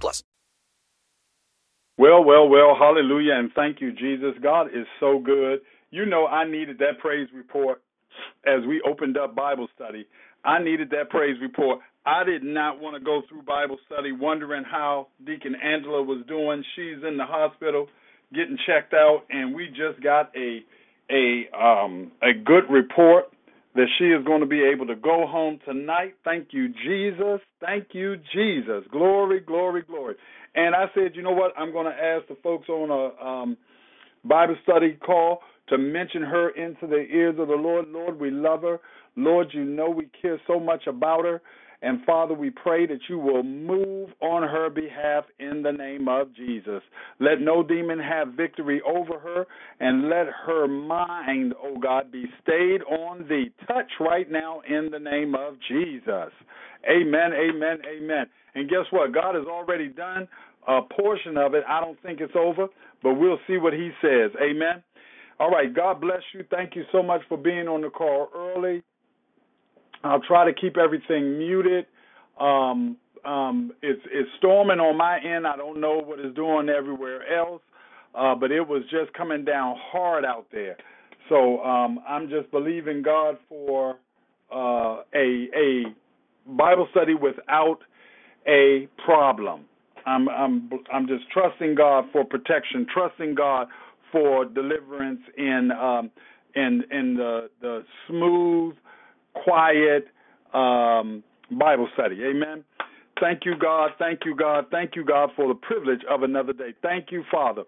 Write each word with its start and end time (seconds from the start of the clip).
plus. 0.00 0.22
Well, 1.98 2.24
well, 2.24 2.48
well, 2.48 2.74
hallelujah, 2.78 3.34
and 3.34 3.50
thank 3.54 3.80
you, 3.80 3.92
Jesus. 3.92 4.34
God 4.42 4.68
is 4.68 4.86
so 4.98 5.18
good. 5.18 5.60
You 5.90 6.06
know, 6.06 6.26
I 6.26 6.48
needed 6.50 6.78
that 6.78 6.98
praise 7.00 7.28
report 7.34 7.82
as 8.46 8.66
we 8.66 8.82
opened 8.88 9.18
up 9.18 9.34
Bible 9.34 9.68
study. 9.74 10.06
I 10.44 10.62
needed 10.62 10.90
that 10.90 11.10
praise 11.10 11.36
report. 11.40 11.80
I 12.04 12.24
did 12.24 12.42
not 12.42 12.80
want 12.80 12.96
to 12.96 13.04
go 13.04 13.22
through 13.28 13.42
Bible 13.42 13.78
study 13.86 14.10
wondering 14.10 14.64
how 14.64 15.08
Deacon 15.24 15.54
Angela 15.54 16.02
was 16.02 16.24
doing. 16.26 16.64
She's 16.74 17.04
in 17.06 17.16
the 17.16 17.26
hospital 17.26 17.88
getting 18.34 18.58
checked 18.66 18.94
out, 18.94 19.22
and 19.30 19.54
we 19.54 19.68
just 19.68 20.02
got 20.02 20.32
a 20.36 20.60
a 21.10 21.48
um, 21.56 22.10
a 22.22 22.32
good 22.32 22.64
report 22.70 23.31
that 23.74 23.86
she 23.98 24.04
is 24.04 24.24
going 24.24 24.40
to 24.40 24.46
be 24.46 24.62
able 24.62 24.86
to 24.86 24.96
go 24.96 25.26
home 25.26 25.58
tonight. 25.64 26.14
Thank 26.24 26.48
you, 26.50 26.68
Jesus. 26.84 27.40
Thank 27.60 27.88
you, 27.92 28.16
Jesus. 28.34 28.84
Glory, 28.90 29.40
glory, 29.40 29.82
glory. 29.82 30.14
And 30.54 30.74
I 30.74 30.86
said, 30.94 31.12
you 31.14 31.22
know 31.22 31.32
what? 31.32 31.52
I'm 31.56 31.72
going 31.72 31.86
to 31.86 31.92
ask 31.92 32.28
the 32.28 32.36
folks 32.42 32.68
on 32.68 32.90
a 32.90 33.26
um, 33.26 33.56
Bible 34.24 34.56
study 34.62 34.98
call 35.04 35.40
to 35.68 35.78
mention 35.78 36.22
her 36.22 36.50
into 36.50 36.86
the 36.86 37.06
ears 37.10 37.36
of 37.38 37.48
the 37.48 37.54
Lord. 37.54 37.88
Lord, 37.88 38.20
we 38.20 38.30
love 38.30 38.62
her. 38.62 38.78
Lord, 39.16 39.48
you 39.52 39.64
know 39.64 39.88
we 39.88 40.08
care 40.20 40.40
so 40.46 40.60
much 40.60 40.86
about 40.86 41.24
her. 41.24 41.40
And 41.82 42.04
Father, 42.04 42.32
we 42.32 42.50
pray 42.50 42.86
that 42.86 43.00
you 43.08 43.18
will 43.18 43.42
move 43.42 44.10
on 44.20 44.42
her 44.44 44.70
behalf 44.70 45.24
in 45.40 45.62
the 45.62 45.72
name 45.72 46.06
of 46.08 46.34
Jesus. 46.34 46.80
Let 47.18 47.40
no 47.40 47.62
demon 47.64 47.98
have 47.98 48.28
victory 48.34 48.80
over 48.86 49.18
her, 49.18 49.46
and 49.80 50.08
let 50.08 50.26
her 50.46 50.68
mind, 50.68 51.54
O 51.54 51.74
oh 51.74 51.78
God, 51.80 52.12
be 52.12 52.26
stayed 52.42 52.82
on 52.82 53.26
thee. 53.28 53.50
Touch 53.66 53.90
right 54.00 54.30
now 54.30 54.60
in 54.68 54.90
the 54.92 54.98
name 54.98 55.34
of 55.34 55.54
Jesus. 55.68 56.32
Amen, 56.88 57.32
amen, 57.32 57.78
amen. 57.84 58.26
And 58.54 58.68
guess 58.68 58.86
what? 58.90 59.12
God 59.12 59.34
has 59.34 59.46
already 59.46 59.88
done 59.88 60.28
a 60.68 60.80
portion 60.82 61.36
of 61.36 61.54
it. 61.54 61.64
I 61.68 61.80
don't 61.80 62.00
think 62.02 62.20
it's 62.20 62.34
over, 62.36 62.68
but 63.02 63.14
we'll 63.14 63.38
see 63.48 63.56
what 63.56 63.72
He 63.72 63.90
says. 64.00 64.30
Amen. 64.40 64.82
All 65.40 65.50
right. 65.50 65.74
God 65.74 66.00
bless 66.00 66.22
you. 66.32 66.44
Thank 66.50 66.76
you 66.76 66.84
so 66.92 67.02
much 67.02 67.22
for 67.28 67.36
being 67.36 67.66
on 67.66 67.80
the 67.80 67.90
call 67.90 68.28
early. 68.34 68.82
I'll 70.04 70.20
try 70.20 70.44
to 70.44 70.52
keep 70.52 70.76
everything 70.76 71.38
muted. 71.38 71.86
Um, 72.40 72.96
um, 73.24 73.72
it's 73.82 74.02
it's 74.10 74.28
storming 74.38 74.80
on 74.80 74.96
my 74.96 75.18
end. 75.20 75.46
I 75.46 75.56
don't 75.56 75.80
know 75.80 75.98
what 75.98 76.18
it's 76.18 76.34
doing 76.34 76.68
everywhere 76.68 77.22
else, 77.36 77.62
uh, 78.14 78.34
but 78.34 78.50
it 78.50 78.66
was 78.66 78.82
just 78.90 79.12
coming 79.14 79.44
down 79.44 79.76
hard 79.92 80.24
out 80.24 80.46
there. 80.52 80.76
So 81.28 81.62
um, 81.62 82.00
I'm 82.08 82.28
just 82.28 82.50
believing 82.50 83.02
God 83.02 83.36
for 83.48 83.96
uh, 84.52 85.02
a 85.14 85.48
a 85.54 85.84
Bible 86.46 86.88
study 86.90 87.14
without 87.14 87.78
a 88.46 88.88
problem. 89.04 89.66
I'm 90.06 90.28
I'm 90.28 90.70
I'm 90.92 91.06
just 91.06 91.30
trusting 91.30 91.76
God 91.76 92.06
for 92.12 92.24
protection, 92.24 92.86
trusting 92.92 93.34
God 93.36 93.68
for 94.10 94.44
deliverance 94.44 95.20
in 95.38 95.70
um, 95.72 96.10
in 96.56 96.82
in 96.90 97.14
the 97.16 97.50
the 97.60 97.84
smooth 98.08 98.74
quiet 99.34 100.06
um, 100.54 101.22
Bible 101.50 101.88
study. 101.94 102.22
Amen. 102.24 102.64
Thank 103.20 103.44
you, 103.44 103.54
God. 103.56 103.90
Thank 103.98 104.20
you, 104.24 104.34
God. 104.34 104.66
Thank 104.70 104.96
you, 104.96 105.04
God, 105.04 105.30
for 105.36 105.48
the 105.48 105.54
privilege 105.54 106.00
of 106.10 106.22
another 106.22 106.52
day. 106.52 106.74
Thank 106.82 107.12
you, 107.12 107.22
Father, 107.30 107.62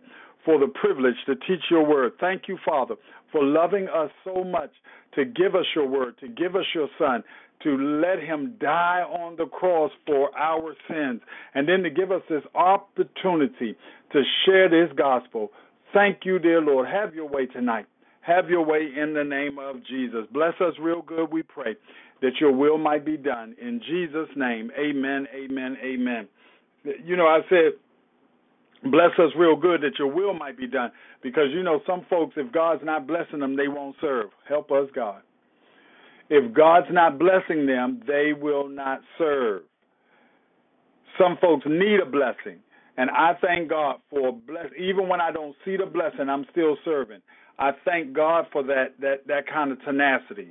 for 0.44 0.58
the 0.58 0.66
privilege 0.66 1.14
to 1.26 1.36
teach 1.36 1.70
your 1.70 1.86
word. 1.86 2.12
Thank 2.20 2.48
you, 2.48 2.58
Father, 2.64 2.96
for 3.30 3.44
loving 3.44 3.88
us 3.88 4.10
so 4.24 4.42
much 4.44 4.70
to 5.14 5.24
give 5.24 5.54
us 5.54 5.66
your 5.74 5.86
word, 5.86 6.18
to 6.20 6.28
give 6.28 6.56
us 6.56 6.64
your 6.74 6.88
son, 6.98 7.22
to 7.62 7.76
let 7.76 8.18
him 8.18 8.54
die 8.60 9.02
on 9.08 9.36
the 9.36 9.46
cross 9.46 9.92
for 10.06 10.36
our 10.36 10.74
sins, 10.88 11.20
and 11.54 11.68
then 11.68 11.82
to 11.82 11.90
give 11.90 12.10
us 12.10 12.22
this 12.28 12.42
opportunity 12.54 13.76
to 14.12 14.22
share 14.44 14.68
this 14.68 14.94
gospel. 14.96 15.50
Thank 15.92 16.24
you, 16.24 16.38
dear 16.38 16.60
Lord. 16.60 16.88
Have 16.88 17.14
your 17.14 17.28
way 17.28 17.46
tonight. 17.46 17.86
Have 18.26 18.48
your 18.48 18.64
way 18.64 18.88
in 18.96 19.12
the 19.12 19.22
name 19.22 19.58
of 19.58 19.84
Jesus. 19.86 20.26
Bless 20.32 20.54
us 20.60 20.72
real 20.80 21.02
good, 21.02 21.30
we 21.30 21.42
pray, 21.42 21.76
that 22.22 22.32
your 22.40 22.52
will 22.52 22.78
might 22.78 23.04
be 23.04 23.18
done. 23.18 23.54
In 23.60 23.80
Jesus' 23.86 24.34
name, 24.34 24.70
amen, 24.78 25.26
amen, 25.34 25.76
amen. 25.84 26.28
You 27.04 27.16
know, 27.16 27.26
I 27.26 27.40
said, 27.50 27.72
bless 28.90 29.10
us 29.18 29.30
real 29.36 29.56
good 29.56 29.82
that 29.82 29.98
your 29.98 30.08
will 30.08 30.32
might 30.32 30.56
be 30.56 30.66
done. 30.66 30.90
Because, 31.22 31.48
you 31.52 31.62
know, 31.62 31.80
some 31.86 32.06
folks, 32.08 32.34
if 32.38 32.50
God's 32.50 32.82
not 32.82 33.06
blessing 33.06 33.40
them, 33.40 33.56
they 33.56 33.68
won't 33.68 33.96
serve. 34.00 34.30
Help 34.48 34.70
us, 34.72 34.88
God. 34.94 35.20
If 36.30 36.54
God's 36.54 36.88
not 36.90 37.18
blessing 37.18 37.66
them, 37.66 38.00
they 38.06 38.32
will 38.32 38.68
not 38.68 39.00
serve. 39.18 39.62
Some 41.18 41.36
folks 41.40 41.64
need 41.68 42.00
a 42.00 42.06
blessing. 42.06 42.60
And 42.96 43.10
I 43.10 43.32
thank 43.42 43.68
God 43.68 43.96
for 44.08 44.32
bless. 44.32 44.66
Even 44.78 45.08
when 45.08 45.20
I 45.20 45.30
don't 45.30 45.54
see 45.64 45.76
the 45.76 45.86
blessing, 45.86 46.28
I'm 46.30 46.46
still 46.52 46.76
serving. 46.84 47.20
I 47.58 47.70
thank 47.84 48.12
God 48.12 48.46
for 48.52 48.62
that 48.64 48.94
that 49.00 49.26
that 49.28 49.46
kind 49.46 49.72
of 49.72 49.82
tenacity, 49.84 50.48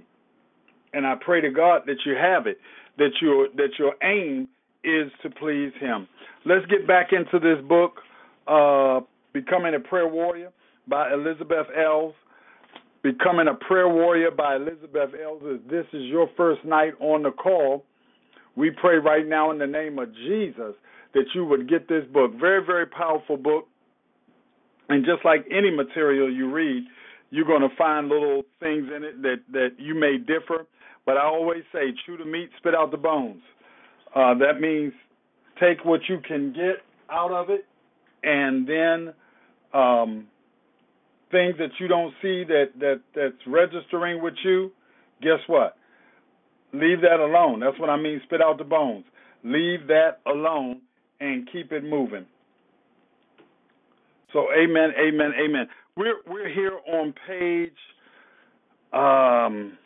and 0.93 1.05
I 1.05 1.15
pray 1.19 1.41
to 1.41 1.49
God 1.49 1.83
that 1.85 1.97
you 2.05 2.15
have 2.15 2.47
it, 2.47 2.57
that 2.97 3.11
your 3.21 3.47
that 3.55 3.77
your 3.77 3.95
aim 4.01 4.47
is 4.83 5.11
to 5.21 5.29
please 5.29 5.71
Him. 5.79 6.07
Let's 6.45 6.65
get 6.67 6.87
back 6.87 7.09
into 7.11 7.39
this 7.39 7.63
book, 7.67 7.99
uh, 8.47 9.01
Becoming 9.33 9.75
a 9.75 9.79
Prayer 9.79 10.07
Warrior 10.07 10.51
by 10.87 11.11
Elizabeth 11.13 11.67
Alves. 11.77 12.13
Becoming 13.01 13.47
a 13.49 13.53
Prayer 13.53 13.89
Warrior 13.89 14.31
by 14.31 14.55
Elizabeth 14.55 15.09
Alves. 15.21 15.59
If 15.59 15.69
this 15.69 15.85
is 15.91 16.03
your 16.05 16.29
first 16.37 16.63
night 16.63 16.93
on 17.01 17.23
the 17.23 17.31
call, 17.31 17.83
we 18.55 18.71
pray 18.71 18.95
right 18.97 19.27
now 19.27 19.51
in 19.51 19.57
the 19.57 19.67
name 19.67 19.99
of 19.99 20.13
Jesus 20.13 20.73
that 21.13 21.25
you 21.35 21.45
would 21.45 21.69
get 21.69 21.89
this 21.89 22.05
book. 22.13 22.31
Very, 22.39 22.65
very 22.65 22.85
powerful 22.85 23.35
book. 23.35 23.67
And 24.89 25.05
just 25.05 25.25
like 25.25 25.45
any 25.51 25.69
material 25.69 26.31
you 26.31 26.51
read, 26.51 26.83
you're 27.33 27.47
going 27.47 27.67
to 27.67 27.75
find 27.75 28.09
little 28.09 28.43
things 28.59 28.89
in 28.95 29.03
it 29.03 29.23
that, 29.23 29.37
that 29.53 29.69
you 29.79 29.95
may 29.95 30.19
differ. 30.19 30.67
But 31.03 31.17
I 31.17 31.25
always 31.25 31.63
say, 31.73 31.91
chew 32.05 32.15
the 32.15 32.25
meat, 32.25 32.51
spit 32.59 32.75
out 32.75 32.91
the 32.91 32.97
bones. 32.97 33.41
Uh, 34.15 34.35
that 34.35 34.61
means 34.61 34.93
take 35.59 35.83
what 35.83 36.01
you 36.07 36.19
can 36.27 36.53
get 36.53 36.83
out 37.09 37.31
of 37.31 37.49
it, 37.49 37.65
and 38.21 38.67
then 38.69 39.13
um, 39.73 40.27
things 41.31 41.55
that 41.57 41.71
you 41.79 41.87
don't 41.87 42.13
see 42.21 42.43
that, 42.43 42.65
that 42.79 43.01
that's 43.15 43.47
registering 43.47 44.21
with 44.21 44.35
you. 44.45 44.71
Guess 45.23 45.39
what? 45.47 45.75
Leave 46.71 47.01
that 47.01 47.19
alone. 47.19 47.59
That's 47.59 47.79
what 47.79 47.89
I 47.89 47.97
mean. 47.97 48.21
Spit 48.25 48.43
out 48.43 48.59
the 48.59 48.63
bones. 48.63 49.05
Leave 49.43 49.87
that 49.87 50.19
alone 50.27 50.81
and 51.19 51.49
keep 51.51 51.71
it 51.71 51.83
moving. 51.83 52.27
So 54.33 54.47
amen, 54.51 54.91
amen, 54.99 55.31
amen. 55.43 55.67
We're 55.95 56.15
we're 56.27 56.49
here 56.49 56.79
on 56.87 57.13
page. 57.27 57.71
Um, 58.91 59.77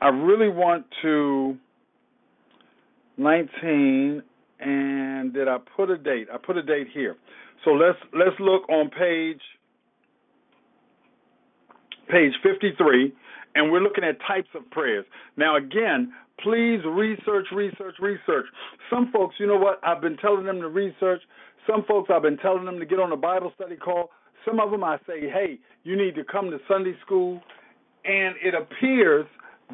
I 0.00 0.08
really 0.08 0.48
want 0.48 0.86
to 1.02 1.56
19, 3.18 4.22
and 4.60 5.34
did 5.34 5.48
I 5.48 5.58
put 5.76 5.90
a 5.90 5.98
date? 5.98 6.28
I 6.32 6.38
put 6.38 6.56
a 6.56 6.62
date 6.62 6.86
here. 6.94 7.16
So 7.64 7.72
let's 7.72 7.98
let's 8.14 8.38
look 8.40 8.68
on 8.70 8.88
page 8.88 9.40
page 12.08 12.32
53, 12.42 13.12
and 13.54 13.70
we're 13.70 13.82
looking 13.82 14.02
at 14.02 14.16
types 14.26 14.48
of 14.54 14.68
prayers. 14.70 15.04
Now 15.36 15.56
again, 15.58 16.12
please 16.42 16.80
research, 16.88 17.46
research, 17.54 17.96
research. 18.00 18.46
Some 18.88 19.12
folks, 19.12 19.34
you 19.38 19.46
know 19.46 19.58
what? 19.58 19.78
I've 19.84 20.00
been 20.00 20.16
telling 20.16 20.46
them 20.46 20.60
to 20.60 20.68
research 20.68 21.20
some 21.66 21.84
folks, 21.86 22.10
I've 22.12 22.22
been 22.22 22.38
telling 22.38 22.64
them 22.64 22.78
to 22.78 22.86
get 22.86 22.98
on 22.98 23.12
a 23.12 23.16
Bible 23.16 23.52
study 23.54 23.76
call. 23.76 24.10
Some 24.44 24.60
of 24.60 24.70
them, 24.70 24.84
I 24.84 24.98
say, 25.06 25.20
hey, 25.20 25.58
you 25.84 25.96
need 25.96 26.14
to 26.16 26.24
come 26.24 26.50
to 26.50 26.58
Sunday 26.68 26.94
school. 27.04 27.40
And 28.04 28.34
it 28.42 28.54
appears 28.54 29.26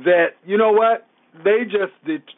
that, 0.05 0.29
you 0.45 0.59
know 0.59 0.73
what? 0.73 1.07
They 1.45 1.65
just, 1.65 1.93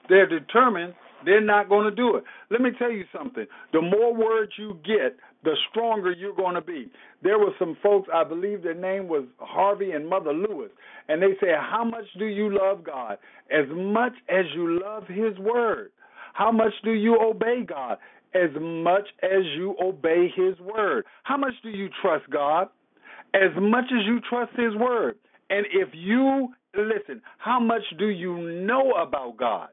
they're 0.08 0.28
determined 0.28 0.94
they're 1.25 1.40
not 1.40 1.69
going 1.69 1.84
to 1.84 1.94
do 1.94 2.16
it. 2.16 2.25
Let 2.50 2.60
me 2.60 2.70
tell 2.78 2.90
you 2.90 3.04
something. 3.16 3.46
The 3.72 3.80
more 3.80 4.14
words 4.14 4.52
you 4.56 4.78
get, 4.84 5.16
the 5.44 5.54
stronger 5.70 6.12
you're 6.12 6.34
going 6.34 6.54
to 6.54 6.60
be. 6.60 6.90
There 7.22 7.38
were 7.38 7.52
some 7.58 7.76
folks, 7.82 8.08
I 8.12 8.25
believe 8.25 8.62
their 8.62 8.75
name 8.75 9.08
was 9.08 9.25
Harvey 9.38 9.92
and 9.92 10.08
Mother 10.08 10.32
Lewis, 10.32 10.70
and 11.08 11.22
they 11.22 11.34
say, 11.40 11.48
How 11.58 11.84
much 11.84 12.04
do 12.19 12.26
you 12.26 12.56
love 12.56 12.84
God? 12.84 13.19
As 13.50 13.66
much 13.72 14.12
as 14.28 14.44
you 14.54 14.80
love 14.82 15.04
His 15.08 15.36
Word. 15.38 15.90
How 16.34 16.52
much 16.52 16.72
do 16.84 16.92
you 16.92 17.19
obey 17.20 17.64
God? 17.66 17.98
As 18.34 18.50
much 18.60 19.08
as 19.22 19.44
you 19.56 19.76
obey 19.82 20.28
His 20.34 20.58
word. 20.60 21.04
How 21.22 21.36
much 21.36 21.54
do 21.62 21.70
you 21.70 21.88
trust 22.02 22.28
God? 22.30 22.69
As 23.34 23.50
much 23.60 23.84
as 23.86 24.06
you 24.06 24.20
trust 24.28 24.52
His 24.52 24.75
word. 24.76 25.16
And 25.50 25.66
if 25.72 25.88
you 25.94 26.48
listen, 26.75 27.22
how 27.38 27.58
much 27.60 27.82
do 27.98 28.08
you 28.08 28.36
know 28.36 28.92
about 28.92 29.36
God? 29.36 29.69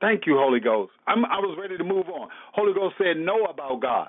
Thank 0.00 0.26
you, 0.26 0.36
Holy 0.36 0.60
Ghost. 0.60 0.92
I'm, 1.06 1.24
I 1.24 1.38
was 1.38 1.56
ready 1.60 1.78
to 1.78 1.84
move 1.84 2.08
on. 2.08 2.28
Holy 2.52 2.74
Ghost 2.74 2.96
said, 2.98 3.16
Know 3.16 3.44
about 3.44 3.80
God. 3.80 4.08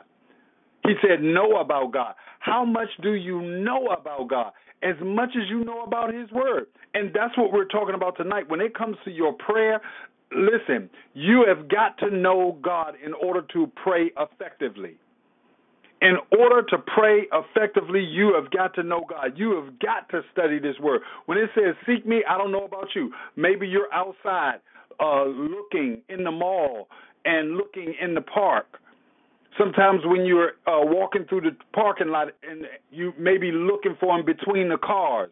He 0.86 0.94
said, 1.02 1.22
Know 1.22 1.58
about 1.60 1.94
God. 1.94 2.16
How 2.40 2.66
much 2.66 2.90
do 3.02 3.14
you 3.14 3.42
know 3.42 3.88
about 3.88 4.30
God? 4.30 4.52
As 4.84 4.96
much 5.02 5.30
as 5.36 5.50
you 5.50 5.64
know 5.64 5.84
about 5.84 6.14
His 6.14 6.30
Word. 6.32 6.68
And 6.94 7.10
that's 7.14 7.38
what 7.38 7.52
we're 7.52 7.66
talking 7.66 7.96
about 7.96 8.18
tonight. 8.18 8.50
When 8.50 8.62
it 8.62 8.76
comes 8.78 8.98
to 9.06 9.12
your 9.12 9.34
prayer, 9.34 9.82
listen, 10.32 10.90
you 11.14 11.46
have 11.48 11.70
got 11.70 11.98
to 12.00 12.10
know 12.10 12.58
God 12.62 12.96
in 13.04 13.14
order 13.14 13.42
to 13.54 13.72
pray 13.82 14.12
effectively. 14.18 14.98
In 16.00 16.18
order 16.38 16.62
to 16.70 16.78
pray 16.78 17.28
effectively, 17.34 18.02
you 18.02 18.34
have 18.40 18.52
got 18.52 18.76
to 18.76 18.84
know 18.84 19.04
God. 19.10 19.34
You 19.36 19.56
have 19.56 19.80
got 19.80 20.10
to 20.10 20.22
study 20.32 20.60
this 20.60 20.76
word. 20.80 21.02
When 21.26 21.40
it 21.40 21.50
says 21.56 21.76
seek 21.88 22.06
me, 22.06 22.24
I 22.30 22.38
don't 22.38 22.52
know 22.52 22.66
about 22.66 22.90
you. 22.96 23.12
Maybe 23.36 23.68
you're 23.68 23.92
outside 23.92 24.60
uh, 25.00 25.26
looking 25.26 26.02
in 26.10 26.24
the 26.24 26.32
mall 26.32 26.88
and 27.26 27.58
looking 27.58 27.96
in 28.00 28.14
the 28.14 28.22
park. 28.22 28.68
Sometimes 29.58 30.02
when 30.06 30.24
you're 30.24 30.52
uh, 30.68 30.86
walking 30.86 31.26
through 31.28 31.42
the 31.42 31.58
parking 31.74 32.10
lot 32.10 32.28
and 32.48 32.66
you 32.92 33.12
may 33.18 33.38
be 33.38 33.52
looking 33.52 33.98
for 34.00 34.20
him 34.20 34.26
between 34.26 34.70
the 34.70 34.78
cars. 34.78 35.32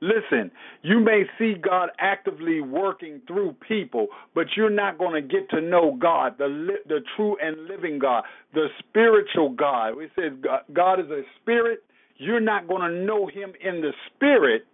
Listen, 0.00 0.50
you 0.82 1.00
may 1.00 1.24
see 1.38 1.54
God 1.54 1.90
actively 1.98 2.60
working 2.60 3.20
through 3.26 3.56
people, 3.66 4.08
but 4.34 4.46
you're 4.56 4.70
not 4.70 4.96
going 4.98 5.20
to 5.20 5.28
get 5.28 5.50
to 5.50 5.60
know 5.60 5.96
God, 6.00 6.36
the 6.38 6.46
li- 6.46 6.84
the 6.86 7.00
true 7.16 7.36
and 7.42 7.66
living 7.66 7.98
God, 7.98 8.24
the 8.54 8.68
spiritual 8.78 9.50
God. 9.50 9.94
It 10.00 10.10
says 10.14 10.32
God 10.72 11.00
is 11.00 11.10
a 11.10 11.22
spirit. 11.40 11.80
You're 12.16 12.40
not 12.40 12.68
going 12.68 12.82
to 12.82 13.04
know 13.04 13.26
Him 13.26 13.52
in 13.60 13.80
the 13.80 13.92
spirit 14.14 14.66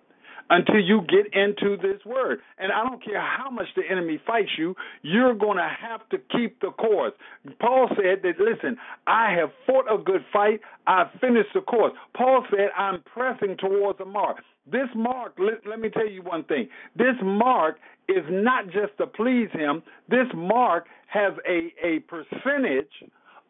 until 0.50 0.78
you 0.78 1.00
get 1.08 1.32
into 1.32 1.76
this 1.76 2.04
word. 2.04 2.40
And 2.58 2.70
I 2.70 2.86
don't 2.86 3.02
care 3.02 3.20
how 3.20 3.50
much 3.50 3.66
the 3.76 3.82
enemy 3.90 4.20
fights 4.26 4.50
you, 4.58 4.74
you're 5.02 5.34
going 5.34 5.56
to 5.56 5.68
have 5.68 6.06
to 6.10 6.18
keep 6.36 6.60
the 6.60 6.70
course. 6.70 7.12
Paul 7.60 7.88
said 7.96 8.22
that, 8.22 8.38
listen, 8.38 8.76
I 9.06 9.32
have 9.38 9.50
fought 9.66 9.86
a 9.92 10.02
good 10.02 10.24
fight, 10.32 10.60
I've 10.86 11.08
finished 11.20 11.50
the 11.54 11.62
course. 11.62 11.92
Paul 12.16 12.44
said, 12.50 12.68
I'm 12.76 13.02
pressing 13.14 13.56
towards 13.58 13.98
the 13.98 14.04
mark. 14.04 14.38
This 14.70 14.88
mark, 14.94 15.34
let, 15.38 15.66
let 15.68 15.78
me 15.80 15.90
tell 15.90 16.08
you 16.08 16.22
one 16.22 16.44
thing. 16.44 16.68
This 16.96 17.16
mark 17.22 17.76
is 18.08 18.24
not 18.30 18.66
just 18.66 18.96
to 18.98 19.06
please 19.06 19.48
him, 19.52 19.82
this 20.08 20.26
mark 20.34 20.86
has 21.06 21.32
a, 21.48 21.72
a 21.86 22.00
percentage 22.00 22.90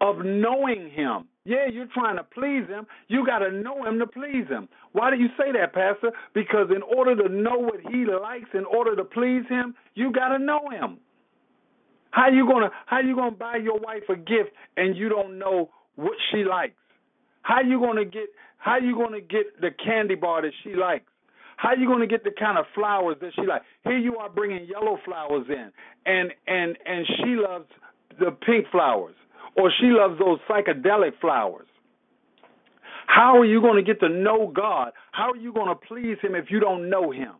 of 0.01 0.19
knowing 0.25 0.91
him. 0.91 1.29
Yeah, 1.45 1.67
you're 1.71 1.89
trying 1.93 2.17
to 2.17 2.25
please 2.25 2.67
him. 2.69 2.87
You 3.09 3.25
got 3.27 3.39
to 3.39 3.51
know 3.51 3.85
him 3.85 3.99
to 3.99 4.07
please 4.07 4.47
him. 4.49 4.69
Why 4.93 5.11
do 5.11 5.17
you 5.17 5.29
say 5.39 5.53
that, 5.53 5.73
Pastor? 5.73 6.11
Because 6.35 6.69
in 6.75 6.83
order 6.83 7.15
to 7.17 7.29
know 7.29 7.59
what 7.59 7.81
he 7.91 8.05
likes, 8.07 8.49
in 8.55 8.65
order 8.65 8.97
to 8.97 9.05
please 9.05 9.45
him, 9.49 9.75
you 9.95 10.11
got 10.13 10.29
to 10.29 10.39
know 10.39 10.69
him. 10.71 10.99
How 12.11 12.29
you 12.31 12.47
gonna 12.47 12.71
How 12.87 13.01
you 13.01 13.17
gonna 13.17 13.33
buy 13.33 13.57
your 13.57 13.79
wife 13.79 14.05
a 14.09 14.15
gift 14.15 14.51
and 14.77 14.97
you 14.97 15.09
don't 15.09 15.37
know 15.39 15.71
what 15.97 16.15
she 16.31 16.45
likes? 16.45 16.75
How 17.43 17.61
you 17.61 17.81
gonna 17.81 18.05
get 18.05 18.29
How 18.65 18.73
are 18.73 18.81
you 18.81 18.97
gonna 18.97 19.21
get 19.21 19.61
the 19.61 19.71
candy 19.85 20.15
bar 20.15 20.41
that 20.41 20.53
she 20.63 20.75
likes? 20.75 21.05
How 21.57 21.69
are 21.71 21.77
you 21.77 21.87
going 21.87 22.01
to 22.01 22.07
get 22.07 22.25
the 22.25 22.33
kind 22.33 22.59
of 22.59 22.65
flowers 22.75 23.17
that 23.21 23.31
she 23.37 23.43
likes? 23.47 23.65
Here 23.85 23.99
you 23.99 24.17
are 24.17 24.29
bringing 24.29 24.67
yellow 24.67 24.99
flowers 25.05 25.47
in, 25.49 25.71
and 26.05 26.33
and 26.47 26.77
and 26.85 27.07
she 27.07 27.37
loves 27.37 27.67
the 28.19 28.33
pink 28.45 28.67
flowers 28.73 29.15
or 29.57 29.71
she 29.81 29.87
loves 29.87 30.19
those 30.19 30.39
psychedelic 30.51 31.13
flowers. 31.21 31.67
How 33.07 33.39
are 33.39 33.45
you 33.45 33.61
going 33.61 33.77
to 33.77 33.83
get 33.83 34.01
to 34.01 34.09
know 34.09 34.51
God? 34.55 34.93
How 35.13 35.31
are 35.31 35.37
you 35.37 35.53
going 35.53 35.69
to 35.69 35.75
please 35.75 36.17
Him 36.23 36.35
if 36.35 36.47
you 36.51 36.59
don't 36.59 36.89
know 36.91 37.11
Him? 37.11 37.35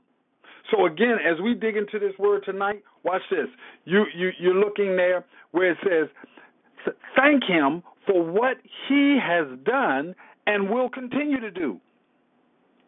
So 0.71 0.87
again, 0.87 1.17
as 1.27 1.41
we 1.43 1.55
dig 1.55 1.77
into 1.77 1.99
this 1.99 2.17
word 2.19 2.45
tonight, 2.45 2.83
watch 3.03 3.23
this. 3.31 3.49
You 3.85 4.05
you 4.15 4.31
you're 4.39 4.55
looking 4.55 4.97
there 4.97 5.25
where 5.51 5.73
it 5.73 5.79
says, 5.83 6.95
"Thank 7.17 7.45
Him 7.45 7.83
for 8.07 8.23
what 8.23 8.59
He 8.89 9.19
has 9.21 9.47
done 9.65 10.15
and 10.47 10.71
will 10.71 10.89
continue 10.89 11.41
to 11.41 11.51
do." 11.51 11.81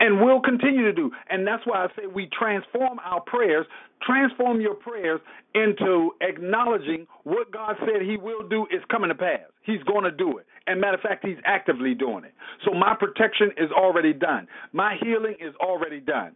and 0.00 0.20
will 0.20 0.41
continue 0.41 0.82
to 0.82 0.93
do. 0.93 1.11
And 1.31 1.47
that's 1.47 1.64
why 1.67 1.85
I 1.85 1.88
say 1.97 2.06
we 2.06 2.29
transform 2.38 2.99
our 3.05 3.20
prayers, 3.20 3.67
transform 4.03 4.61
your 4.61 4.75
prayers 4.75 5.20
into 5.55 6.12
acknowledging 6.20 7.06
what 7.25 7.50
God 7.50 7.76
said 7.81 8.03
He 8.03 8.17
will 8.17 8.47
do 8.49 8.67
is 8.70 8.82
coming 8.91 9.08
to 9.08 9.14
pass. 9.14 9.41
He's 9.62 9.82
going 9.85 10.05
to 10.05 10.11
do 10.11 10.38
it. 10.38 10.47
And 10.67 10.81
matter 10.81 10.97
of 10.97 11.00
fact, 11.00 11.25
He's 11.25 11.38
actively 11.44 11.94
doing 11.94 12.25
it. 12.25 12.35
So 12.64 12.75
my 12.75 12.94
protection 12.99 13.50
is 13.56 13.70
already 13.70 14.12
done. 14.12 14.49
My 14.73 14.97
healing 15.02 15.37
is 15.41 15.55
already 15.61 16.00
done. 16.00 16.32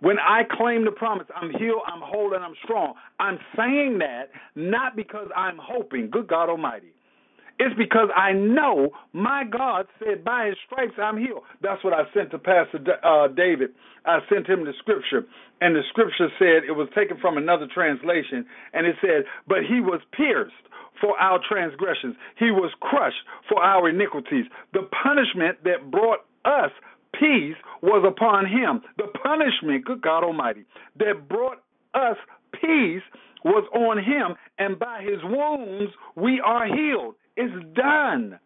When 0.00 0.18
I 0.18 0.42
claim 0.50 0.86
the 0.86 0.92
promise, 0.92 1.26
I'm 1.36 1.50
healed, 1.50 1.82
I'm 1.86 2.00
whole, 2.00 2.32
and 2.34 2.42
I'm 2.42 2.54
strong. 2.64 2.94
I'm 3.18 3.38
saying 3.54 3.98
that 3.98 4.30
not 4.54 4.96
because 4.96 5.28
I'm 5.36 5.58
hoping, 5.62 6.08
good 6.10 6.26
God 6.26 6.48
Almighty. 6.48 6.94
It's 7.60 7.76
because 7.76 8.08
I 8.16 8.32
know 8.32 8.88
my 9.12 9.44
God 9.44 9.86
said, 9.98 10.24
by 10.24 10.46
his 10.46 10.56
stripes 10.64 10.94
I'm 10.96 11.18
healed. 11.18 11.42
That's 11.60 11.84
what 11.84 11.92
I 11.92 12.04
sent 12.14 12.30
to 12.30 12.38
Pastor 12.38 12.80
uh, 13.04 13.28
David. 13.28 13.70
I 14.06 14.20
sent 14.32 14.48
him 14.48 14.64
the 14.64 14.72
scripture, 14.78 15.26
and 15.60 15.76
the 15.76 15.82
scripture 15.90 16.28
said 16.38 16.64
it 16.66 16.72
was 16.72 16.88
taken 16.96 17.18
from 17.20 17.36
another 17.36 17.66
translation, 17.72 18.46
and 18.72 18.86
it 18.86 18.96
said, 19.02 19.24
But 19.46 19.58
he 19.68 19.80
was 19.80 20.00
pierced 20.16 20.56
for 21.02 21.18
our 21.20 21.38
transgressions, 21.46 22.16
he 22.38 22.50
was 22.50 22.72
crushed 22.80 23.24
for 23.46 23.62
our 23.62 23.90
iniquities. 23.90 24.46
The 24.72 24.88
punishment 25.02 25.62
that 25.64 25.90
brought 25.90 26.20
us 26.46 26.70
peace 27.12 27.56
was 27.82 28.04
upon 28.08 28.46
him. 28.46 28.80
The 28.96 29.08
punishment, 29.22 29.84
good 29.84 30.00
God 30.00 30.24
Almighty, 30.24 30.64
that 30.98 31.28
brought 31.28 31.62
us 31.92 32.16
peace 32.52 33.02
was 33.44 33.64
on 33.74 33.98
him, 33.98 34.36
and 34.58 34.78
by 34.78 35.02
his 35.02 35.22
wounds 35.24 35.92
we 36.16 36.40
are 36.40 36.66
healed. 36.66 37.16
It's 37.36 37.54
done. 37.74 38.38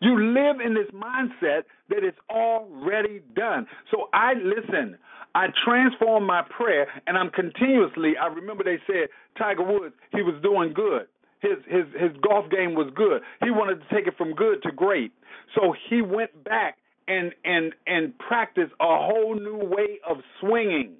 You 0.00 0.18
live 0.18 0.60
in 0.60 0.74
this 0.74 0.88
mindset 0.92 1.62
that 1.88 2.02
it's 2.02 2.18
already 2.28 3.20
done. 3.34 3.66
So 3.90 4.08
I 4.12 4.34
listen. 4.34 4.98
I 5.34 5.46
transform 5.64 6.26
my 6.26 6.42
prayer, 6.42 6.88
and 7.06 7.16
I'm 7.16 7.30
continuously. 7.30 8.16
I 8.20 8.26
remember 8.26 8.64
they 8.64 8.78
said 8.86 9.08
Tiger 9.38 9.62
Woods 9.62 9.94
he 10.12 10.22
was 10.22 10.34
doing 10.42 10.72
good. 10.74 11.06
His 11.40 11.58
his 11.66 11.86
his 11.98 12.12
golf 12.20 12.50
game 12.50 12.74
was 12.74 12.92
good. 12.94 13.22
He 13.42 13.50
wanted 13.50 13.80
to 13.80 13.94
take 13.94 14.06
it 14.06 14.16
from 14.16 14.34
good 14.34 14.62
to 14.64 14.72
great. 14.72 15.12
So 15.54 15.74
he 15.88 16.02
went 16.02 16.44
back 16.44 16.78
and 17.08 17.32
and 17.44 17.72
and 17.86 18.16
practiced 18.18 18.72
a 18.80 18.96
whole 18.98 19.34
new 19.34 19.56
way 19.56 19.98
of 20.08 20.18
swinging. 20.40 20.94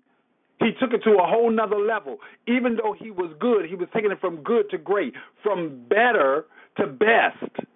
He 0.61 0.71
took 0.81 0.93
it 0.93 1.03
to 1.05 1.15
a 1.15 1.27
whole 1.27 1.51
nother 1.51 1.79
level. 1.79 2.19
Even 2.47 2.77
though 2.77 2.95
he 2.97 3.11
was 3.11 3.35
good, 3.41 3.67
he 3.67 3.75
was 3.75 3.89
taking 3.93 4.13
it 4.13 4.21
from 4.21 4.43
good 4.43 4.71
to 4.71 4.79
great, 4.79 5.15
from 5.43 5.85
better 5.89 6.47
to 6.77 6.87
best. 6.87 7.67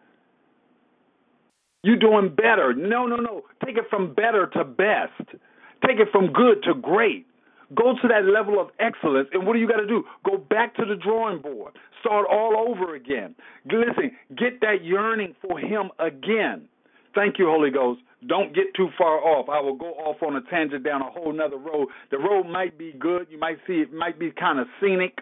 You're 1.82 1.96
doing 1.96 2.34
better. 2.34 2.74
No, 2.74 3.06
no, 3.06 3.16
no. 3.16 3.42
Take 3.64 3.76
it 3.76 3.84
from 3.88 4.14
better 4.14 4.46
to 4.54 4.64
best. 4.64 5.38
Take 5.86 5.98
it 5.98 6.08
from 6.10 6.32
good 6.32 6.62
to 6.64 6.74
great. 6.74 7.26
Go 7.74 7.94
to 8.00 8.08
that 8.08 8.24
level 8.24 8.60
of 8.60 8.68
excellence. 8.78 9.28
And 9.32 9.46
what 9.46 9.54
do 9.54 9.58
you 9.60 9.68
got 9.68 9.78
to 9.78 9.86
do? 9.86 10.04
Go 10.24 10.38
back 10.38 10.74
to 10.76 10.84
the 10.84 10.96
drawing 10.96 11.40
board. 11.40 11.74
Start 12.00 12.26
all 12.30 12.66
over 12.68 12.94
again. 12.94 13.34
Listen, 13.64 14.12
get 14.36 14.60
that 14.60 14.84
yearning 14.84 15.34
for 15.40 15.58
Him 15.58 15.90
again. 15.98 16.68
Thank 17.14 17.38
you, 17.38 17.46
Holy 17.46 17.70
Ghost. 17.70 18.00
Don't 18.26 18.54
get 18.54 18.74
too 18.76 18.88
far 18.98 19.18
off. 19.18 19.48
I 19.48 19.60
will 19.60 19.76
go 19.76 19.92
off 19.94 20.22
on 20.22 20.36
a 20.36 20.40
tangent 20.50 20.84
down 20.84 21.02
a 21.02 21.10
whole 21.10 21.32
nother 21.32 21.56
road. 21.56 21.88
The 22.10 22.18
road 22.18 22.44
might 22.44 22.78
be 22.78 22.92
good. 22.98 23.26
You 23.30 23.38
might 23.38 23.58
see 23.66 23.74
it 23.74 23.92
might 23.92 24.18
be 24.18 24.30
kind 24.32 24.58
of 24.58 24.66
scenic 24.80 25.18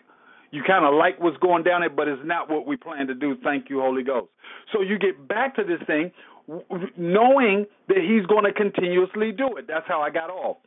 you 0.54 0.62
kind 0.64 0.84
of 0.84 0.94
like 0.94 1.18
what's 1.20 1.36
going 1.38 1.64
down 1.64 1.82
it, 1.82 1.96
but 1.96 2.06
it's 2.06 2.22
not 2.24 2.48
what 2.48 2.66
we 2.66 2.76
plan 2.76 3.08
to 3.08 3.14
do. 3.14 3.36
Thank 3.42 3.68
you, 3.68 3.80
Holy 3.80 4.04
Ghost. 4.04 4.28
So 4.72 4.82
you 4.82 4.98
get 4.98 5.26
back 5.26 5.56
to 5.56 5.64
this 5.64 5.80
thing 5.86 6.12
knowing 6.96 7.66
that 7.88 7.98
He's 7.98 8.24
going 8.26 8.44
to 8.44 8.52
continuously 8.52 9.32
do 9.32 9.56
it. 9.56 9.66
That's 9.66 9.86
how 9.88 10.00
I 10.00 10.10
got 10.10 10.30
off. 10.30 10.58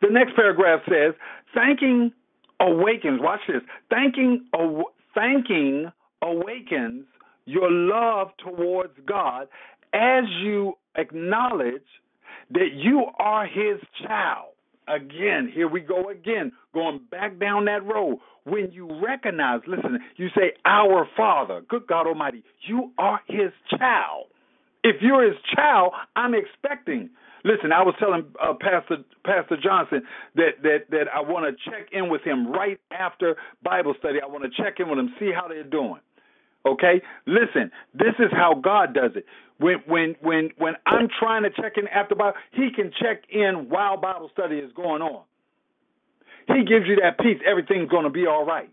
The 0.00 0.08
next 0.10 0.36
paragraph 0.36 0.80
says, 0.88 1.14
thanking 1.54 2.12
awakens, 2.60 3.20
watch 3.20 3.40
this, 3.48 3.62
thanking, 3.90 4.44
aw- 4.52 4.90
thanking 5.14 5.90
awakens 6.22 7.04
your 7.46 7.70
love 7.70 8.28
towards 8.38 8.92
God 9.06 9.48
as 9.92 10.24
you 10.40 10.74
acknowledge 10.96 11.82
that 12.50 12.68
you 12.74 13.06
are 13.18 13.46
His 13.46 13.80
child. 14.06 14.50
Again, 14.88 15.50
here 15.52 15.68
we 15.68 15.80
go 15.80 16.10
again, 16.10 16.52
going 16.74 17.00
back 17.10 17.38
down 17.38 17.64
that 17.66 17.84
road. 17.84 18.18
When 18.44 18.72
you 18.72 19.00
recognize, 19.00 19.60
listen, 19.66 19.98
you 20.16 20.28
say, 20.36 20.52
Our 20.64 21.08
Father, 21.16 21.62
good 21.68 21.86
God 21.86 22.06
Almighty, 22.06 22.42
you 22.66 22.90
are 22.98 23.20
His 23.28 23.52
child. 23.78 24.26
If 24.82 24.96
you're 25.00 25.24
His 25.24 25.40
child, 25.54 25.92
I'm 26.16 26.34
expecting. 26.34 27.10
Listen, 27.44 27.72
I 27.72 27.82
was 27.82 27.94
telling 27.98 28.24
uh, 28.40 28.54
Pastor 28.60 28.98
Pastor 29.24 29.56
Johnson 29.62 30.02
that 30.36 30.62
that 30.62 30.90
that 30.90 31.06
I 31.12 31.20
want 31.20 31.46
to 31.46 31.70
check 31.70 31.88
in 31.92 32.08
with 32.08 32.22
him 32.22 32.46
right 32.52 32.78
after 32.92 33.36
Bible 33.64 33.94
study. 33.98 34.18
I 34.22 34.26
want 34.26 34.44
to 34.44 34.62
check 34.62 34.78
in 34.78 34.88
with 34.88 34.98
him, 34.98 35.12
see 35.18 35.30
how 35.34 35.48
they're 35.48 35.64
doing. 35.64 36.00
Okay? 36.64 37.02
Listen, 37.26 37.72
this 37.94 38.14
is 38.18 38.30
how 38.30 38.54
God 38.54 38.94
does 38.94 39.12
it. 39.16 39.26
When 39.58 39.82
when 39.86 40.14
when 40.20 40.50
when 40.56 40.74
I'm 40.86 41.08
trying 41.18 41.42
to 41.42 41.50
check 41.50 41.74
in 41.76 41.88
after 41.88 42.14
Bible, 42.14 42.36
he 42.52 42.70
can 42.74 42.92
check 43.00 43.22
in 43.30 43.68
while 43.68 43.96
Bible 43.96 44.30
study 44.32 44.56
is 44.56 44.72
going 44.74 45.02
on. 45.02 45.22
He 46.48 46.64
gives 46.64 46.86
you 46.86 46.96
that 47.02 47.18
peace. 47.18 47.40
Everything's 47.46 47.90
going 47.90 48.04
to 48.04 48.10
be 48.10 48.26
all 48.26 48.44
right. 48.44 48.70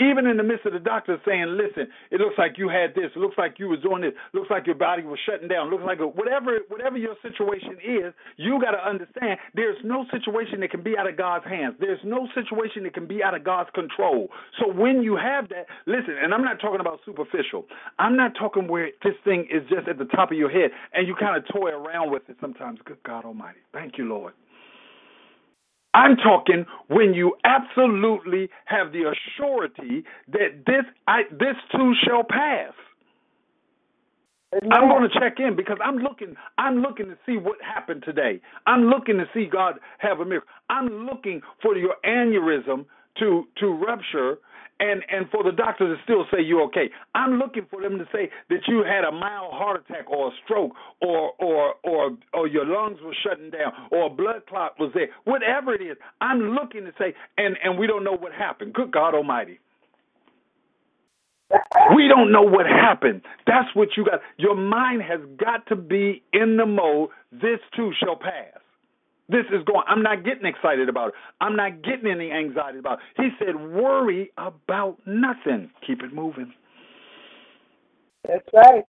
Even 0.00 0.28
in 0.28 0.36
the 0.36 0.44
midst 0.44 0.64
of 0.64 0.72
the 0.72 0.78
doctor 0.78 1.20
saying, 1.26 1.58
"Listen, 1.58 1.90
it 2.12 2.20
looks 2.20 2.38
like 2.38 2.56
you 2.56 2.68
had 2.68 2.94
this. 2.94 3.10
It 3.16 3.18
looks 3.18 3.36
like 3.36 3.58
you 3.58 3.66
was 3.66 3.80
doing 3.80 4.02
this. 4.02 4.12
It 4.14 4.36
looks 4.36 4.48
like 4.48 4.64
your 4.64 4.76
body 4.76 5.02
was 5.02 5.18
shutting 5.26 5.48
down. 5.48 5.66
It 5.66 5.70
looks 5.70 5.82
like 5.82 5.98
whatever 5.98 6.58
whatever 6.68 6.96
your 6.96 7.16
situation 7.20 7.78
is, 7.82 8.14
you 8.36 8.60
got 8.62 8.78
to 8.78 8.82
understand. 8.88 9.40
There's 9.54 9.76
no 9.82 10.06
situation 10.12 10.60
that 10.60 10.70
can 10.70 10.84
be 10.84 10.96
out 10.96 11.08
of 11.08 11.16
God's 11.16 11.46
hands. 11.46 11.74
There's 11.80 11.98
no 12.04 12.28
situation 12.32 12.84
that 12.84 12.94
can 12.94 13.08
be 13.08 13.24
out 13.24 13.34
of 13.34 13.42
God's 13.42 13.70
control. 13.74 14.28
So 14.60 14.70
when 14.70 15.02
you 15.02 15.16
have 15.16 15.48
that, 15.48 15.66
listen. 15.86 16.14
And 16.22 16.32
I'm 16.32 16.44
not 16.44 16.60
talking 16.60 16.80
about 16.80 17.00
superficial. 17.04 17.66
I'm 17.98 18.16
not 18.16 18.34
talking 18.38 18.68
where 18.68 18.90
this 19.02 19.18
thing 19.24 19.48
is 19.50 19.68
just 19.68 19.88
at 19.88 19.98
the 19.98 20.06
top 20.14 20.30
of 20.30 20.38
your 20.38 20.50
head 20.50 20.70
and 20.92 21.08
you 21.08 21.16
kind 21.18 21.36
of 21.36 21.42
toy 21.52 21.70
around 21.70 22.12
with 22.12 22.22
it 22.28 22.36
sometimes. 22.40 22.78
Good 22.84 23.02
God 23.02 23.24
Almighty, 23.24 23.58
thank 23.72 23.98
you, 23.98 24.04
Lord. 24.04 24.32
I'm 25.98 26.16
talking 26.16 26.64
when 26.88 27.12
you 27.12 27.34
absolutely 27.44 28.50
have 28.66 28.92
the 28.92 29.12
assurity 29.12 30.04
that 30.28 30.64
this 30.64 30.84
I, 31.08 31.22
this 31.32 31.56
too 31.72 31.92
shall 32.06 32.22
pass. 32.22 32.72
I'm 34.54 34.88
going 34.88 35.08
to 35.10 35.20
check 35.20 35.40
in 35.40 35.56
because 35.56 35.78
I'm 35.84 35.98
looking. 35.98 36.36
I'm 36.56 36.82
looking 36.82 37.06
to 37.06 37.18
see 37.26 37.36
what 37.36 37.56
happened 37.62 38.04
today. 38.06 38.40
I'm 38.66 38.84
looking 38.84 39.18
to 39.18 39.26
see 39.34 39.46
God 39.50 39.74
have 39.98 40.20
a 40.20 40.24
miracle. 40.24 40.48
I'm 40.70 41.06
looking 41.06 41.42
for 41.62 41.76
your 41.76 41.96
aneurysm 42.06 42.86
to 43.18 43.44
to 43.58 43.66
rupture 43.66 44.38
and 44.80 45.02
and 45.10 45.30
for 45.30 45.42
the 45.44 45.52
doctor 45.52 45.94
to 45.94 46.02
still 46.04 46.24
say 46.32 46.42
you're 46.42 46.62
okay. 46.64 46.90
I'm 47.14 47.38
looking 47.38 47.66
for 47.70 47.82
them 47.82 47.98
to 47.98 48.06
say 48.12 48.30
that 48.50 48.60
you 48.68 48.84
had 48.84 49.04
a 49.04 49.12
mild 49.12 49.52
heart 49.52 49.84
attack 49.84 50.10
or 50.10 50.28
a 50.28 50.30
stroke 50.44 50.72
or 51.02 51.32
or 51.38 51.74
or 51.84 52.10
or 52.34 52.48
your 52.48 52.66
lungs 52.66 52.98
were 53.02 53.16
shutting 53.26 53.50
down 53.50 53.72
or 53.90 54.06
a 54.06 54.10
blood 54.10 54.42
clot 54.48 54.78
was 54.78 54.92
there. 54.94 55.08
Whatever 55.24 55.74
it 55.74 55.82
is, 55.82 55.96
I'm 56.20 56.40
looking 56.52 56.84
to 56.84 56.92
say 56.98 57.14
and 57.38 57.56
and 57.62 57.78
we 57.78 57.86
don't 57.86 58.04
know 58.04 58.16
what 58.16 58.32
happened. 58.32 58.74
Good 58.74 58.90
God 58.92 59.14
Almighty. 59.14 59.60
We 61.96 62.08
don't 62.08 62.32
know 62.32 62.42
what 62.42 62.66
happened. 62.66 63.22
That's 63.46 63.68
what 63.74 63.90
you 63.96 64.04
got. 64.04 64.20
Your 64.36 64.56
mind 64.56 65.02
has 65.02 65.20
got 65.38 65.66
to 65.68 65.76
be 65.76 66.22
in 66.32 66.56
the 66.58 66.66
mode. 66.66 67.10
This 67.32 67.60
too 67.76 67.92
shall 68.02 68.16
pass. 68.16 68.60
This 69.28 69.44
is 69.52 69.64
going. 69.66 69.84
I'm 69.88 70.02
not 70.02 70.24
getting 70.24 70.46
excited 70.46 70.88
about 70.88 71.08
it. 71.10 71.14
I'm 71.40 71.56
not 71.56 71.82
getting 71.82 72.10
any 72.10 72.30
anxiety 72.32 72.78
about 72.78 73.00
it. 73.00 73.22
He 73.22 73.30
said, 73.44 73.56
"Worry 73.56 74.30
about 74.38 74.98
nothing. 75.06 75.70
Keep 75.86 76.02
it 76.02 76.14
moving." 76.14 76.52
That's 78.28 78.46
right. 78.54 78.84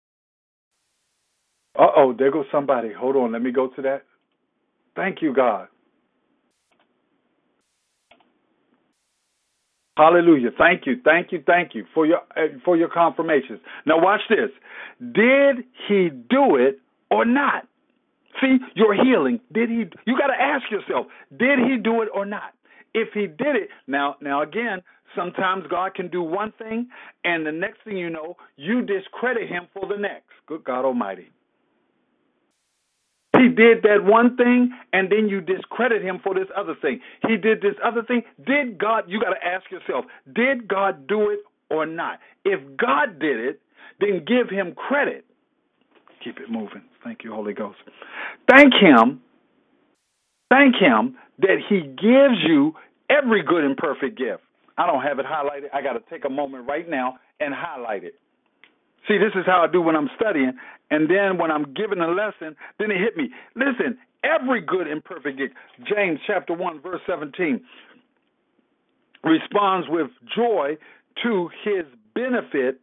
Uh 1.79 1.87
oh, 1.97 2.13
there 2.17 2.31
goes 2.31 2.45
somebody. 2.51 2.91
Hold 2.93 3.17
on, 3.17 3.33
let 3.33 3.41
me 3.43 3.51
go 3.51 3.69
to 3.69 3.83
that. 3.83 4.03
Thank 4.95 5.21
you, 5.21 5.33
God. 5.33 5.67
Hallelujah. 9.97 10.51
Thank 10.57 10.87
you, 10.87 10.97
thank 11.05 11.31
you, 11.33 11.43
thank 11.47 11.75
you 11.75 11.85
for 11.93 12.07
your 12.07 12.19
uh, 12.37 12.59
for 12.65 12.77
your 12.77 12.89
confirmations. 12.89 13.61
Now 13.85 14.01
watch 14.01 14.21
this. 14.29 14.51
Did 15.01 15.65
he 15.87 16.09
do 16.11 16.57
it 16.57 16.81
or 17.11 17.25
not? 17.25 17.68
See, 18.41 18.57
your 18.75 18.93
healing. 18.93 19.39
Did 19.53 19.69
he? 19.69 19.85
You 20.05 20.17
got 20.17 20.27
to 20.27 20.41
ask 20.41 20.69
yourself, 20.71 21.07
did 21.37 21.59
he 21.59 21.77
do 21.77 22.01
it 22.01 22.09
or 22.13 22.25
not? 22.25 22.53
If 22.93 23.09
he 23.13 23.27
did 23.27 23.55
it, 23.55 23.69
now, 23.87 24.15
now 24.21 24.41
again, 24.41 24.81
sometimes 25.15 25.65
God 25.69 25.93
can 25.93 26.07
do 26.09 26.21
one 26.23 26.53
thing, 26.57 26.87
and 27.23 27.45
the 27.45 27.51
next 27.51 27.83
thing 27.83 27.97
you 27.97 28.09
know, 28.09 28.35
you 28.55 28.81
discredit 28.81 29.47
him 29.47 29.67
for 29.73 29.87
the 29.87 29.97
next. 29.97 30.29
Good 30.47 30.63
God 30.63 30.85
Almighty. 30.85 31.29
He 33.37 33.47
did 33.47 33.83
that 33.83 34.03
one 34.03 34.35
thing, 34.35 34.71
and 34.91 35.09
then 35.11 35.29
you 35.29 35.39
discredit 35.39 36.01
him 36.01 36.19
for 36.23 36.33
this 36.33 36.47
other 36.57 36.75
thing. 36.81 36.99
He 37.27 37.37
did 37.37 37.61
this 37.61 37.75
other 37.83 38.03
thing. 38.03 38.23
Did 38.45 38.77
God, 38.77 39.03
you 39.07 39.19
got 39.21 39.29
to 39.29 39.45
ask 39.45 39.69
yourself, 39.71 40.05
did 40.33 40.67
God 40.67 41.07
do 41.07 41.29
it 41.29 41.39
or 41.69 41.85
not? 41.85 42.19
If 42.43 42.59
God 42.75 43.19
did 43.19 43.39
it, 43.39 43.61
then 43.99 44.25
give 44.25 44.49
him 44.49 44.73
credit. 44.73 45.25
Keep 46.23 46.39
it 46.39 46.49
moving. 46.49 46.83
Thank 47.03 47.23
you, 47.23 47.33
Holy 47.33 47.53
Ghost. 47.53 47.77
Thank 48.49 48.73
Him. 48.73 49.21
Thank 50.49 50.75
Him 50.75 51.15
that 51.39 51.57
He 51.69 51.81
gives 51.81 52.41
you 52.45 52.73
every 53.09 53.43
good 53.43 53.63
and 53.63 53.77
perfect 53.77 54.17
gift. 54.17 54.43
I 54.77 54.85
don't 54.85 55.01
have 55.01 55.19
it 55.19 55.25
highlighted. 55.25 55.67
I 55.73 55.81
got 55.81 55.93
to 55.93 56.01
take 56.09 56.25
a 56.25 56.29
moment 56.29 56.67
right 56.67 56.89
now 56.89 57.15
and 57.39 57.53
highlight 57.53 58.03
it. 58.03 58.15
See, 59.07 59.17
this 59.17 59.31
is 59.35 59.45
how 59.45 59.63
I 59.63 59.71
do 59.71 59.81
when 59.81 59.95
I'm 59.95 60.09
studying, 60.15 60.53
and 60.91 61.09
then 61.09 61.37
when 61.37 61.51
I'm 61.51 61.73
giving 61.73 61.99
a 61.99 62.07
lesson, 62.07 62.55
then 62.77 62.91
it 62.91 62.97
hit 62.97 63.17
me. 63.17 63.29
Listen, 63.55 63.97
every 64.23 64.61
good 64.61 64.87
and 64.87 65.03
perfect 65.03 65.37
gift. 65.37 65.53
James 65.83 66.19
chapter 66.27 66.53
1, 66.53 66.81
verse 66.81 67.01
17 67.07 67.61
responds 69.23 69.87
with 69.89 70.07
joy 70.35 70.77
to 71.23 71.49
his 71.63 71.85
benefit 72.15 72.79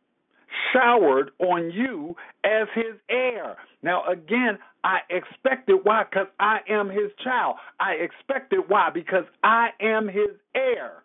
showered 0.72 1.30
on 1.38 1.70
you 1.70 2.16
as 2.44 2.68
his 2.74 2.94
heir. 3.08 3.56
Now, 3.82 4.04
again, 4.06 4.58
I 4.84 4.98
expect 5.10 5.68
it. 5.68 5.84
Why? 5.84 6.04
Because 6.08 6.28
I 6.38 6.58
am 6.68 6.88
his 6.88 7.10
child. 7.22 7.56
I 7.80 7.92
expect 7.92 8.52
it. 8.52 8.68
Why? 8.68 8.90
Because 8.92 9.24
I 9.42 9.68
am 9.80 10.06
his 10.06 10.30
heir. 10.54 11.02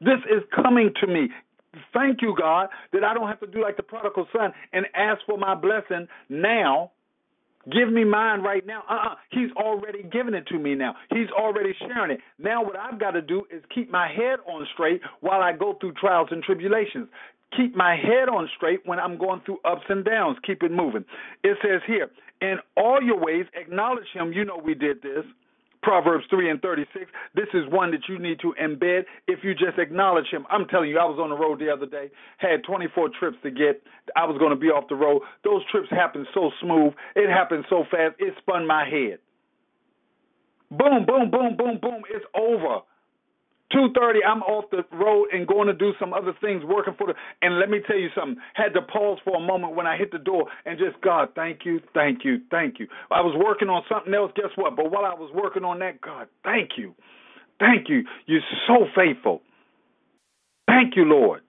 This 0.00 0.20
is 0.30 0.42
coming 0.54 0.92
to 1.00 1.06
me. 1.06 1.28
Thank 1.92 2.22
you, 2.22 2.34
God, 2.38 2.68
that 2.92 3.02
I 3.02 3.14
don't 3.14 3.26
have 3.26 3.40
to 3.40 3.46
do 3.46 3.62
like 3.62 3.76
the 3.76 3.82
prodigal 3.82 4.26
son 4.32 4.52
and 4.72 4.86
ask 4.94 5.20
for 5.26 5.38
my 5.38 5.54
blessing 5.54 6.06
now. 6.28 6.92
Give 7.70 7.92
me 7.92 8.04
mine 8.04 8.42
right 8.42 8.66
now. 8.66 8.82
Uh 8.88 8.94
uh-uh. 8.94 9.14
He's 9.30 9.50
already 9.56 10.02
giving 10.02 10.34
it 10.34 10.46
to 10.48 10.58
me 10.58 10.74
now. 10.74 10.94
He's 11.10 11.30
already 11.30 11.74
sharing 11.78 12.12
it. 12.12 12.20
Now, 12.38 12.62
what 12.62 12.76
I've 12.76 13.00
got 13.00 13.12
to 13.12 13.22
do 13.22 13.44
is 13.50 13.62
keep 13.74 13.90
my 13.90 14.08
head 14.08 14.40
on 14.46 14.66
straight 14.74 15.00
while 15.20 15.40
I 15.40 15.52
go 15.52 15.76
through 15.80 15.94
trials 15.94 16.28
and 16.30 16.42
tribulations 16.42 17.08
keep 17.56 17.74
my 17.76 17.96
head 17.96 18.28
on 18.28 18.48
straight 18.56 18.80
when 18.84 18.98
I'm 18.98 19.18
going 19.18 19.40
through 19.44 19.58
ups 19.64 19.84
and 19.88 20.04
downs. 20.04 20.38
Keep 20.46 20.62
it 20.62 20.72
moving. 20.72 21.04
It 21.42 21.56
says 21.62 21.80
here, 21.86 22.10
in 22.40 22.56
all 22.76 23.00
your 23.02 23.18
ways, 23.18 23.46
acknowledge 23.54 24.06
him. 24.12 24.32
You 24.32 24.44
know 24.44 24.60
we 24.62 24.74
did 24.74 25.02
this. 25.02 25.24
Proverbs 25.84 26.24
3 26.30 26.50
and 26.50 26.62
36. 26.62 27.04
This 27.34 27.46
is 27.52 27.62
one 27.70 27.90
that 27.92 28.08
you 28.08 28.18
need 28.18 28.40
to 28.40 28.54
embed 28.60 29.02
if 29.28 29.44
you 29.44 29.52
just 29.54 29.78
acknowledge 29.78 30.26
him. 30.30 30.46
I'm 30.50 30.66
telling 30.66 30.88
you, 30.88 30.98
I 30.98 31.04
was 31.04 31.18
on 31.20 31.28
the 31.28 31.36
road 31.36 31.60
the 31.60 31.70
other 31.70 31.86
day, 31.86 32.10
had 32.38 32.64
24 32.64 33.10
trips 33.20 33.36
to 33.42 33.50
get. 33.50 33.82
I 34.16 34.24
was 34.24 34.38
going 34.38 34.50
to 34.50 34.56
be 34.56 34.68
off 34.68 34.88
the 34.88 34.94
road. 34.96 35.22
Those 35.44 35.62
trips 35.70 35.88
happened 35.90 36.26
so 36.32 36.50
smooth. 36.60 36.94
It 37.14 37.28
happened 37.28 37.66
so 37.68 37.84
fast, 37.90 38.16
it 38.18 38.34
spun 38.38 38.66
my 38.66 38.84
head. 38.84 39.18
Boom, 40.70 41.06
boom, 41.06 41.30
boom, 41.30 41.56
boom, 41.56 41.78
boom. 41.80 42.02
It's 42.10 42.24
over. 42.34 42.80
Two 43.74 43.88
thirty, 43.92 44.20
I'm 44.22 44.42
off 44.42 44.66
the 44.70 44.84
road 44.96 45.30
and 45.32 45.48
going 45.48 45.66
to 45.66 45.74
do 45.74 45.92
some 45.98 46.14
other 46.14 46.32
things, 46.40 46.62
working 46.64 46.94
for 46.96 47.08
the. 47.08 47.14
And 47.42 47.58
let 47.58 47.68
me 47.68 47.80
tell 47.84 47.98
you 47.98 48.08
something. 48.14 48.40
Had 48.54 48.72
to 48.74 48.82
pause 48.82 49.18
for 49.24 49.36
a 49.36 49.40
moment 49.40 49.74
when 49.74 49.86
I 49.86 49.96
hit 49.96 50.12
the 50.12 50.18
door 50.18 50.46
and 50.64 50.78
just 50.78 51.00
God, 51.02 51.30
thank 51.34 51.64
you, 51.64 51.80
thank 51.92 52.24
you, 52.24 52.40
thank 52.52 52.78
you. 52.78 52.86
I 53.10 53.20
was 53.20 53.34
working 53.36 53.68
on 53.68 53.82
something 53.92 54.14
else. 54.14 54.30
Guess 54.36 54.54
what? 54.54 54.76
But 54.76 54.92
while 54.92 55.04
I 55.04 55.14
was 55.14 55.30
working 55.34 55.64
on 55.64 55.80
that, 55.80 56.00
God, 56.00 56.28
thank 56.44 56.78
you, 56.78 56.94
thank 57.58 57.88
you. 57.88 58.04
You're 58.26 58.40
so 58.68 58.86
faithful. 58.94 59.42
Thank 60.68 60.94
you, 60.96 61.04
Lord. 61.04 61.40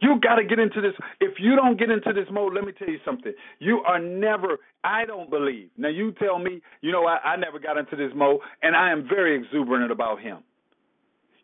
You 0.00 0.18
got 0.20 0.36
to 0.36 0.44
get 0.44 0.58
into 0.58 0.80
this. 0.80 0.94
If 1.20 1.34
you 1.38 1.56
don't 1.56 1.78
get 1.78 1.88
into 1.88 2.12
this 2.12 2.26
mode, 2.30 2.54
let 2.54 2.64
me 2.64 2.72
tell 2.72 2.88
you 2.88 2.98
something. 3.04 3.32
You 3.60 3.82
are 3.86 4.00
never, 4.00 4.58
I 4.82 5.04
don't 5.04 5.30
believe. 5.30 5.70
Now, 5.78 5.88
you 5.88 6.12
tell 6.12 6.38
me, 6.38 6.60
you 6.80 6.90
know, 6.90 7.06
I, 7.06 7.18
I 7.18 7.36
never 7.36 7.60
got 7.60 7.78
into 7.78 7.94
this 7.94 8.10
mode, 8.14 8.40
and 8.62 8.74
I 8.74 8.90
am 8.90 9.06
very 9.08 9.36
exuberant 9.36 9.92
about 9.92 10.20
Him. 10.20 10.38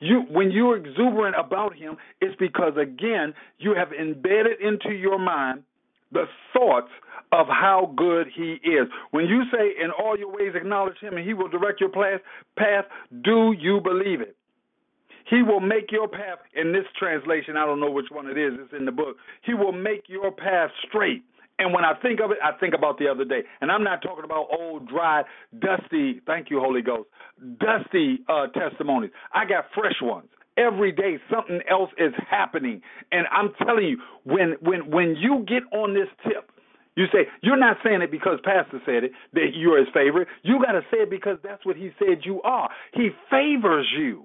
You, 0.00 0.22
when 0.30 0.50
you're 0.50 0.76
exuberant 0.76 1.34
about 1.38 1.74
him, 1.74 1.96
it's 2.20 2.36
because 2.36 2.76
again 2.76 3.34
you 3.58 3.74
have 3.74 3.92
embedded 3.92 4.60
into 4.60 4.90
your 4.94 5.18
mind 5.18 5.64
the 6.12 6.26
thoughts 6.52 6.90
of 7.32 7.46
how 7.48 7.92
good 7.96 8.28
he 8.34 8.54
is. 8.62 8.88
When 9.10 9.26
you 9.26 9.42
say, 9.52 9.74
"In 9.82 9.90
all 9.90 10.16
your 10.16 10.30
ways 10.30 10.54
acknowledge 10.54 10.98
him, 10.98 11.16
and 11.16 11.26
he 11.26 11.34
will 11.34 11.48
direct 11.48 11.80
your 11.80 11.90
path," 11.90 12.86
do 13.22 13.52
you 13.52 13.80
believe 13.80 14.20
it? 14.20 14.36
He 15.26 15.42
will 15.42 15.60
make 15.60 15.92
your 15.92 16.08
path. 16.08 16.38
In 16.54 16.72
this 16.72 16.86
translation, 16.98 17.56
I 17.56 17.66
don't 17.66 17.80
know 17.80 17.90
which 17.90 18.10
one 18.10 18.28
it 18.30 18.38
is. 18.38 18.54
It's 18.58 18.72
in 18.72 18.86
the 18.86 18.92
book. 18.92 19.18
He 19.42 19.52
will 19.52 19.72
make 19.72 20.08
your 20.08 20.30
path 20.30 20.70
straight. 20.86 21.22
And 21.58 21.74
when 21.74 21.84
I 21.84 21.94
think 22.00 22.20
of 22.20 22.30
it, 22.30 22.38
I 22.42 22.56
think 22.58 22.74
about 22.74 22.98
the 22.98 23.08
other 23.08 23.24
day. 23.24 23.42
And 23.60 23.70
I'm 23.70 23.82
not 23.82 24.00
talking 24.02 24.24
about 24.24 24.46
old, 24.56 24.88
dry, 24.88 25.22
dusty, 25.58 26.20
thank 26.26 26.50
you, 26.50 26.60
Holy 26.60 26.82
Ghost, 26.82 27.08
dusty 27.58 28.20
uh, 28.28 28.46
testimonies. 28.48 29.10
I 29.32 29.44
got 29.44 29.66
fresh 29.74 29.96
ones. 30.00 30.28
Every 30.56 30.90
day 30.90 31.18
something 31.32 31.60
else 31.70 31.90
is 31.98 32.12
happening. 32.28 32.82
And 33.12 33.26
I'm 33.32 33.52
telling 33.64 33.86
you, 33.86 33.98
when 34.24 34.56
when 34.60 34.90
when 34.90 35.16
you 35.16 35.44
get 35.46 35.62
on 35.72 35.94
this 35.94 36.08
tip, 36.24 36.50
you 36.96 37.06
say, 37.12 37.28
you're 37.42 37.56
not 37.56 37.76
saying 37.84 38.02
it 38.02 38.10
because 38.10 38.40
Pastor 38.42 38.80
said 38.84 39.04
it, 39.04 39.12
that 39.32 39.50
you're 39.54 39.78
his 39.78 39.86
favorite. 39.94 40.26
You 40.42 40.60
got 40.60 40.72
to 40.72 40.80
say 40.90 41.02
it 41.02 41.10
because 41.10 41.38
that's 41.44 41.64
what 41.64 41.76
he 41.76 41.92
said 41.96 42.22
you 42.24 42.42
are. 42.42 42.68
He 42.92 43.10
favors 43.30 43.86
you. 43.96 44.24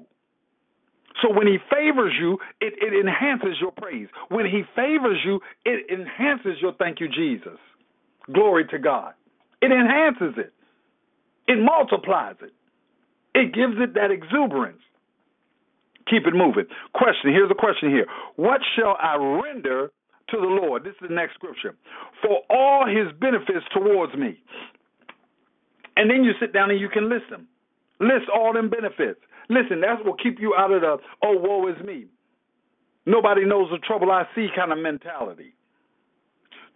So 1.22 1.32
when 1.32 1.48
he 1.48 1.58
favors 1.70 2.14
you, 2.20 2.40
it, 2.60 2.74
it 2.82 2.94
enhances 2.94 3.60
your 3.62 3.72
praise. 3.72 4.08
When 4.30 4.46
he 4.46 4.64
favors 4.76 5.20
you, 5.24 5.40
it 5.66 5.90
enhances 5.92 6.62
your 6.62 6.74
thank 6.74 7.00
you, 7.00 7.08
Jesus. 7.08 7.60
Glory 8.34 8.66
to 8.72 8.80
God. 8.80 9.14
It 9.62 9.72
enhances 9.72 10.38
it, 10.38 10.54
it 11.48 11.58
multiplies 11.58 12.36
it, 12.42 12.54
it 13.34 13.54
gives 13.54 13.76
it 13.78 13.94
that 13.94 14.12
exuberance. 14.12 14.82
Keep 16.10 16.28
it 16.28 16.34
moving. 16.36 16.66
Question 16.94 17.32
here's 17.32 17.50
a 17.50 17.56
question 17.56 17.90
here. 17.90 18.06
What 18.36 18.60
shall 18.76 18.98
I 19.00 19.16
render 19.16 19.90
to 20.30 20.38
the 20.38 20.48
Lord? 20.48 20.84
This 20.84 20.92
is 21.02 21.08
the 21.08 21.16
next 21.16 21.36
scripture. 21.36 21.76
For 22.22 22.42
all 22.50 22.86
his 22.86 23.08
benefits 23.20 23.66
towards 23.74 24.14
me. 24.16 24.38
And 25.96 26.10
then 26.10 26.24
you 26.26 26.32
sit 26.42 26.52
down 26.52 26.72
and 26.72 26.80
you 26.80 26.90
can 26.90 27.10
list 27.10 27.30
them. 27.30 27.48
List 28.00 28.28
all 28.34 28.52
them 28.52 28.70
benefits. 28.70 29.20
Listen, 29.50 29.82
that's 29.82 30.02
what 30.04 30.22
keep 30.22 30.40
you 30.40 30.56
out 30.58 30.72
of 30.72 30.82
the 30.82 30.98
oh 31.24 31.38
woe 31.38 31.68
is 31.68 31.84
me. 31.86 32.06
Nobody 33.06 33.46
knows 33.46 33.70
the 33.72 33.80
trouble 33.80 34.12
I 34.12 34.26
see 34.36 34.48
kind 34.56 34.72
of 34.72 34.78
mentality. 34.78 35.56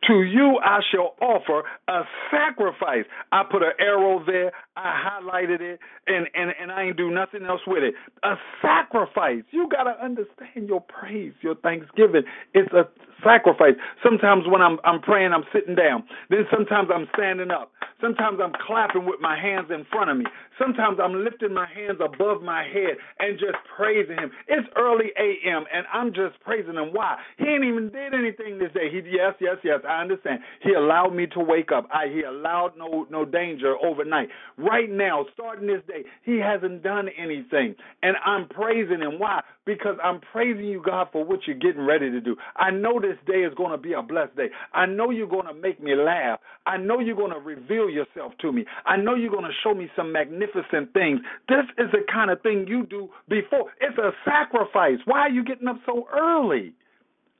To 0.06 0.24
you 0.24 0.60
I 0.64 0.80
shall 0.92 1.16
offer 1.22 1.64
a 1.88 2.02
sacrifice. 2.32 3.06
I 3.32 3.44
put 3.50 3.64
an 3.64 3.72
arrow 3.80 4.24
there, 4.26 4.52
I 4.76 4.94
highlighted 5.22 5.60
it, 5.60 5.80
and, 6.06 6.28
and, 6.36 6.52
and 6.62 6.72
I 6.72 6.84
ain't 6.84 6.98
do 6.98 7.10
nothing 7.12 7.44
else 7.44 7.62
with 7.66 7.84
it. 7.84 7.96
A 8.24 8.36
sacrifice. 8.62 9.44
You 9.52 9.68
gotta 9.70 9.96
understand 10.04 10.68
your 10.68 10.82
praise, 10.82 11.34
your 11.42 11.56
thanksgiving. 11.56 12.24
It's 12.54 12.72
a 12.74 12.88
sacrifice. 13.24 13.74
Sometimes 14.04 14.44
when 14.48 14.62
I'm 14.62 14.78
I'm 14.84 15.02
praying, 15.02 15.34
I'm 15.34 15.44
sitting 15.54 15.76
down. 15.76 16.04
Then 16.30 16.46
sometimes 16.52 16.90
I'm 16.94 17.08
standing 17.16 17.52
up. 17.52 17.72
Sometimes 18.02 18.40
I'm 18.42 18.54
clapping 18.66 19.06
with 19.06 19.20
my 19.20 19.40
hands 19.40 19.68
in 19.74 19.86
front 19.92 20.10
of 20.12 20.18
me. 20.18 20.26
Sometimes 20.60 21.00
I'm 21.02 21.24
lifting 21.24 21.54
my 21.54 21.68
hands 21.68 21.98
above 22.04 22.42
my 22.44 22.64
head 22.64 22.98
and 23.20 23.40
just 23.40 23.58
praising 23.76 24.18
him. 24.18 24.32
It's 24.48 24.68
early 24.78 25.10
AM 25.18 25.66
and 25.74 25.86
I'm 25.92 26.14
just 26.14 26.40
praising 26.42 26.76
him. 26.76 26.94
Why? 26.94 27.18
He 27.38 27.46
ain't 27.46 27.66
even 27.66 27.90
did 27.90 28.14
anything 28.14 28.60
this 28.60 28.72
day. 28.74 28.90
He 28.92 29.02
yes, 29.10 29.34
yes, 29.42 29.58
yes, 29.64 29.82
I 29.88 30.02
understand. 30.02 30.40
He 30.62 30.74
allowed 30.74 31.16
me 31.16 31.28
to 31.28 31.40
wake 31.40 31.72
up. 31.72 31.88
I 31.92 32.08
he 32.14 32.22
allowed 32.22 32.74
no 32.78 33.08
no 33.10 33.26
danger 33.26 33.76
overnight. 33.84 34.30
Right 34.58 34.90
now, 34.90 35.26
starting 35.34 35.68
this 35.68 35.82
day, 35.88 36.04
he 36.24 36.40
hasn't 36.40 36.84
done 36.84 37.10
anything. 37.18 37.76
And 38.04 38.16
I'm 38.26 38.48
praising 38.48 39.02
him. 39.02 39.20
Why? 39.20 39.42
Because 39.66 39.98
I'm 40.04 40.22
praising 40.32 40.66
you, 40.66 40.82
God, 40.84 41.08
for 41.12 41.24
what 41.26 41.42
you're 41.46 41.58
getting 41.58 41.86
ready 41.86 42.10
to 42.10 42.22
do. 42.22 42.36
I 42.56 42.72
know 42.72 43.00
this 43.00 43.18
day 43.28 43.42
is 43.44 43.54
going 43.56 43.72
to 43.72 43.78
be 43.78 43.94
a 43.94 44.02
blessed 44.02 44.36
day. 44.36 44.48
I 44.74 44.86
know 44.86 45.10
you're 45.10 45.28
going 45.28 45.48
to 45.48 45.54
make 45.54 45.82
me 45.82 45.96
laugh. 45.96 46.40
I 46.66 46.78
know 46.78 47.00
you're 47.00 47.16
going 47.16 47.32
to 47.34 47.40
reveal 47.40 47.90
yourself 47.90 48.34
to 48.42 48.52
me. 48.52 48.66
I 48.86 48.98
know 48.98 49.16
you're 49.16 49.32
going 49.32 49.44
to 49.44 49.58
show 49.64 49.74
me 49.74 49.90
some 49.96 50.12
magnificent 50.12 50.94
things. 50.94 51.20
This 51.50 51.66
is 51.78 51.92
the 51.92 52.06
kind 52.12 52.32
of 52.32 52.42
thing 52.42 52.66
you 52.68 52.86
do 52.86 53.10
before. 53.28 53.72
It's 53.82 53.98
a 53.98 54.12
sacrifice. 54.26 55.00
Why 55.06 55.20
are 55.22 55.30
you 55.30 55.44
getting 55.44 55.68
up 55.68 55.78
so 55.86 56.08
early? 56.14 56.74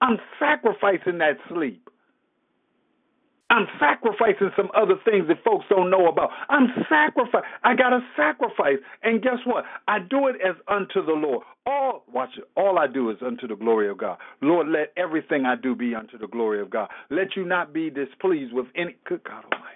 I'm 0.02 0.18
sacrificing 0.40 1.18
that 1.20 1.38
sleep. 1.50 1.90
I'm 3.58 3.68
sacrificing 3.80 4.52
some 4.56 4.70
other 4.76 4.96
things 5.04 5.28
that 5.30 5.44
folks 5.44 5.66
don't 5.68 5.90
know 5.90 6.08
about. 6.08 6.30
I'm 6.48 6.68
sacrifice. 6.88 7.42
I 7.64 7.76
got 7.76 7.90
to 7.90 8.02
sacrifice, 8.16 8.78
and 9.02 9.20
guess 9.20 9.40
what? 9.46 9.66
I 9.88 9.98
do 9.98 10.28
it 10.28 10.36
as 10.48 10.56
unto 10.68 11.04
the 11.04 11.14
Lord. 11.14 11.44
All 11.66 12.04
watch 12.14 12.30
it. 12.38 12.44
All 12.56 12.78
I 12.78 12.86
do 12.86 13.10
is 13.10 13.18
unto 13.26 13.48
the 13.48 13.56
glory 13.56 13.90
of 13.90 13.98
God. 13.98 14.20
Lord, 14.42 14.68
let 14.68 14.94
everything 14.96 15.46
I 15.46 15.56
do 15.56 15.76
be 15.76 15.96
unto 15.96 16.20
the 16.20 16.28
glory 16.28 16.62
of 16.62 16.70
God. 16.70 16.90
Let 17.10 17.36
you 17.36 17.46
not 17.46 17.74
be 17.74 17.90
displeased 17.90 18.54
with 18.54 18.68
any. 18.76 18.96
Good 19.06 19.24
God 19.24 19.44
Almighty. 19.52 19.74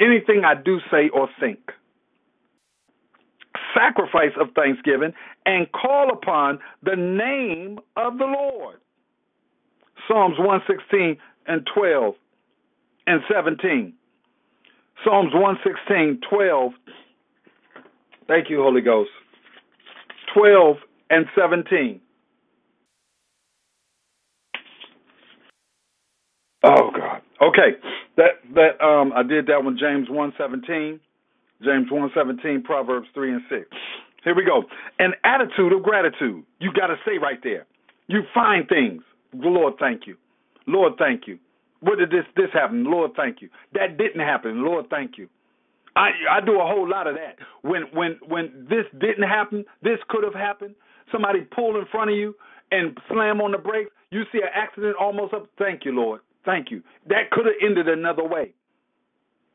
Anything 0.00 0.44
I 0.44 0.54
do, 0.54 0.78
say, 0.88 1.08
or 1.12 1.28
think. 1.40 1.58
Sacrifice 3.74 4.32
of 4.40 4.48
thanksgiving 4.54 5.12
and 5.46 5.66
call 5.72 6.12
upon 6.12 6.60
the 6.84 6.94
name 6.94 7.80
of 7.96 8.18
the 8.18 8.24
Lord. 8.24 8.76
Psalms 10.06 10.38
116 10.38 11.16
and 11.46 11.66
12 11.74 12.14
and 13.06 13.20
17. 13.32 13.94
Psalms 15.04 15.32
116, 15.34 16.20
12. 16.30 16.72
Thank 18.28 18.50
you, 18.50 18.62
Holy 18.62 18.80
Ghost. 18.82 19.10
12 20.34 20.76
and 21.10 21.26
17. 21.38 22.00
Oh 26.64 26.90
God. 26.96 27.22
Okay. 27.42 27.78
That 28.16 28.40
that 28.54 28.84
um 28.84 29.12
I 29.14 29.22
did 29.22 29.46
that 29.46 29.64
one 29.64 29.78
James 29.78 30.08
117. 30.08 31.00
James 31.64 31.90
117, 31.90 32.62
Proverbs 32.64 33.06
3 33.14 33.32
and 33.34 33.42
6. 33.48 33.62
Here 34.24 34.34
we 34.34 34.44
go. 34.44 34.64
An 34.98 35.12
attitude 35.24 35.72
of 35.72 35.82
gratitude. 35.82 36.44
You 36.60 36.72
got 36.72 36.88
to 36.88 36.96
say 37.06 37.18
right 37.18 37.38
there. 37.42 37.66
You 38.08 38.22
find 38.34 38.68
things. 38.68 39.02
Lord, 39.34 39.74
thank 39.78 40.06
you. 40.06 40.16
Lord, 40.66 40.94
thank 40.98 41.28
you. 41.28 41.38
What 41.82 41.98
did 41.98 42.10
this 42.10 42.24
this 42.36 42.48
happen? 42.52 42.84
Lord, 42.84 43.12
thank 43.16 43.42
you. 43.42 43.50
That 43.74 43.98
didn't 43.98 44.20
happen. 44.20 44.64
Lord, 44.64 44.86
thank 44.88 45.18
you. 45.18 45.28
I 45.96 46.10
I 46.30 46.40
do 46.40 46.60
a 46.60 46.64
whole 46.64 46.88
lot 46.88 47.06
of 47.06 47.16
that. 47.16 47.36
When 47.62 47.82
when 47.92 48.18
when 48.26 48.66
this 48.70 48.86
didn't 48.98 49.28
happen, 49.28 49.64
this 49.82 49.98
could 50.08 50.24
have 50.24 50.34
happened. 50.34 50.74
Somebody 51.10 51.40
pull 51.40 51.76
in 51.78 51.86
front 51.90 52.10
of 52.10 52.16
you 52.16 52.34
and 52.70 52.96
slam 53.10 53.40
on 53.40 53.52
the 53.52 53.58
brakes. 53.58 53.90
You 54.10 54.22
see 54.32 54.38
an 54.38 54.48
accident 54.54 54.96
almost 54.98 55.34
up. 55.34 55.48
Thank 55.58 55.84
you, 55.84 55.92
Lord. 55.92 56.20
Thank 56.44 56.70
you. 56.70 56.82
That 57.08 57.30
could 57.30 57.46
have 57.46 57.54
ended 57.62 57.88
another 57.88 58.24
way. 58.24 58.54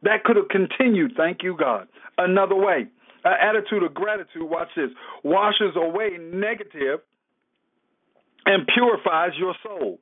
That 0.03 0.23
could 0.23 0.35
have 0.35 0.49
continued. 0.49 1.13
Thank 1.17 1.43
you, 1.43 1.55
God. 1.57 1.87
Another 2.17 2.55
way. 2.55 2.87
An 3.23 3.33
attitude 3.41 3.83
of 3.83 3.93
gratitude. 3.93 4.43
Watch 4.43 4.69
this. 4.75 4.89
Washes 5.23 5.75
away 5.75 6.17
negative 6.19 6.99
and 8.45 8.67
purifies 8.73 9.31
your 9.37 9.55
soul. 9.63 9.99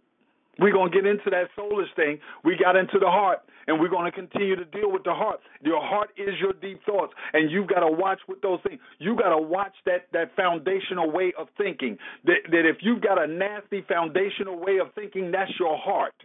We're 0.59 0.73
going 0.73 0.91
to 0.91 0.95
get 0.95 1.05
into 1.05 1.29
that 1.31 1.49
soulish 1.57 1.93
thing. 1.95 2.19
We 2.43 2.57
got 2.57 2.75
into 2.75 2.99
the 2.99 3.07
heart, 3.07 3.39
and 3.67 3.79
we're 3.79 3.89
going 3.89 4.09
to 4.09 4.15
continue 4.15 4.55
to 4.55 4.65
deal 4.65 4.91
with 4.91 5.03
the 5.03 5.13
heart. 5.13 5.39
Your 5.61 5.81
heart 5.81 6.09
is 6.17 6.35
your 6.39 6.53
deep 6.53 6.81
thoughts, 6.85 7.13
and 7.33 7.51
you've 7.51 7.67
got 7.67 7.81
to 7.81 7.91
watch 7.91 8.19
with 8.27 8.41
those 8.41 8.59
things. 8.67 8.79
You've 8.99 9.17
got 9.17 9.29
to 9.29 9.41
watch 9.41 9.73
that 9.85 10.07
that 10.13 10.35
foundational 10.35 11.11
way 11.11 11.33
of 11.37 11.47
thinking. 11.57 11.97
That 12.25 12.47
that 12.51 12.65
if 12.65 12.77
you've 12.81 13.01
got 13.01 13.21
a 13.21 13.27
nasty 13.27 13.83
foundational 13.87 14.59
way 14.59 14.77
of 14.79 14.93
thinking, 14.93 15.31
that's 15.31 15.51
your 15.59 15.77
heart. 15.77 16.15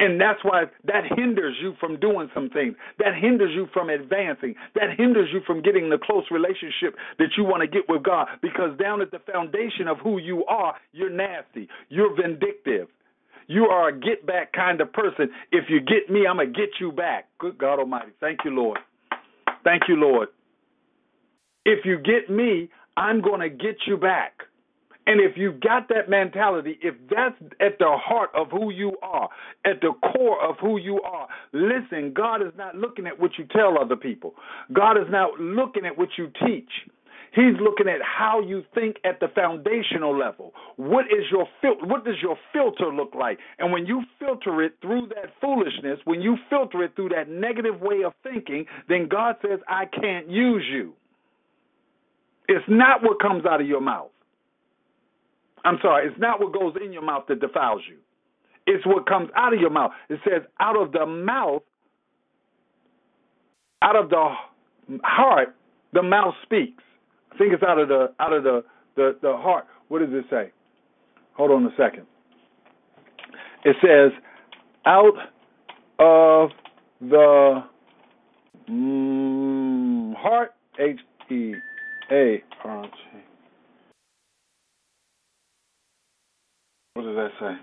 And 0.00 0.18
that's 0.18 0.42
why 0.42 0.64
that 0.84 1.04
hinders 1.14 1.56
you 1.60 1.74
from 1.78 2.00
doing 2.00 2.30
some 2.32 2.48
things. 2.48 2.74
That 2.98 3.14
hinders 3.20 3.50
you 3.54 3.68
from 3.70 3.90
advancing. 3.90 4.54
That 4.74 4.96
hinders 4.96 5.28
you 5.30 5.42
from 5.46 5.60
getting 5.60 5.90
the 5.90 5.98
close 5.98 6.24
relationship 6.30 6.96
that 7.18 7.36
you 7.36 7.44
want 7.44 7.60
to 7.60 7.68
get 7.68 7.82
with 7.86 8.02
God. 8.02 8.26
Because 8.40 8.76
down 8.78 9.02
at 9.02 9.10
the 9.10 9.18
foundation 9.30 9.88
of 9.88 9.98
who 9.98 10.18
you 10.18 10.46
are, 10.46 10.74
you're 10.92 11.10
nasty. 11.10 11.68
You're 11.90 12.16
vindictive. 12.16 12.88
You 13.50 13.64
are 13.64 13.88
a 13.88 13.92
get 13.92 14.24
back 14.24 14.52
kind 14.52 14.80
of 14.80 14.92
person. 14.92 15.28
If 15.50 15.64
you 15.68 15.80
get 15.80 16.08
me, 16.08 16.24
I'm 16.24 16.36
going 16.36 16.52
to 16.52 16.56
get 16.56 16.70
you 16.78 16.92
back. 16.92 17.26
Good 17.40 17.58
God 17.58 17.80
Almighty. 17.80 18.12
Thank 18.20 18.44
you, 18.44 18.52
Lord. 18.52 18.78
Thank 19.64 19.82
you, 19.88 19.96
Lord. 19.96 20.28
If 21.64 21.84
you 21.84 21.98
get 21.98 22.30
me, 22.30 22.70
I'm 22.96 23.20
going 23.20 23.40
to 23.40 23.48
get 23.48 23.74
you 23.88 23.96
back. 23.96 24.34
And 25.08 25.20
if 25.20 25.36
you've 25.36 25.58
got 25.58 25.88
that 25.88 26.08
mentality, 26.08 26.78
if 26.80 26.94
that's 27.10 27.34
at 27.60 27.80
the 27.80 27.90
heart 27.90 28.30
of 28.36 28.52
who 28.52 28.70
you 28.70 28.92
are, 29.02 29.28
at 29.64 29.80
the 29.80 29.94
core 30.12 30.40
of 30.40 30.54
who 30.60 30.78
you 30.78 31.00
are, 31.02 31.26
listen, 31.52 32.12
God 32.14 32.42
is 32.42 32.52
not 32.56 32.76
looking 32.76 33.08
at 33.08 33.18
what 33.18 33.32
you 33.36 33.46
tell 33.50 33.76
other 33.82 33.96
people. 33.96 34.34
God 34.72 34.92
is 34.92 35.08
not 35.10 35.40
looking 35.40 35.84
at 35.86 35.98
what 35.98 36.10
you 36.16 36.30
teach. 36.46 36.70
He's 37.40 37.58
looking 37.58 37.88
at 37.88 38.02
how 38.02 38.40
you 38.42 38.64
think 38.74 38.96
at 39.02 39.18
the 39.20 39.28
foundational 39.28 40.14
level. 40.14 40.52
What 40.76 41.06
is 41.06 41.24
your 41.30 41.48
fil- 41.62 41.88
what 41.88 42.04
does 42.04 42.16
your 42.20 42.36
filter 42.52 42.92
look 42.92 43.14
like? 43.14 43.38
And 43.58 43.72
when 43.72 43.86
you 43.86 44.02
filter 44.18 44.62
it 44.62 44.74
through 44.82 45.06
that 45.14 45.30
foolishness, 45.40 46.00
when 46.04 46.20
you 46.20 46.36
filter 46.50 46.82
it 46.84 46.94
through 46.96 47.08
that 47.10 47.30
negative 47.30 47.80
way 47.80 48.02
of 48.04 48.12
thinking, 48.22 48.66
then 48.88 49.08
God 49.08 49.36
says, 49.40 49.58
"I 49.66 49.86
can't 49.86 50.28
use 50.28 50.66
you." 50.68 50.94
It's 52.46 52.68
not 52.68 53.02
what 53.02 53.20
comes 53.20 53.46
out 53.46 53.62
of 53.62 53.66
your 53.66 53.80
mouth. 53.80 54.10
I'm 55.64 55.78
sorry, 55.80 56.08
it's 56.08 56.18
not 56.18 56.40
what 56.40 56.52
goes 56.52 56.76
in 56.76 56.92
your 56.92 57.02
mouth 57.02 57.26
that 57.28 57.40
defiles 57.40 57.82
you. 57.88 57.96
It's 58.66 58.84
what 58.84 59.06
comes 59.06 59.30
out 59.34 59.54
of 59.54 59.60
your 59.60 59.70
mouth. 59.70 59.92
It 60.10 60.20
says, 60.24 60.42
out 60.58 60.76
of 60.76 60.92
the 60.92 61.06
mouth, 61.06 61.62
out 63.80 63.96
of 63.96 64.10
the 64.10 64.34
heart, 65.02 65.54
the 65.92 66.02
mouth 66.02 66.34
speaks. 66.42 66.82
I 67.32 67.38
think 67.38 67.52
it's 67.52 67.62
out 67.62 67.78
of 67.78 67.88
the 67.88 68.12
out 68.20 68.32
of 68.32 68.42
the 68.44 68.64
the, 68.96 69.16
the 69.22 69.36
heart. 69.36 69.66
What 69.88 70.00
does 70.00 70.08
it 70.12 70.24
say? 70.30 70.52
Hold 71.34 71.50
on 71.52 71.64
a 71.64 71.70
second. 71.76 72.06
It 73.64 73.76
says, 73.82 74.12
out 74.86 75.14
of 75.98 76.50
the 77.00 77.62
mm, 78.70 80.14
heart, 80.16 80.52
H 80.78 80.98
E 81.30 81.54
A 82.10 82.42
R 82.64 82.82
T. 82.84 82.90
What 86.94 87.04
does 87.04 87.16
that 87.16 87.30
say? 87.40 87.54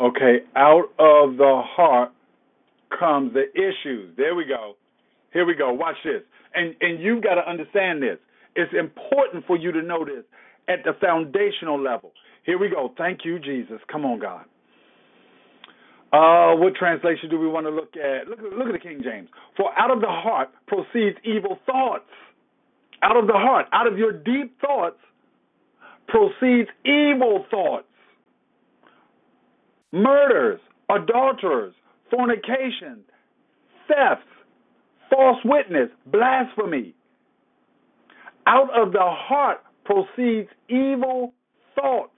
Okay, 0.00 0.38
out 0.54 0.90
of 0.98 1.36
the 1.36 1.62
heart 1.64 2.12
comes 2.98 3.32
the 3.32 3.44
issues. 3.54 4.14
There 4.16 4.34
we 4.34 4.44
go. 4.44 4.74
Here 5.36 5.44
we 5.46 5.54
go. 5.54 5.68
Watch 5.84 5.96
this. 6.02 6.22
and 6.54 6.74
and 6.80 6.94
you've 7.04 7.22
got 7.22 7.34
to 7.36 7.44
understand 7.48 8.02
this. 8.02 8.18
It's 8.54 8.72
important 8.86 9.44
for 9.46 9.56
you 9.56 9.70
to 9.72 9.82
know 9.82 10.02
this 10.04 10.24
at 10.66 10.80
the 10.84 10.92
foundational 11.00 11.78
level. 11.90 12.12
Here 12.48 12.58
we 12.58 12.68
go. 12.70 12.82
Thank 12.96 13.20
you, 13.26 13.38
Jesus. 13.38 13.80
Come 13.92 14.04
on, 14.06 14.18
God. 14.18 14.46
Uh, 16.12 16.56
what 16.56 16.74
translation 16.76 17.28
do 17.28 17.38
we 17.38 17.48
want 17.48 17.66
to 17.66 17.70
look 17.70 17.92
at? 17.96 18.28
Look, 18.28 18.38
look 18.58 18.68
at 18.68 18.72
the 18.72 18.78
King 18.88 19.00
James. 19.04 19.28
For 19.58 19.68
out 19.78 19.90
of 19.90 20.00
the 20.00 20.06
heart 20.08 20.48
proceeds 20.66 21.18
evil 21.24 21.58
thoughts. 21.66 22.08
Out 23.02 23.16
of 23.16 23.26
the 23.26 23.34
heart, 23.34 23.66
out 23.72 23.86
of 23.86 23.98
your 23.98 24.12
deep 24.12 24.58
thoughts, 24.60 24.96
proceeds 26.08 26.70
evil 26.84 27.44
thoughts. 27.50 27.86
Murders, 29.92 30.60
adulterers, 30.88 31.74
fornication, 32.10 33.00
thefts, 33.88 34.24
false 35.10 35.38
witness, 35.44 35.88
blasphemy. 36.06 36.94
Out 38.46 38.70
of 38.78 38.92
the 38.92 39.00
heart 39.00 39.58
proceeds 39.84 40.48
evil 40.68 41.34
thoughts. 41.74 42.12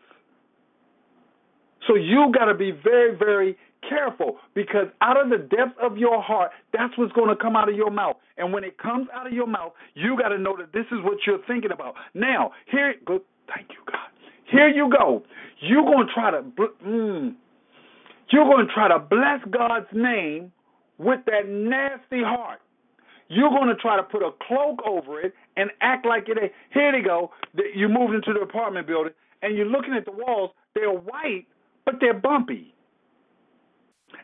So 1.86 1.94
you 1.94 2.32
got 2.36 2.46
to 2.46 2.54
be 2.54 2.70
very, 2.70 3.16
very 3.16 3.56
careful 3.88 4.36
because 4.54 4.88
out 5.00 5.20
of 5.20 5.30
the 5.30 5.38
depth 5.38 5.78
of 5.80 5.96
your 5.96 6.22
heart, 6.22 6.50
that's 6.72 6.96
what's 6.98 7.12
going 7.12 7.28
to 7.28 7.36
come 7.36 7.56
out 7.56 7.68
of 7.68 7.76
your 7.76 7.90
mouth. 7.90 8.16
And 8.36 8.52
when 8.52 8.64
it 8.64 8.78
comes 8.78 9.08
out 9.14 9.26
of 9.26 9.32
your 9.32 9.46
mouth, 9.46 9.72
you 9.94 10.16
got 10.20 10.28
to 10.28 10.38
know 10.38 10.56
that 10.58 10.72
this 10.72 10.84
is 10.92 10.98
what 11.02 11.18
you're 11.26 11.42
thinking 11.46 11.70
about. 11.70 11.94
Now, 12.14 12.52
here, 12.70 12.94
good, 13.06 13.22
thank 13.54 13.68
you, 13.70 13.82
God. 13.86 14.08
Here 14.50 14.68
you 14.68 14.90
go. 14.90 15.22
You're 15.60 15.84
going 15.84 16.06
to 16.06 16.12
try 16.12 16.30
to, 16.30 16.42
mm, 16.42 17.34
you're 18.30 18.44
going 18.44 18.66
to 18.66 18.72
try 18.72 18.88
to 18.88 18.98
bless 18.98 19.40
God's 19.50 19.86
name 19.92 20.52
with 20.98 21.20
that 21.26 21.48
nasty 21.48 22.22
heart. 22.22 22.60
You're 23.28 23.50
going 23.50 23.68
to 23.68 23.74
try 23.76 23.96
to 23.96 24.02
put 24.02 24.22
a 24.22 24.30
cloak 24.46 24.80
over 24.86 25.20
it 25.20 25.34
and 25.56 25.70
act 25.80 26.06
like 26.06 26.28
it 26.28 26.38
ain't. 26.40 26.52
Here 26.72 26.92
they 26.92 27.02
go. 27.02 27.30
You 27.74 27.88
moved 27.88 28.14
into 28.14 28.32
the 28.32 28.40
apartment 28.40 28.86
building 28.86 29.12
and 29.42 29.56
you're 29.56 29.66
looking 29.66 29.94
at 29.94 30.04
the 30.04 30.12
walls. 30.12 30.50
They're 30.74 30.90
white, 30.90 31.46
but 31.84 31.96
they're 32.00 32.14
bumpy. 32.14 32.74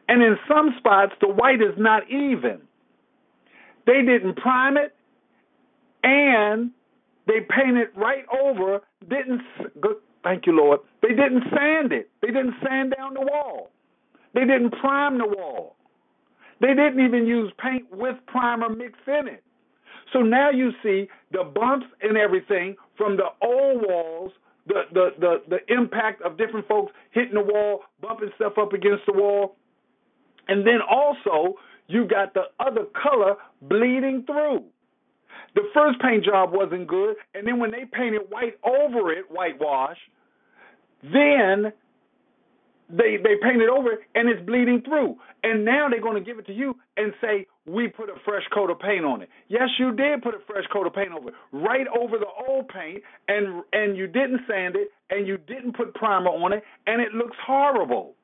And 0.08 0.22
in 0.22 0.36
some 0.48 0.74
spots, 0.78 1.12
the 1.20 1.28
white 1.28 1.60
is 1.60 1.74
not 1.76 2.10
even. 2.10 2.60
They 3.86 4.02
didn't 4.02 4.36
prime 4.36 4.76
it, 4.76 4.94
and 6.02 6.70
they 7.26 7.40
painted 7.40 7.88
right 7.96 8.24
over. 8.42 8.80
Didn't 9.08 9.42
good, 9.80 9.96
thank 10.22 10.46
you, 10.46 10.56
Lord. 10.56 10.80
They 11.02 11.08
didn't 11.08 11.44
sand 11.50 11.92
it. 11.92 12.10
They 12.22 12.28
didn't 12.28 12.54
sand 12.62 12.94
down 12.96 13.14
the 13.14 13.20
wall. 13.20 13.70
They 14.34 14.40
didn't 14.40 14.70
prime 14.70 15.18
the 15.18 15.26
wall. 15.26 15.76
They 16.60 16.68
didn't 16.68 17.04
even 17.04 17.26
use 17.26 17.52
paint 17.58 17.84
with 17.90 18.16
primer 18.26 18.68
mixed 18.68 19.06
in 19.06 19.28
it. 19.28 19.42
So 20.12 20.20
now 20.20 20.50
you 20.50 20.70
see 20.82 21.08
the 21.32 21.44
bumps 21.44 21.86
and 22.02 22.16
everything 22.16 22.76
from 22.96 23.16
the 23.16 23.26
old 23.42 23.82
walls, 23.86 24.32
the, 24.66 24.82
the, 24.92 25.08
the, 25.18 25.42
the 25.48 25.74
impact 25.74 26.22
of 26.22 26.38
different 26.38 26.68
folks 26.68 26.92
hitting 27.10 27.34
the 27.34 27.42
wall, 27.42 27.80
bumping 28.00 28.30
stuff 28.36 28.54
up 28.58 28.72
against 28.72 29.04
the 29.06 29.12
wall. 29.12 29.56
And 30.48 30.66
then 30.66 30.78
also, 30.88 31.54
you 31.88 32.06
got 32.06 32.34
the 32.34 32.44
other 32.60 32.84
color 33.02 33.36
bleeding 33.62 34.24
through. 34.26 34.64
The 35.54 35.62
first 35.72 36.00
paint 36.00 36.24
job 36.24 36.50
wasn't 36.52 36.86
good, 36.86 37.16
and 37.34 37.46
then 37.46 37.58
when 37.58 37.70
they 37.70 37.84
painted 37.90 38.22
white 38.28 38.58
over 38.64 39.12
it, 39.12 39.26
whitewash, 39.30 39.96
then 41.02 41.72
they 42.88 43.16
they 43.16 43.36
painted 43.42 43.68
over 43.68 43.92
it 43.92 44.00
and 44.14 44.28
it's 44.28 44.44
bleeding 44.46 44.82
through. 44.82 45.16
And 45.42 45.64
now 45.64 45.88
they're 45.88 46.00
going 46.00 46.22
to 46.22 46.24
give 46.24 46.38
it 46.38 46.46
to 46.46 46.52
you 46.52 46.76
and 46.96 47.12
say 47.20 47.46
we 47.66 47.88
put 47.88 48.08
a 48.08 48.14
fresh 48.24 48.44
coat 48.52 48.70
of 48.70 48.78
paint 48.78 49.04
on 49.04 49.22
it. 49.22 49.28
Yes, 49.48 49.68
you 49.78 49.92
did 49.92 50.22
put 50.22 50.34
a 50.34 50.40
fresh 50.46 50.64
coat 50.72 50.86
of 50.86 50.94
paint 50.94 51.12
over 51.12 51.28
it, 51.28 51.34
right 51.52 51.86
over 51.98 52.18
the 52.18 52.26
old 52.48 52.68
paint, 52.68 53.02
and 53.28 53.62
and 53.72 53.96
you 53.96 54.06
didn't 54.06 54.40
sand 54.48 54.76
it 54.76 54.88
and 55.10 55.26
you 55.26 55.38
didn't 55.38 55.76
put 55.76 55.94
primer 55.94 56.30
on 56.30 56.52
it, 56.52 56.62
and 56.86 57.00
it 57.00 57.12
looks 57.12 57.36
horrible. 57.46 58.14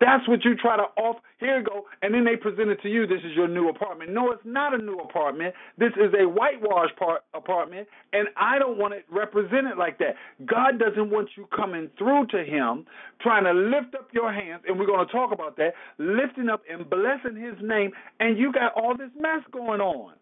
That's 0.00 0.26
what 0.26 0.44
you 0.44 0.56
try 0.56 0.76
to 0.76 0.84
off. 0.96 1.16
Here 1.38 1.58
you 1.58 1.64
go. 1.64 1.84
And 2.02 2.14
then 2.14 2.24
they 2.24 2.36
present 2.36 2.70
it 2.70 2.80
to 2.82 2.88
you. 2.88 3.06
This 3.06 3.20
is 3.24 3.36
your 3.36 3.48
new 3.48 3.68
apartment. 3.68 4.12
No, 4.12 4.32
it's 4.32 4.42
not 4.44 4.74
a 4.74 4.78
new 4.82 4.96
apartment. 4.98 5.54
This 5.78 5.92
is 5.96 6.12
a 6.18 6.26
whitewashed 6.26 6.96
part 6.96 7.22
apartment, 7.34 7.86
and 8.12 8.28
I 8.36 8.58
don't 8.58 8.78
want 8.78 8.94
it 8.94 9.04
represented 9.10 9.76
like 9.78 9.98
that. 9.98 10.16
God 10.46 10.78
doesn't 10.78 11.10
want 11.10 11.28
you 11.36 11.46
coming 11.54 11.90
through 11.98 12.26
to 12.28 12.42
Him, 12.42 12.86
trying 13.20 13.44
to 13.44 13.52
lift 13.52 13.94
up 13.94 14.08
your 14.12 14.32
hands, 14.32 14.62
and 14.66 14.78
we're 14.78 14.86
going 14.86 15.06
to 15.06 15.12
talk 15.12 15.32
about 15.32 15.56
that, 15.58 15.74
lifting 15.98 16.48
up 16.48 16.62
and 16.70 16.88
blessing 16.88 17.36
His 17.36 17.56
name, 17.62 17.92
and 18.20 18.38
you 18.38 18.52
got 18.52 18.72
all 18.74 18.96
this 18.96 19.10
mess 19.20 19.42
going 19.52 19.80
on, 19.80 20.14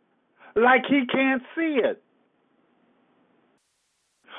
like 0.57 0.83
He 0.88 1.05
can't 1.07 1.43
see 1.57 1.79
it. 1.85 2.03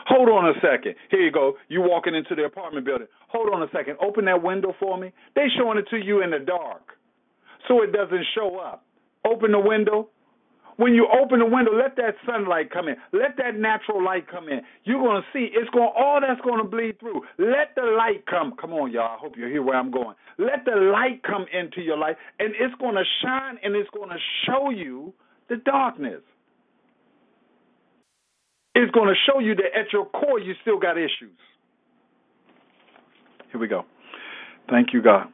Hold 0.07 0.29
on 0.29 0.45
a 0.49 0.53
second. 0.61 0.95
Here 1.11 1.21
you 1.21 1.31
go. 1.31 1.53
You 1.67 1.81
walking 1.81 2.15
into 2.15 2.35
the 2.35 2.43
apartment 2.43 2.85
building. 2.85 3.07
Hold 3.29 3.53
on 3.53 3.61
a 3.63 3.67
second. 3.71 3.97
Open 4.01 4.25
that 4.25 4.41
window 4.41 4.73
for 4.79 4.97
me. 4.97 5.11
They 5.35 5.47
showing 5.57 5.77
it 5.77 5.85
to 5.91 5.97
you 5.97 6.23
in 6.23 6.31
the 6.31 6.39
dark, 6.39 6.93
so 7.67 7.81
it 7.83 7.91
doesn't 7.91 8.25
show 8.35 8.57
up. 8.57 8.85
Open 9.25 9.51
the 9.51 9.59
window. 9.59 10.09
When 10.77 10.93
you 10.93 11.07
open 11.11 11.39
the 11.39 11.45
window, 11.45 11.75
let 11.75 11.97
that 11.97 12.15
sunlight 12.25 12.71
come 12.71 12.87
in. 12.87 12.95
Let 13.11 13.35
that 13.37 13.59
natural 13.59 14.01
light 14.01 14.31
come 14.31 14.47
in. 14.47 14.61
You're 14.85 15.03
gonna 15.05 15.25
see 15.33 15.49
it's 15.51 15.69
going 15.71 15.91
all 15.93 16.21
that's 16.21 16.39
gonna 16.39 16.63
bleed 16.63 17.01
through. 17.01 17.23
Let 17.37 17.75
the 17.75 17.83
light 17.97 18.25
come. 18.27 18.53
Come 18.59 18.71
on, 18.71 18.89
y'all. 18.91 19.15
I 19.15 19.17
hope 19.19 19.35
you 19.37 19.45
hear 19.47 19.61
where 19.61 19.75
I'm 19.75 19.91
going. 19.91 20.15
Let 20.37 20.63
the 20.63 20.77
light 20.77 21.21
come 21.23 21.45
into 21.51 21.81
your 21.81 21.97
life, 21.97 22.15
and 22.39 22.53
it's 22.57 22.73
gonna 22.79 23.03
shine 23.21 23.59
and 23.61 23.75
it's 23.75 23.89
gonna 23.89 24.19
show 24.45 24.69
you 24.69 25.13
the 25.49 25.57
darkness 25.57 26.21
is 28.79 28.89
going 28.91 29.07
to 29.07 29.15
show 29.29 29.39
you 29.39 29.55
that 29.55 29.77
at 29.77 29.91
your 29.91 30.05
core 30.05 30.39
you 30.39 30.53
still 30.61 30.79
got 30.79 30.97
issues. 30.97 31.37
Here 33.51 33.59
we 33.59 33.67
go. 33.67 33.85
Thank 34.69 34.93
you, 34.93 35.01
God. 35.01 35.27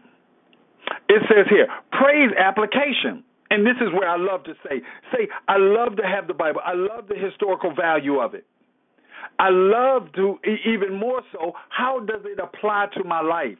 It 1.09 1.21
says 1.29 1.45
here, 1.49 1.67
praise 1.91 2.31
application. 2.37 3.23
And 3.51 3.65
this 3.65 3.75
is 3.79 3.93
where 3.93 4.09
I 4.09 4.17
love 4.17 4.43
to 4.45 4.53
say, 4.67 4.81
say, 5.13 5.27
I 5.47 5.57
love 5.57 5.97
to 5.97 6.03
have 6.03 6.27
the 6.27 6.33
Bible. 6.33 6.61
I 6.65 6.73
love 6.73 7.07
the 7.07 7.15
historical 7.15 7.73
value 7.73 8.19
of 8.19 8.33
it. 8.33 8.45
I 9.37 9.49
love 9.49 10.11
to, 10.15 10.39
even 10.65 10.97
more 10.97 11.21
so, 11.31 11.53
how 11.69 11.99
does 11.99 12.21
it 12.25 12.39
apply 12.39 12.87
to 12.95 13.03
my 13.03 13.21
life? 13.21 13.57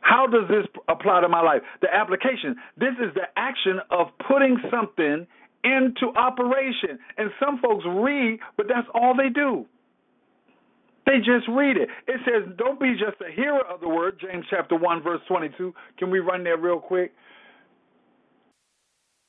How 0.00 0.26
does 0.26 0.48
this 0.48 0.66
apply 0.88 1.20
to 1.20 1.28
my 1.28 1.40
life? 1.42 1.62
The 1.82 1.88
application. 1.94 2.56
This 2.76 2.94
is 2.98 3.14
the 3.14 3.28
action 3.36 3.78
of 3.90 4.08
putting 4.26 4.56
something 4.70 5.26
into 5.64 6.12
operation. 6.16 6.98
And 7.16 7.30
some 7.40 7.58
folks 7.60 7.84
read, 7.86 8.40
but 8.56 8.66
that's 8.68 8.86
all 8.94 9.14
they 9.16 9.28
do. 9.28 9.66
They 11.06 11.18
just 11.18 11.48
read 11.48 11.76
it. 11.78 11.88
It 12.06 12.20
says, 12.24 12.52
don't 12.58 12.78
be 12.78 12.92
just 12.92 13.20
a 13.26 13.32
hearer 13.34 13.62
of 13.66 13.80
the 13.80 13.88
word, 13.88 14.20
James 14.20 14.44
chapter 14.50 14.76
1, 14.76 15.02
verse 15.02 15.20
22. 15.26 15.74
Can 15.98 16.10
we 16.10 16.18
run 16.18 16.44
there 16.44 16.58
real 16.58 16.80
quick? 16.80 17.12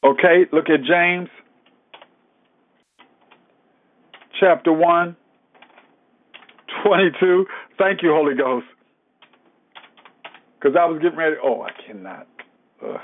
Okay, 0.04 0.46
look 0.52 0.66
at 0.70 0.84
James 0.86 1.30
chapter 4.40 4.74
1, 4.74 5.16
22. 6.86 7.46
Thank 7.78 8.04
you, 8.04 8.10
Holy 8.10 8.36
Ghost. 8.36 8.66
Because 10.60 10.76
I 10.78 10.86
was 10.86 11.02
getting 11.02 11.18
ready. 11.18 11.36
Oh, 11.42 11.62
I 11.62 11.70
cannot. 11.88 12.28
Ugh. 12.86 13.00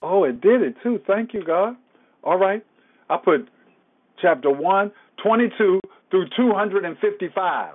Oh, 0.00 0.24
it 0.24 0.40
did 0.40 0.62
it 0.62 0.76
too. 0.82 1.00
Thank 1.06 1.32
you, 1.34 1.44
God. 1.44 1.76
All 2.24 2.38
right. 2.38 2.64
I 3.10 3.18
put 3.22 3.48
chapter 4.20 4.50
1, 4.50 4.92
22 5.22 5.80
through 6.10 6.26
255. 6.36 7.74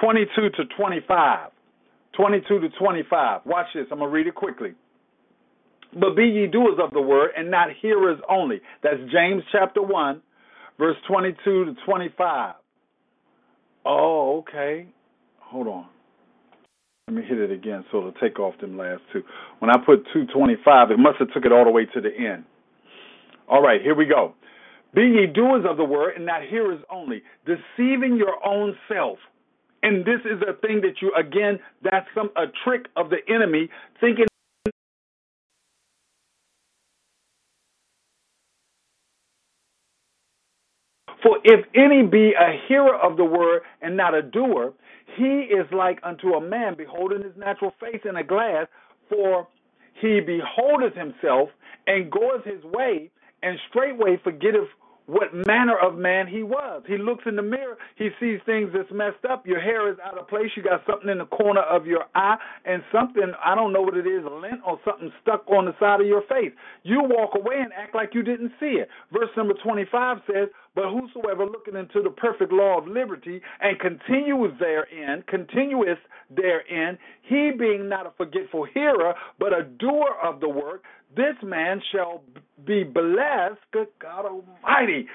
22 0.00 0.50
to 0.50 0.64
25. 0.76 1.50
22 2.16 2.60
to 2.60 2.68
25. 2.78 3.40
Watch 3.44 3.66
this. 3.74 3.86
I'm 3.90 3.98
going 3.98 4.10
to 4.10 4.14
read 4.14 4.26
it 4.26 4.34
quickly. 4.34 4.74
But 5.92 6.16
be 6.16 6.24
ye 6.24 6.46
doers 6.46 6.78
of 6.82 6.92
the 6.92 7.00
word 7.00 7.30
and 7.36 7.50
not 7.50 7.68
hearers 7.80 8.18
only. 8.28 8.60
That's 8.82 8.98
James 9.12 9.42
chapter 9.52 9.82
1, 9.82 10.22
verse 10.78 10.96
22 11.08 11.64
to 11.66 11.74
25. 11.86 12.54
Oh, 13.86 14.38
okay. 14.38 14.86
Hold 15.40 15.68
on. 15.68 15.86
Let 17.08 17.16
me 17.16 17.22
hit 17.28 17.38
it 17.38 17.50
again 17.52 17.84
so 17.92 17.98
it'll 17.98 18.12
take 18.12 18.40
off 18.40 18.58
them 18.60 18.78
last 18.78 19.02
two. 19.12 19.22
When 19.58 19.70
I 19.70 19.74
put 19.76 20.04
225, 20.14 20.90
it 20.90 20.98
must 20.98 21.18
have 21.18 21.32
took 21.32 21.44
it 21.44 21.52
all 21.52 21.64
the 21.64 21.70
way 21.70 21.84
to 21.94 22.00
the 22.00 22.08
end. 22.08 22.44
All 23.48 23.62
right, 23.62 23.82
here 23.82 23.94
we 23.94 24.06
go. 24.06 24.34
Be 24.94 25.02
ye 25.02 25.26
doers 25.26 25.64
of 25.68 25.76
the 25.76 25.84
word 25.84 26.16
and 26.16 26.26
not 26.26 26.42
hearers 26.44 26.80
only, 26.90 27.22
deceiving 27.46 28.16
your 28.16 28.36
own 28.46 28.76
self. 28.88 29.18
And 29.82 30.04
this 30.04 30.20
is 30.24 30.40
a 30.48 30.54
thing 30.66 30.80
that 30.82 31.02
you, 31.02 31.12
again, 31.14 31.58
that's 31.82 32.06
some 32.14 32.30
a 32.36 32.44
trick 32.64 32.86
of 32.96 33.10
the 33.10 33.18
enemy, 33.32 33.68
thinking. 34.00 34.26
For 41.22 41.38
if 41.44 41.66
any 41.74 42.02
be 42.06 42.32
a 42.32 42.60
hearer 42.68 42.96
of 42.96 43.16
the 43.16 43.24
word 43.24 43.62
and 43.82 43.96
not 43.96 44.14
a 44.14 44.22
doer, 44.22 44.74
he 45.16 45.48
is 45.50 45.66
like 45.72 45.98
unto 46.02 46.34
a 46.34 46.40
man 46.40 46.76
beholding 46.76 47.22
his 47.22 47.36
natural 47.36 47.72
face 47.80 48.00
in 48.08 48.16
a 48.16 48.24
glass. 48.24 48.66
For 49.08 49.48
he 50.00 50.20
beholdeth 50.20 50.94
himself 50.96 51.50
and 51.86 52.10
goeth 52.10 52.44
his 52.44 52.62
way, 52.64 53.10
and 53.44 53.58
straightway 53.68 54.18
forgetteth 54.24 54.68
what 55.06 55.34
manner 55.46 55.76
of 55.76 55.96
man 55.98 56.26
he 56.26 56.42
was. 56.42 56.82
He 56.86 56.96
looks 56.96 57.24
in 57.26 57.36
the 57.36 57.42
mirror, 57.42 57.76
he 57.96 58.08
sees 58.18 58.40
things 58.46 58.70
that's 58.72 58.90
messed 58.90 59.24
up. 59.28 59.46
Your 59.46 59.60
hair 59.60 59.90
is 59.92 59.98
out 60.04 60.16
of 60.16 60.28
place, 60.28 60.50
you 60.56 60.62
got 60.62 60.82
something 60.88 61.10
in 61.10 61.18
the 61.18 61.26
corner 61.26 61.60
of 61.60 61.86
your 61.86 62.04
eye, 62.14 62.36
and 62.64 62.82
something, 62.90 63.32
I 63.44 63.54
don't 63.54 63.72
know 63.72 63.82
what 63.82 63.96
it 63.96 64.06
is, 64.06 64.24
lint 64.24 64.60
or 64.66 64.80
something 64.84 65.12
stuck 65.22 65.46
on 65.48 65.66
the 65.66 65.74
side 65.78 66.00
of 66.00 66.06
your 66.06 66.22
face. 66.22 66.52
You 66.84 67.02
walk 67.02 67.34
away 67.36 67.56
and 67.60 67.72
act 67.74 67.94
like 67.94 68.14
you 68.14 68.22
didn't 68.22 68.52
see 68.58 68.80
it. 68.80 68.88
Verse 69.12 69.28
number 69.36 69.54
25 69.62 70.18
says, 70.26 70.48
But 70.74 70.84
whosoever 70.88 71.44
looking 71.44 71.76
into 71.76 72.02
the 72.02 72.10
perfect 72.10 72.52
law 72.52 72.78
of 72.78 72.88
liberty 72.88 73.42
and 73.60 73.78
continueth 73.78 74.58
therein, 74.58 75.22
continueth 75.28 75.98
therein, 76.30 76.96
he 77.22 77.50
being 77.58 77.88
not 77.88 78.06
a 78.06 78.12
forgetful 78.16 78.66
hearer, 78.72 79.14
but 79.38 79.52
a 79.52 79.64
doer 79.64 80.16
of 80.22 80.40
the 80.40 80.48
work, 80.48 80.82
this 81.16 81.36
man 81.42 81.80
shall 81.92 82.22
be 82.66 82.84
blessed. 82.84 83.60
Good 83.72 83.88
God 84.00 84.26
Almighty. 84.26 85.06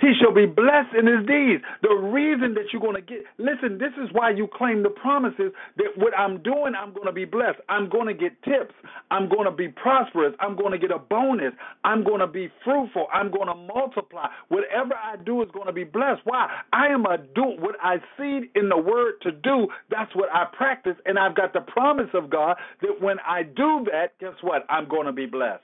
He 0.00 0.12
shall 0.20 0.32
be 0.32 0.46
blessed 0.46 0.94
in 0.96 1.06
his 1.06 1.26
deeds. 1.26 1.62
The 1.82 1.94
reason 1.94 2.54
that 2.54 2.72
you're 2.72 2.80
going 2.80 2.94
to 2.94 3.02
get, 3.02 3.24
listen, 3.36 3.78
this 3.78 3.92
is 4.00 4.08
why 4.12 4.30
you 4.30 4.46
claim 4.46 4.82
the 4.84 4.90
promises 4.90 5.52
that 5.76 5.90
what 5.96 6.16
I'm 6.16 6.40
doing, 6.42 6.74
I'm 6.78 6.92
going 6.92 7.06
to 7.06 7.12
be 7.12 7.24
blessed. 7.24 7.58
I'm 7.68 7.88
going 7.88 8.06
to 8.06 8.14
get 8.14 8.40
tips. 8.44 8.74
I'm 9.10 9.28
going 9.28 9.44
to 9.44 9.50
be 9.50 9.68
prosperous. 9.68 10.34
I'm 10.38 10.56
going 10.56 10.70
to 10.70 10.78
get 10.78 10.92
a 10.92 10.98
bonus. 10.98 11.52
I'm 11.84 12.04
going 12.04 12.20
to 12.20 12.28
be 12.28 12.48
fruitful. 12.64 13.08
I'm 13.12 13.30
going 13.32 13.48
to 13.48 13.54
multiply. 13.54 14.28
Whatever 14.48 14.94
I 14.94 15.16
do 15.16 15.42
is 15.42 15.48
going 15.52 15.66
to 15.66 15.72
be 15.72 15.84
blessed. 15.84 16.20
Why? 16.24 16.48
I 16.72 16.86
am 16.86 17.04
a 17.04 17.18
do. 17.18 17.42
What 17.58 17.74
I 17.82 17.96
see 18.16 18.50
in 18.54 18.68
the 18.68 18.78
word 18.78 19.14
to 19.22 19.32
do, 19.32 19.66
that's 19.90 20.14
what 20.14 20.28
I 20.32 20.44
practice. 20.56 20.96
And 21.06 21.18
I've 21.18 21.34
got 21.34 21.52
the 21.52 21.60
promise 21.60 22.10
of 22.14 22.30
God 22.30 22.56
that 22.82 23.00
when 23.00 23.16
I 23.26 23.42
do 23.42 23.84
that, 23.90 24.18
guess 24.20 24.34
what? 24.42 24.64
I'm 24.68 24.88
going 24.88 25.06
to 25.06 25.12
be 25.12 25.26
blessed. 25.26 25.62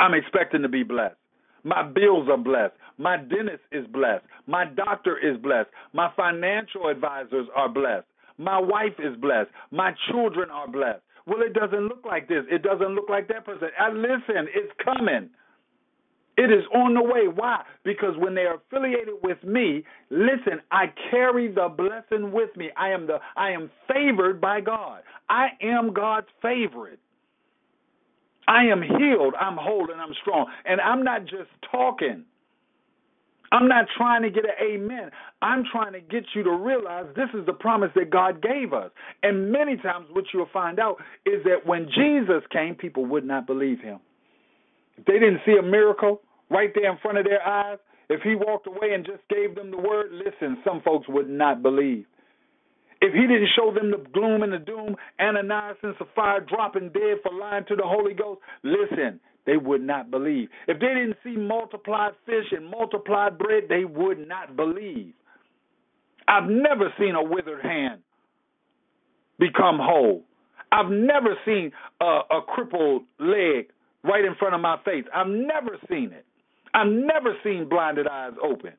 I'm 0.00 0.14
expecting 0.14 0.62
to 0.62 0.68
be 0.68 0.82
blessed. 0.82 1.16
My 1.64 1.82
bills 1.82 2.28
are 2.30 2.38
blessed. 2.38 2.74
My 2.98 3.16
dentist 3.16 3.62
is 3.72 3.86
blessed. 3.88 4.24
My 4.46 4.64
doctor 4.64 5.18
is 5.18 5.36
blessed. 5.42 5.68
My 5.92 6.10
financial 6.16 6.88
advisors 6.88 7.46
are 7.54 7.68
blessed. 7.68 8.06
My 8.38 8.58
wife 8.58 8.98
is 8.98 9.16
blessed. 9.20 9.50
My 9.70 9.92
children 10.10 10.50
are 10.50 10.68
blessed. 10.68 11.02
Well, 11.26 11.40
it 11.42 11.54
doesn't 11.54 11.88
look 11.88 12.04
like 12.04 12.28
this. 12.28 12.44
It 12.50 12.62
doesn't 12.62 12.94
look 12.94 13.08
like 13.08 13.28
that 13.28 13.44
person. 13.44 13.68
I 13.78 13.90
listen, 13.90 14.46
it's 14.54 14.72
coming. 14.84 15.30
It 16.36 16.52
is 16.52 16.64
on 16.74 16.94
the 16.94 17.02
way. 17.02 17.28
Why? 17.34 17.62
Because 17.82 18.14
when 18.18 18.34
they 18.34 18.42
are 18.42 18.56
affiliated 18.56 19.14
with 19.22 19.42
me, 19.42 19.84
listen, 20.10 20.60
I 20.70 20.92
carry 21.10 21.48
the 21.48 21.68
blessing 21.74 22.30
with 22.30 22.54
me. 22.56 22.70
I 22.76 22.90
am 22.90 23.06
the 23.06 23.18
I 23.36 23.50
am 23.50 23.70
favored 23.88 24.40
by 24.40 24.60
God. 24.60 25.00
I 25.30 25.48
am 25.62 25.94
God's 25.94 26.28
favorite. 26.42 27.00
I 28.48 28.66
am 28.66 28.80
healed, 28.80 29.34
I'm 29.40 29.56
whole, 29.56 29.88
and 29.90 30.00
I'm 30.00 30.14
strong. 30.22 30.46
And 30.64 30.80
I'm 30.80 31.02
not 31.02 31.22
just 31.22 31.50
talking. 31.72 32.24
I'm 33.52 33.68
not 33.68 33.86
trying 33.96 34.22
to 34.22 34.30
get 34.30 34.44
an 34.44 34.50
amen. 34.60 35.10
I'm 35.42 35.64
trying 35.70 35.92
to 35.92 36.00
get 36.00 36.24
you 36.34 36.42
to 36.44 36.50
realize 36.50 37.06
this 37.14 37.28
is 37.38 37.46
the 37.46 37.52
promise 37.52 37.90
that 37.94 38.10
God 38.10 38.42
gave 38.42 38.72
us. 38.72 38.90
And 39.22 39.52
many 39.52 39.76
times, 39.76 40.06
what 40.12 40.24
you'll 40.32 40.48
find 40.52 40.80
out 40.80 40.96
is 41.24 41.44
that 41.44 41.66
when 41.66 41.86
Jesus 41.86 42.42
came, 42.50 42.74
people 42.74 43.06
would 43.06 43.24
not 43.24 43.46
believe 43.46 43.80
him. 43.80 44.00
If 44.96 45.04
they 45.04 45.14
didn't 45.14 45.40
see 45.46 45.56
a 45.58 45.62
miracle 45.62 46.20
right 46.50 46.70
there 46.74 46.90
in 46.90 46.98
front 46.98 47.18
of 47.18 47.24
their 47.24 47.46
eyes, 47.46 47.78
if 48.08 48.22
he 48.22 48.34
walked 48.34 48.66
away 48.66 48.94
and 48.94 49.04
just 49.04 49.22
gave 49.28 49.54
them 49.54 49.70
the 49.70 49.78
word, 49.78 50.10
listen, 50.12 50.58
some 50.64 50.80
folks 50.82 51.06
would 51.08 51.28
not 51.28 51.62
believe. 51.62 52.06
If 53.00 53.12
he 53.12 53.20
didn't 53.22 53.48
show 53.54 53.74
them 53.74 53.90
the 53.90 54.02
gloom 54.12 54.42
and 54.42 54.52
the 54.52 54.58
doom, 54.58 54.96
Ananias 55.20 55.76
and 55.82 55.94
Sapphira 55.98 56.46
dropping 56.46 56.90
dead 56.90 57.18
for 57.22 57.32
lying 57.32 57.64
to 57.68 57.76
the 57.76 57.84
Holy 57.84 58.14
Ghost, 58.14 58.40
listen, 58.62 59.20
they 59.46 59.56
would 59.56 59.80
not 59.80 60.10
believe. 60.10 60.48
If 60.66 60.80
they 60.80 60.88
didn't 60.88 61.16
see 61.24 61.36
multiplied 61.36 62.12
fish 62.26 62.46
and 62.50 62.68
multiplied 62.68 63.38
bread, 63.38 63.64
they 63.68 63.84
would 63.84 64.26
not 64.26 64.56
believe. 64.56 65.14
I've 66.28 66.48
never 66.48 66.92
seen 66.98 67.14
a 67.14 67.22
withered 67.22 67.62
hand 67.62 68.02
become 69.38 69.78
whole. 69.80 70.24
I've 70.72 70.90
never 70.90 71.36
seen 71.44 71.70
a, 72.00 72.20
a 72.30 72.40
crippled 72.46 73.02
leg 73.20 73.70
right 74.02 74.24
in 74.24 74.34
front 74.38 74.54
of 74.54 74.60
my 74.60 74.76
face. 74.84 75.04
I've 75.14 75.28
never 75.28 75.78
seen 75.88 76.12
it. 76.12 76.26
I've 76.74 76.88
never 76.88 77.36
seen 77.44 77.68
blinded 77.68 78.08
eyes 78.08 78.32
open. 78.42 78.72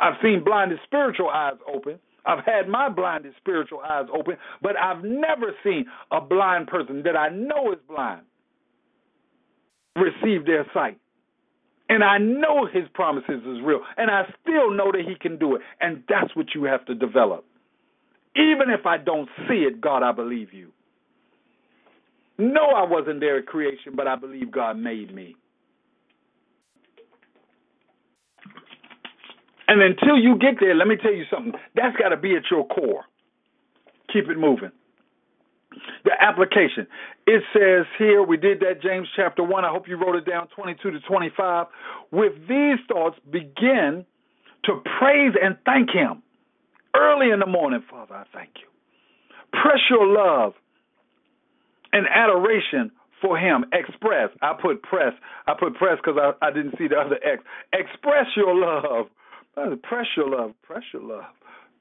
I've 0.00 0.14
seen 0.22 0.42
blinded 0.44 0.78
spiritual 0.84 1.28
eyes 1.28 1.54
open. 1.72 1.98
I've 2.26 2.44
had 2.44 2.68
my 2.68 2.88
blinded 2.88 3.34
spiritual 3.38 3.80
eyes 3.80 4.06
open, 4.12 4.36
but 4.62 4.72
I've 4.78 5.04
never 5.04 5.52
seen 5.62 5.84
a 6.10 6.22
blind 6.22 6.68
person 6.68 7.02
that 7.04 7.16
I 7.16 7.28
know 7.28 7.72
is 7.72 7.78
blind 7.86 8.22
receive 9.96 10.46
their 10.46 10.66
sight. 10.74 10.98
And 11.88 12.02
I 12.02 12.18
know 12.18 12.66
his 12.66 12.84
promises 12.94 13.42
is 13.42 13.60
real, 13.62 13.80
and 13.96 14.10
I 14.10 14.24
still 14.42 14.70
know 14.70 14.90
that 14.90 15.02
he 15.06 15.14
can 15.20 15.38
do 15.38 15.54
it. 15.54 15.62
And 15.80 16.02
that's 16.08 16.34
what 16.34 16.46
you 16.54 16.64
have 16.64 16.84
to 16.86 16.94
develop. 16.94 17.44
Even 18.36 18.70
if 18.70 18.86
I 18.86 18.96
don't 18.96 19.28
see 19.48 19.64
it, 19.64 19.80
God, 19.80 20.02
I 20.02 20.12
believe 20.12 20.52
you. 20.52 20.72
No, 22.38 22.62
I 22.74 22.84
wasn't 22.88 23.20
there 23.20 23.38
at 23.38 23.46
creation, 23.46 23.92
but 23.94 24.08
I 24.08 24.16
believe 24.16 24.50
God 24.50 24.76
made 24.76 25.14
me. 25.14 25.36
And 29.68 29.80
until 29.82 30.18
you 30.18 30.36
get 30.38 30.54
there, 30.60 30.74
let 30.74 30.88
me 30.88 30.96
tell 30.96 31.12
you 31.12 31.24
something. 31.30 31.52
That's 31.74 31.96
got 31.96 32.08
to 32.08 32.16
be 32.16 32.34
at 32.36 32.42
your 32.50 32.66
core. 32.66 33.04
Keep 34.12 34.28
it 34.28 34.38
moving. 34.38 34.72
The 36.04 36.12
application. 36.20 36.86
It 37.26 37.42
says 37.52 37.86
here, 37.98 38.22
we 38.22 38.36
did 38.36 38.60
that, 38.60 38.82
James 38.82 39.08
chapter 39.16 39.42
1. 39.42 39.64
I 39.64 39.70
hope 39.70 39.88
you 39.88 39.96
wrote 39.96 40.16
it 40.16 40.26
down, 40.26 40.48
22 40.54 40.90
to 40.90 41.00
25. 41.00 41.66
With 42.10 42.32
these 42.48 42.78
thoughts, 42.88 43.16
begin 43.30 44.04
to 44.64 44.82
praise 44.98 45.34
and 45.40 45.56
thank 45.64 45.90
Him 45.90 46.22
early 46.94 47.30
in 47.30 47.40
the 47.40 47.46
morning. 47.46 47.82
Father, 47.90 48.14
I 48.14 48.24
thank 48.32 48.50
you. 48.60 48.68
Press 49.52 49.80
your 49.90 50.06
love 50.06 50.54
and 51.92 52.06
adoration 52.08 52.90
for 53.20 53.38
Him. 53.38 53.64
Express. 53.72 54.30
I 54.42 54.52
put 54.60 54.82
press. 54.82 55.12
I 55.46 55.54
put 55.58 55.74
press 55.74 55.98
because 56.02 56.18
I, 56.20 56.46
I 56.46 56.50
didn't 56.50 56.74
see 56.78 56.88
the 56.88 56.96
other 56.96 57.18
X. 57.24 57.42
Express 57.72 58.26
your 58.36 58.54
love 58.54 59.06
Press 59.54 60.06
your 60.16 60.28
love. 60.28 60.52
Press 60.62 60.82
your 60.92 61.02
love. 61.02 61.24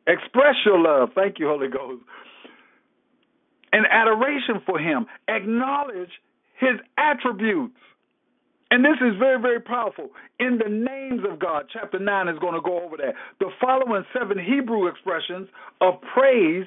Express 0.07 0.55
your 0.65 0.79
love. 0.79 1.09
Thank 1.15 1.39
you, 1.39 1.47
Holy 1.47 1.67
Ghost. 1.67 2.03
And 3.73 3.85
adoration 3.89 4.61
for 4.65 4.79
Him. 4.79 5.07
Acknowledge 5.27 6.11
His 6.59 6.79
attributes. 6.97 7.75
And 8.71 8.85
this 8.85 8.97
is 9.01 9.19
very, 9.19 9.41
very 9.41 9.59
powerful. 9.59 10.11
In 10.39 10.57
the 10.57 10.69
names 10.69 11.21
of 11.29 11.39
God, 11.39 11.65
chapter 11.71 11.99
9 11.99 12.27
is 12.29 12.39
going 12.39 12.55
to 12.55 12.61
go 12.61 12.83
over 12.85 12.97
that. 12.97 13.13
The 13.39 13.49
following 13.61 14.05
seven 14.17 14.39
Hebrew 14.39 14.87
expressions 14.87 15.49
of 15.81 15.95
praise 16.13 16.65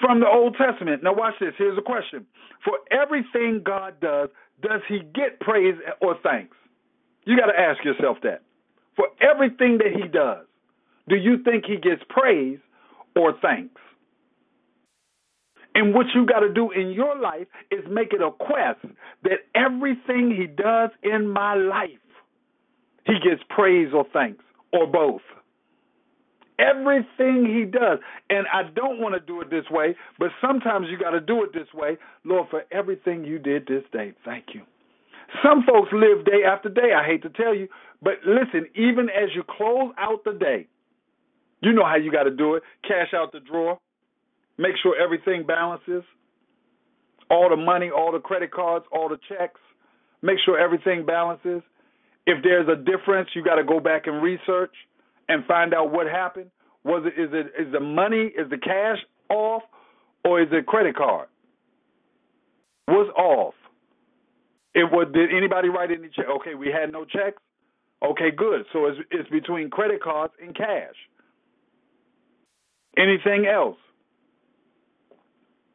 from 0.00 0.20
the 0.20 0.26
Old 0.26 0.56
Testament. 0.56 1.02
Now, 1.02 1.14
watch 1.14 1.34
this. 1.40 1.52
Here's 1.58 1.78
a 1.78 1.82
question 1.82 2.26
For 2.64 2.78
everything 2.90 3.62
God 3.64 4.00
does, 4.00 4.30
does 4.62 4.80
He 4.88 5.00
get 5.14 5.38
praise 5.40 5.76
or 6.00 6.16
thanks? 6.22 6.56
You 7.26 7.36
got 7.36 7.46
to 7.52 7.58
ask 7.58 7.84
yourself 7.84 8.18
that 8.22 8.42
for 8.96 9.08
everything 9.20 9.78
that 9.78 9.92
he 9.92 10.08
does, 10.08 10.46
do 11.08 11.16
you 11.16 11.42
think 11.42 11.64
he 11.66 11.76
gets 11.76 12.02
praise 12.08 12.58
or 13.16 13.34
thanks? 13.40 13.80
And 15.74 15.92
what 15.92 16.06
you 16.14 16.24
got 16.24 16.40
to 16.40 16.52
do 16.52 16.70
in 16.70 16.92
your 16.92 17.18
life 17.18 17.46
is 17.70 17.80
make 17.90 18.12
it 18.12 18.20
a 18.22 18.30
quest 18.30 18.80
that 19.24 19.40
everything 19.54 20.34
he 20.36 20.46
does 20.46 20.90
in 21.02 21.28
my 21.28 21.54
life, 21.54 21.90
he 23.04 23.14
gets 23.14 23.42
praise 23.48 23.88
or 23.92 24.06
thanks, 24.12 24.42
or 24.72 24.86
both. 24.86 25.22
Everything 26.58 27.44
he 27.46 27.64
does. 27.64 27.98
And 28.30 28.46
I 28.52 28.62
don't 28.74 29.00
want 29.00 29.14
to 29.14 29.20
do 29.20 29.40
it 29.40 29.50
this 29.50 29.64
way, 29.70 29.96
but 30.18 30.28
sometimes 30.40 30.86
you 30.88 30.96
got 30.96 31.10
to 31.10 31.20
do 31.20 31.42
it 31.42 31.52
this 31.52 31.72
way. 31.74 31.98
Lord, 32.24 32.48
for 32.48 32.62
everything 32.70 33.24
you 33.24 33.40
did 33.40 33.66
this 33.66 33.82
day, 33.92 34.12
thank 34.24 34.54
you. 34.54 34.62
Some 35.42 35.64
folks 35.66 35.88
live 35.92 36.24
day 36.24 36.44
after 36.46 36.68
day. 36.68 36.92
I 36.96 37.04
hate 37.04 37.22
to 37.22 37.30
tell 37.30 37.54
you, 37.54 37.66
but 38.00 38.14
listen, 38.24 38.68
even 38.76 39.08
as 39.10 39.30
you 39.34 39.42
close 39.42 39.92
out 39.98 40.22
the 40.24 40.32
day, 40.32 40.68
you 41.60 41.72
know 41.72 41.84
how 41.84 41.96
you 41.96 42.12
got 42.12 42.24
to 42.24 42.30
do 42.30 42.54
it. 42.54 42.62
Cash 42.86 43.14
out 43.14 43.32
the 43.32 43.40
drawer, 43.40 43.80
make 44.58 44.74
sure 44.82 44.94
everything 45.00 45.46
balances, 45.46 46.02
all 47.30 47.48
the 47.50 47.56
money, 47.56 47.90
all 47.90 48.12
the 48.12 48.20
credit 48.20 48.52
cards, 48.52 48.84
all 48.92 49.08
the 49.08 49.18
checks, 49.28 49.60
make 50.22 50.38
sure 50.44 50.58
everything 50.58 51.04
balances. 51.06 51.62
If 52.26 52.42
there's 52.42 52.68
a 52.68 52.76
difference, 52.76 53.30
you 53.34 53.42
got 53.44 53.56
to 53.56 53.64
go 53.64 53.80
back 53.80 54.06
and 54.06 54.22
research 54.22 54.72
and 55.28 55.44
find 55.46 55.74
out 55.74 55.92
what 55.92 56.06
happened. 56.06 56.50
Was 56.84 57.04
it 57.06 57.20
is 57.20 57.30
it 57.32 57.60
is 57.60 57.72
the 57.72 57.80
money 57.80 58.26
is 58.36 58.48
the 58.50 58.58
cash 58.58 58.98
off 59.30 59.62
or 60.24 60.40
is 60.42 60.48
it 60.52 60.66
credit 60.66 60.96
card? 60.96 61.28
What's 62.86 63.10
off? 63.16 63.54
It 64.74 64.84
was. 64.90 65.08
Did 65.14 65.30
anybody 65.34 65.68
write 65.68 65.90
any 65.90 66.08
check? 66.14 66.26
Okay, 66.40 66.54
we 66.54 66.68
had 66.68 66.92
no 66.92 67.04
checks. 67.04 67.40
Okay, 68.04 68.30
good. 68.36 68.64
So 68.72 68.86
it's 68.86 68.98
it's 69.10 69.30
between 69.30 69.70
credit 69.70 70.02
cards 70.02 70.34
and 70.42 70.54
cash. 70.54 70.94
Anything 72.98 73.46
else? 73.46 73.78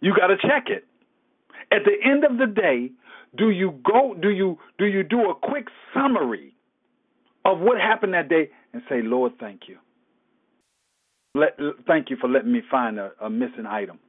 You 0.01 0.13
got 0.15 0.27
to 0.27 0.37
check 0.37 0.67
it. 0.67 0.85
At 1.71 1.83
the 1.85 1.95
end 2.03 2.23
of 2.23 2.37
the 2.37 2.47
day, 2.47 2.91
do 3.37 3.49
you 3.49 3.79
go 3.83 4.15
do 4.19 4.29
you 4.29 4.57
do 4.77 4.85
you 4.85 5.03
do 5.03 5.29
a 5.29 5.35
quick 5.35 5.67
summary 5.93 6.55
of 7.45 7.59
what 7.59 7.77
happened 7.79 8.13
that 8.13 8.29
day 8.29 8.49
and 8.73 8.81
say, 8.89 9.01
Lord, 9.01 9.33
thank 9.39 9.61
you. 9.67 9.77
Let, 11.35 11.57
thank 11.87 12.09
you 12.09 12.17
for 12.19 12.27
letting 12.27 12.51
me 12.51 12.61
find 12.69 12.99
a, 12.99 13.11
a 13.21 13.29
missing 13.29 13.65
item. 13.67 13.99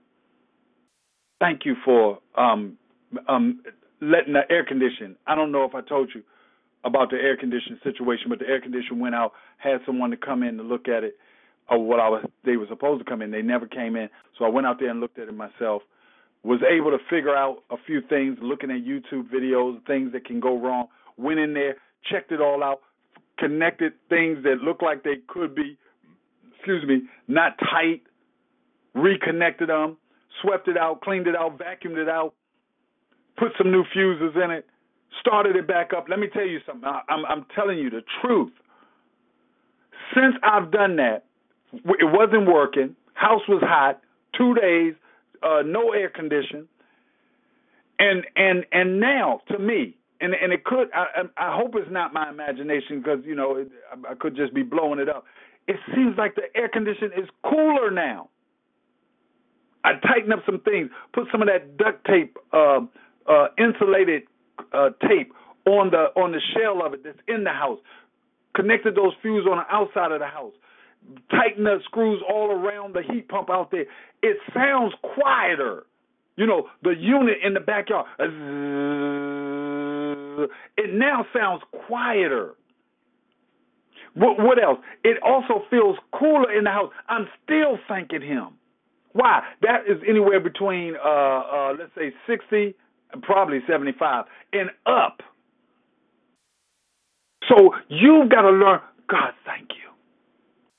Thank 1.38 1.64
you 1.64 1.76
for 1.84 2.18
um, 2.36 2.76
um, 3.28 3.62
letting 4.00 4.34
the 4.34 4.42
air 4.50 4.64
condition. 4.64 5.16
I 5.26 5.34
don't 5.34 5.52
know 5.52 5.64
if 5.64 5.74
I 5.74 5.80
told 5.80 6.10
you 6.14 6.22
about 6.84 7.10
the 7.10 7.16
air 7.16 7.36
condition 7.36 7.78
situation, 7.82 8.26
but 8.28 8.38
the 8.38 8.46
air 8.46 8.60
condition 8.60 8.98
went 8.98 9.14
out. 9.14 9.32
Had 9.58 9.80
someone 9.86 10.10
to 10.10 10.16
come 10.16 10.42
in 10.42 10.56
to 10.56 10.62
look 10.62 10.88
at 10.88 11.04
it, 11.04 11.16
or 11.70 11.78
what 11.78 12.00
I 12.00 12.08
was. 12.08 12.24
They 12.44 12.56
were 12.56 12.66
supposed 12.68 13.04
to 13.04 13.08
come 13.08 13.22
in. 13.22 13.30
They 13.30 13.42
never 13.42 13.66
came 13.66 13.96
in, 13.96 14.08
so 14.38 14.44
I 14.44 14.48
went 14.48 14.66
out 14.66 14.78
there 14.80 14.90
and 14.90 15.00
looked 15.00 15.18
at 15.18 15.28
it 15.28 15.34
myself. 15.34 15.82
Was 16.42 16.60
able 16.68 16.90
to 16.90 16.98
figure 17.08 17.36
out 17.36 17.62
a 17.70 17.76
few 17.86 18.00
things, 18.00 18.38
looking 18.42 18.70
at 18.70 18.78
YouTube 18.78 19.30
videos, 19.32 19.84
things 19.86 20.12
that 20.12 20.24
can 20.24 20.40
go 20.40 20.58
wrong. 20.58 20.86
Went 21.16 21.38
in 21.38 21.54
there, 21.54 21.76
checked 22.10 22.32
it 22.32 22.40
all 22.40 22.64
out, 22.64 22.80
connected 23.38 23.92
things 24.08 24.42
that 24.44 24.56
looked 24.62 24.82
like 24.82 25.04
they 25.04 25.16
could 25.28 25.54
be, 25.54 25.76
excuse 26.56 26.84
me, 26.86 27.02
not 27.28 27.58
tight, 27.58 28.02
reconnected 28.94 29.68
them, 29.68 29.98
swept 30.42 30.66
it 30.66 30.78
out, 30.78 31.02
cleaned 31.02 31.26
it 31.26 31.36
out, 31.36 31.58
vacuumed 31.58 31.98
it 31.98 32.08
out, 32.08 32.34
put 33.36 33.52
some 33.58 33.70
new 33.70 33.84
fuses 33.92 34.34
in 34.42 34.50
it, 34.50 34.66
started 35.20 35.56
it 35.56 35.68
back 35.68 35.90
up. 35.94 36.06
Let 36.08 36.18
me 36.18 36.28
tell 36.32 36.46
you 36.46 36.60
something. 36.66 36.88
I, 36.88 37.02
I'm, 37.10 37.26
I'm 37.26 37.46
telling 37.54 37.78
you 37.78 37.90
the 37.90 38.02
truth. 38.22 38.52
Since 40.14 40.36
I've 40.42 40.70
done 40.70 40.96
that, 40.96 41.24
it 41.72 42.12
wasn't 42.12 42.46
working. 42.46 42.96
House 43.14 43.42
was 43.48 43.62
hot. 43.62 44.00
Two 44.36 44.54
days, 44.54 44.94
uh, 45.42 45.62
no 45.64 45.92
air 45.92 46.08
condition. 46.08 46.68
And 47.98 48.24
and 48.36 48.64
and 48.72 49.00
now, 49.00 49.40
to 49.48 49.58
me, 49.58 49.96
and 50.20 50.34
and 50.34 50.52
it 50.52 50.64
could. 50.64 50.88
I 50.94 51.22
I 51.36 51.56
hope 51.56 51.74
it's 51.74 51.90
not 51.90 52.12
my 52.12 52.30
imagination 52.30 53.00
because 53.00 53.20
you 53.24 53.34
know 53.34 53.64
I 54.08 54.14
could 54.14 54.36
just 54.36 54.54
be 54.54 54.62
blowing 54.62 55.00
it 55.00 55.08
up. 55.08 55.24
It 55.68 55.76
seems 55.94 56.16
like 56.16 56.34
the 56.34 56.44
air 56.54 56.68
condition 56.68 57.10
is 57.16 57.28
cooler 57.44 57.90
now. 57.90 58.30
I 59.84 59.92
tightened 59.94 60.32
up 60.32 60.40
some 60.44 60.60
things, 60.60 60.90
put 61.12 61.28
some 61.32 61.42
of 61.42 61.48
that 61.48 61.76
duct 61.76 62.06
tape, 62.06 62.36
uh, 62.52 62.80
uh, 63.26 63.48
insulated 63.58 64.22
uh, 64.72 64.90
tape 65.08 65.32
on 65.66 65.90
the 65.90 66.08
on 66.20 66.32
the 66.32 66.40
shell 66.54 66.84
of 66.84 66.94
it 66.94 67.04
that's 67.04 67.18
in 67.28 67.44
the 67.44 67.50
house. 67.50 67.78
Connected 68.54 68.94
those 68.94 69.12
fuses 69.22 69.46
on 69.50 69.58
the 69.58 69.74
outside 69.74 70.12
of 70.12 70.20
the 70.20 70.26
house. 70.26 70.52
Tighten 71.30 71.64
the 71.64 71.78
screws 71.84 72.22
all 72.28 72.50
around 72.50 72.94
the 72.94 73.02
heat 73.02 73.28
pump 73.28 73.50
out 73.50 73.70
there. 73.70 73.86
It 74.22 74.36
sounds 74.54 74.94
quieter. 75.02 75.84
You 76.36 76.46
know, 76.46 76.68
the 76.82 76.94
unit 76.98 77.38
in 77.44 77.54
the 77.54 77.60
backyard. 77.60 78.06
It 80.76 80.94
now 80.94 81.26
sounds 81.34 81.62
quieter. 81.86 82.54
What, 84.14 84.38
what 84.38 84.62
else? 84.62 84.78
It 85.04 85.18
also 85.22 85.64
feels 85.70 85.96
cooler 86.18 86.52
in 86.52 86.64
the 86.64 86.70
house. 86.70 86.92
I'm 87.08 87.28
still 87.44 87.78
thanking 87.88 88.22
him. 88.22 88.48
Why? 89.12 89.42
That 89.62 89.82
is 89.88 89.98
anywhere 90.08 90.40
between, 90.40 90.94
uh, 90.96 91.08
uh, 91.08 91.74
let's 91.78 91.94
say, 91.96 92.12
60 92.26 92.74
probably 93.22 93.60
75 93.68 94.24
and 94.52 94.70
up. 94.86 95.22
So 97.48 97.74
you've 97.88 98.30
got 98.30 98.42
to 98.42 98.50
learn, 98.50 98.80
God, 99.08 99.32
thank 99.44 99.70
you. 99.70 99.79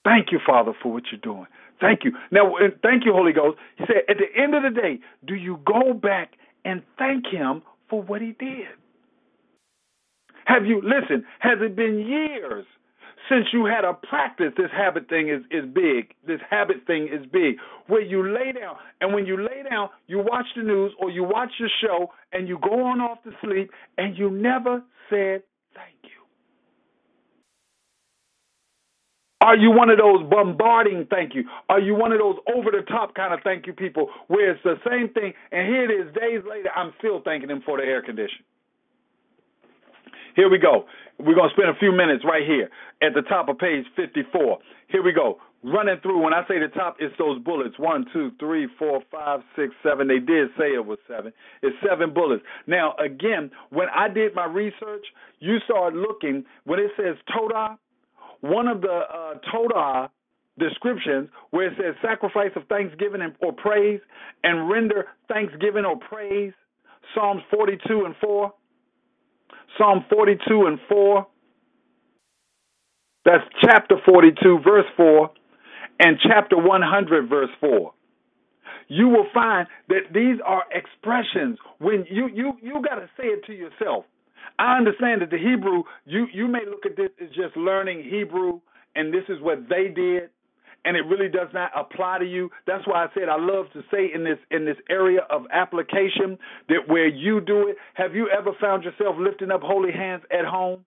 Thank 0.04 0.32
you, 0.32 0.40
Father, 0.46 0.74
for 0.82 0.92
what 0.94 1.04
you're 1.12 1.22
doing. 1.22 1.48
Thank 1.80 2.04
you. 2.04 2.12
Now, 2.32 2.54
thank 2.84 3.06
you, 3.06 3.14
Holy 3.14 3.34
Ghost. 3.34 3.58
He 3.78 3.86
said, 3.88 4.04
at 4.10 4.18
the 4.18 4.42
end 4.42 4.56
of 4.56 4.64
the 4.64 4.70
day, 4.70 5.00
do 5.26 5.36
you 5.36 5.60
go 5.66 5.94
back 5.94 6.34
and 6.66 6.82
thank 6.98 7.26
Him 7.28 7.64
for 7.90 8.02
what 8.02 8.22
He 8.22 8.34
did? 8.40 8.68
Have 10.46 10.66
you, 10.66 10.82
listen, 10.84 11.26
has 11.40 11.60
it 11.62 11.76
been 11.76 12.00
years 12.00 12.66
since 13.30 13.48
you 13.54 13.66
had 13.66 13.86
a 13.86 13.94
practice, 13.94 14.52
this 14.58 14.72
habit 14.76 15.08
thing 15.08 15.30
is, 15.30 15.42
is 15.52 15.66
big. 15.74 16.14
This 16.26 16.40
habit 16.50 16.78
thing 16.88 17.08
is 17.12 17.26
big. 17.32 17.56
Where 17.88 18.02
you 18.02 18.28
lay 18.28 18.52
down, 18.52 18.76
and 19.00 19.14
when 19.14 19.26
you 19.26 19.38
lay 19.38 19.64
down, 19.70 19.90
you 20.08 20.20
watch 20.20 20.48
the 20.56 20.64
news 20.64 20.92
or 21.00 21.10
you 21.10 21.24
watch 21.24 21.52
your 21.60 21.70
show 21.82 22.12
and 22.34 22.48
you 22.48 22.60
go 22.62 22.86
on 22.86 23.00
off 23.00 23.24
to 23.24 23.32
sleep 23.42 23.72
and 23.98 24.18
you 24.18 24.30
never 24.30 24.84
said 25.10 25.44
thank 25.74 25.96
you. 26.04 26.21
Are 29.42 29.58
you 29.58 29.72
one 29.72 29.90
of 29.90 29.98
those 29.98 30.24
bombarding 30.30 31.08
thank 31.10 31.34
you? 31.34 31.44
Are 31.68 31.80
you 31.80 31.96
one 31.96 32.12
of 32.12 32.20
those 32.20 32.38
over 32.56 32.70
the 32.70 32.84
top 32.88 33.16
kind 33.16 33.34
of 33.34 33.40
thank 33.44 33.66
you 33.66 33.74
people 33.74 34.10
where 34.28 34.52
it's 34.52 34.64
the 34.64 34.76
same 34.88 35.10
thing 35.10 35.34
and 35.52 35.68
here 35.68 35.90
it 35.90 35.94
is 35.94 36.14
days 36.14 36.44
later, 36.48 36.70
I'm 36.76 36.94
still 37.00 37.22
thanking 37.26 37.50
them 37.50 37.64
for 37.66 37.78
the 37.78 37.84
air 37.84 38.04
condition? 38.04 38.46
Here 40.36 40.50
we 40.50 40.60
go. 40.60 40.86
We're 41.20 41.36
going 41.36 41.50
to 41.50 41.56
spend 41.56 41.70
a 41.70 41.80
few 41.80 41.92
minutes 41.92 42.24
right 42.24 42.46
here 42.46 42.70
at 43.02 43.14
the 43.14 43.22
top 43.24 43.50
of 43.50 43.58
page 43.58 43.86
54. 43.96 44.60
Here 44.88 45.04
we 45.04 45.12
go. 45.12 45.40
Running 45.64 45.98
through, 46.02 46.24
when 46.24 46.34
I 46.34 46.42
say 46.48 46.58
the 46.60 46.70
top, 46.70 46.98
it's 47.00 47.14
those 47.20 47.40
bullets. 47.40 47.78
One, 47.78 48.06
two, 48.14 48.32
three, 48.40 48.68
four, 48.80 49.02
five, 49.12 49.42
six, 49.56 49.74
seven. 49.84 50.08
They 50.08 50.18
did 50.18 50.50
say 50.58 50.74
it 50.74 50.86
was 50.86 50.98
seven. 51.08 51.34
It's 51.62 51.76
seven 51.88 52.14
bullets. 52.14 52.44
Now, 52.66 52.96
again, 53.04 53.52
when 53.70 53.88
I 53.96 54.08
did 54.08 54.34
my 54.34 54.46
research, 54.46 55.06
you 55.40 55.58
start 55.66 55.94
looking, 55.94 56.46
when 56.64 56.80
it 56.80 56.92
says 56.98 57.16
Todah, 57.30 57.78
one 58.42 58.68
of 58.68 58.82
the 58.82 58.88
uh, 58.90 59.36
Todah 59.54 60.10
descriptions 60.60 61.30
where 61.52 61.68
it 61.68 61.74
says 61.78 61.96
sacrifice 62.02 62.52
of 62.56 62.64
thanksgiving 62.68 63.22
or 63.42 63.54
praise 63.54 64.02
and 64.44 64.70
render 64.70 65.08
thanksgiving 65.28 65.86
or 65.86 65.98
praise, 65.98 66.54
Psalms 67.16 67.42
42 67.52 68.06
and 68.06 68.16
4. 68.22 68.54
Psalm 69.78 70.06
42 70.10 70.66
and 70.68 70.80
4. 70.90 71.28
That's 73.24 73.44
chapter 73.62 73.96
42, 74.06 74.60
verse 74.64 74.86
4, 74.98 75.30
and 76.00 76.18
chapter 76.28 76.58
100, 76.58 77.30
verse 77.30 77.50
4. 77.60 77.94
You 78.88 79.08
will 79.08 79.28
find 79.34 79.68
that 79.90 80.12
these 80.14 80.38
are 80.46 80.64
expressions 80.74 81.58
when 81.78 82.06
you 82.10 82.28
you 82.28 82.58
you 82.62 82.82
got 82.82 82.96
to 82.96 83.10
say 83.18 83.28
it 83.28 83.46
to 83.46 83.54
yourself. 83.54 84.06
I 84.60 84.78
understand 84.78 85.22
that 85.22 85.32
the 85.32 85.38
Hebrew 85.38 85.84
you 86.06 86.28
you 86.34 86.48
may 86.48 86.66
look 86.66 86.86
at 86.86 86.98
this 86.98 87.10
as 87.22 87.30
just 87.30 87.58
learning 87.58 88.04
Hebrew 88.04 88.62
and 88.96 89.14
this 89.14 89.24
is 89.30 89.42
what 89.42 89.70
they 89.70 89.88
did 89.90 90.30
and 90.86 90.98
it 90.98 91.02
really 91.02 91.30
does 91.30 91.50
not 91.54 91.72
apply 91.78 92.20
to 92.20 92.26
you. 92.26 92.50
That's 92.68 92.86
why 92.88 93.06
I 93.06 93.08
said 93.14 93.30
I 93.30 93.38
love 93.40 93.68
to 93.74 93.82
say 93.92 94.12
in 94.14 94.24
this 94.24 94.40
in 94.52 94.66
this 94.66 94.78
area 94.90 95.22
of 95.30 95.44
application 95.52 96.38
that 96.70 96.88
where 96.88 97.08
you 97.08 97.42
do 97.42 97.68
it, 97.68 97.78
have 97.96 98.16
you 98.16 98.30
ever 98.30 98.52
found 98.60 98.84
yourself 98.84 99.16
lifting 99.20 99.52
up 99.52 99.62
holy 99.62 99.92
hands 99.92 100.24
at 100.32 100.46
home? 100.46 100.86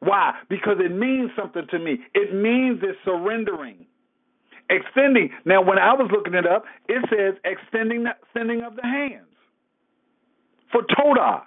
Why? 0.00 0.34
Because 0.48 0.76
it 0.80 0.92
means 0.94 1.30
something 1.36 1.66
to 1.70 1.78
me. 1.78 1.98
It 2.14 2.34
means 2.34 2.80
it's 2.82 2.98
surrendering. 3.04 3.86
Extending. 4.70 5.30
Now 5.44 5.62
when 5.62 5.78
I 5.78 5.94
was 5.94 6.10
looking 6.12 6.34
it 6.34 6.46
up, 6.46 6.64
it 6.88 7.04
says 7.10 7.40
extending 7.44 8.04
the 8.04 8.10
extending 8.22 8.62
of 8.62 8.76
the 8.76 8.82
hands. 8.82 9.26
For 10.72 10.82
Todah. 10.82 11.42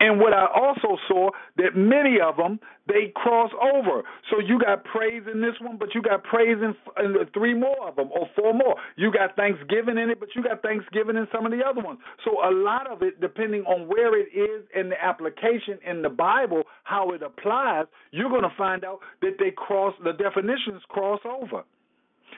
And 0.00 0.18
what 0.18 0.32
I 0.32 0.46
also 0.46 0.96
saw 1.06 1.30
that 1.58 1.76
many 1.76 2.18
of 2.20 2.36
them 2.36 2.58
they 2.88 3.12
cross 3.14 3.52
over. 3.62 4.02
So 4.30 4.40
you 4.40 4.58
got 4.58 4.84
praise 4.84 5.22
in 5.32 5.40
this 5.40 5.54
one, 5.60 5.76
but 5.78 5.94
you 5.94 6.02
got 6.02 6.24
praise 6.24 6.56
in, 6.60 6.74
in 7.04 7.14
three 7.32 7.54
more 7.54 7.88
of 7.88 7.96
them 7.96 8.08
or 8.12 8.26
four 8.34 8.52
more. 8.52 8.74
You 8.96 9.12
got 9.12 9.36
Thanksgiving 9.36 9.98
in 9.98 10.10
it, 10.10 10.18
but 10.18 10.30
you 10.34 10.42
got 10.42 10.62
Thanksgiving 10.62 11.16
in 11.16 11.28
some 11.32 11.46
of 11.46 11.52
the 11.52 11.62
other 11.64 11.82
ones. 11.82 12.00
So 12.24 12.32
a 12.42 12.50
lot 12.50 12.90
of 12.90 13.02
it, 13.02 13.20
depending 13.20 13.62
on 13.62 13.86
where 13.86 14.18
it 14.18 14.28
is 14.34 14.64
in 14.74 14.88
the 14.88 15.02
application 15.02 15.78
in 15.86 16.02
the 16.02 16.08
Bible, 16.08 16.64
how 16.82 17.10
it 17.10 17.22
applies, 17.22 17.86
you're 18.10 18.30
going 18.30 18.42
to 18.42 18.54
find 18.56 18.84
out 18.84 19.00
that 19.22 19.36
they 19.38 19.52
cross 19.52 19.94
the 20.02 20.12
definitions 20.12 20.82
cross 20.88 21.20
over. 21.24 21.62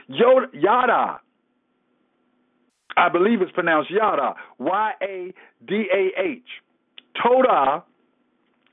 Yada. 0.09 1.20
I 2.96 3.09
believe 3.09 3.40
it's 3.40 3.53
pronounced 3.53 3.90
Yada. 3.90 4.35
Y 4.59 4.92
A 5.03 5.35
D 5.66 5.87
A 5.94 6.20
H. 6.20 6.42
Todah, 7.16 7.83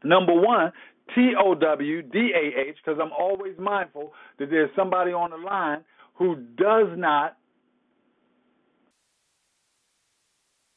number 0.03 0.33
one, 0.33 0.71
T 1.15 1.33
O 1.37 1.55
W 1.55 2.01
D 2.01 2.31
A 2.35 2.59
H, 2.69 2.77
because 2.83 2.99
I'm 3.01 3.11
always 3.11 3.53
mindful 3.57 4.13
that 4.37 4.49
there's 4.49 4.69
somebody 4.75 5.11
on 5.11 5.31
the 5.31 5.37
line 5.37 5.83
who 6.15 6.35
does 6.35 6.87
not, 6.95 7.37